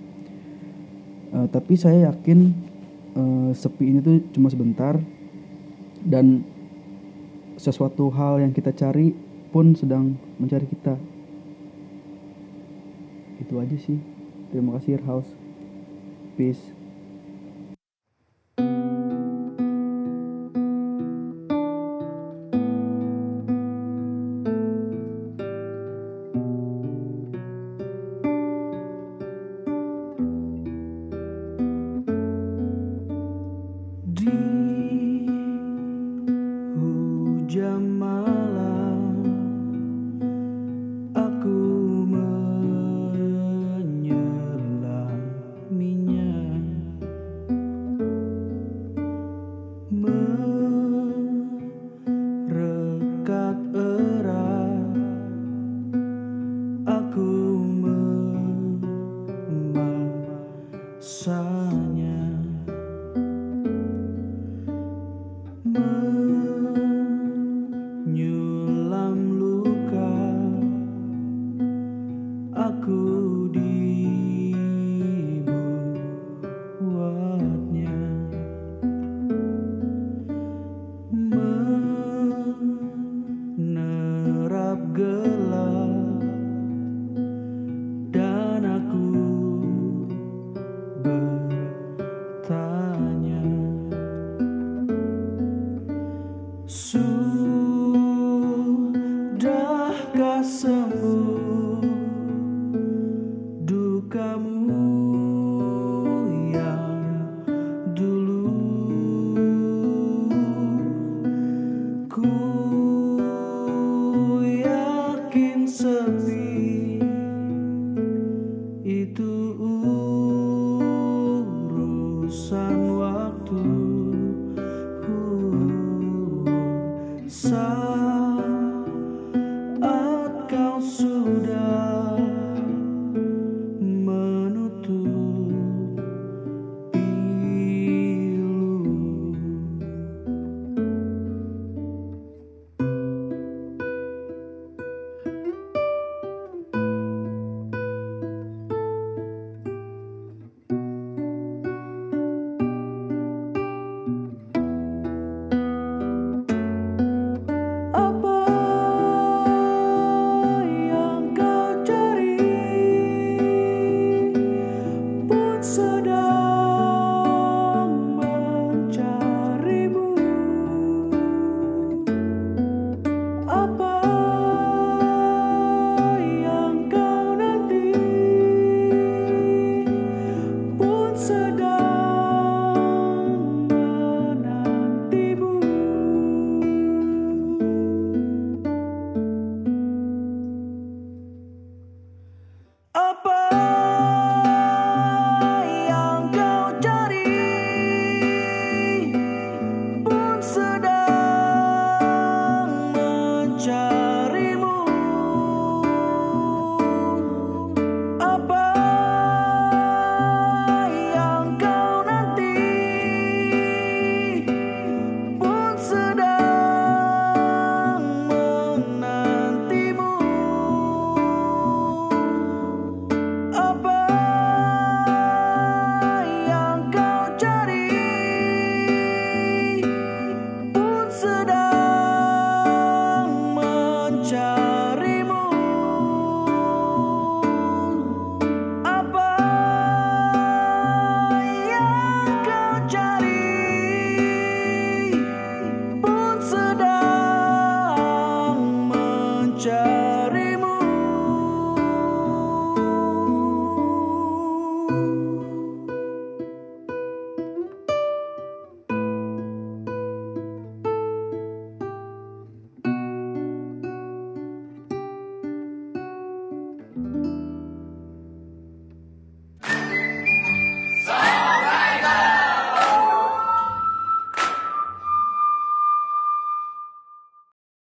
Eh, 1.33 1.47
tapi 1.49 1.75
saya 1.81 2.13
yakin 2.13 2.39
eh, 3.17 3.51
sepi 3.57 3.85
ini 3.89 3.99
tuh 4.05 4.21
cuma 4.37 4.53
sebentar 4.53 5.01
dan 6.05 6.45
sesuatu 7.63 8.11
hal 8.11 8.43
yang 8.43 8.51
kita 8.51 8.75
cari 8.75 9.15
pun 9.55 9.79
sedang 9.79 10.19
mencari 10.43 10.67
kita. 10.67 10.99
Itu 13.39 13.63
aja 13.63 13.79
sih. 13.79 14.03
Terima 14.51 14.75
kasih 14.83 14.99
House. 15.07 15.31
Peace. 16.35 16.82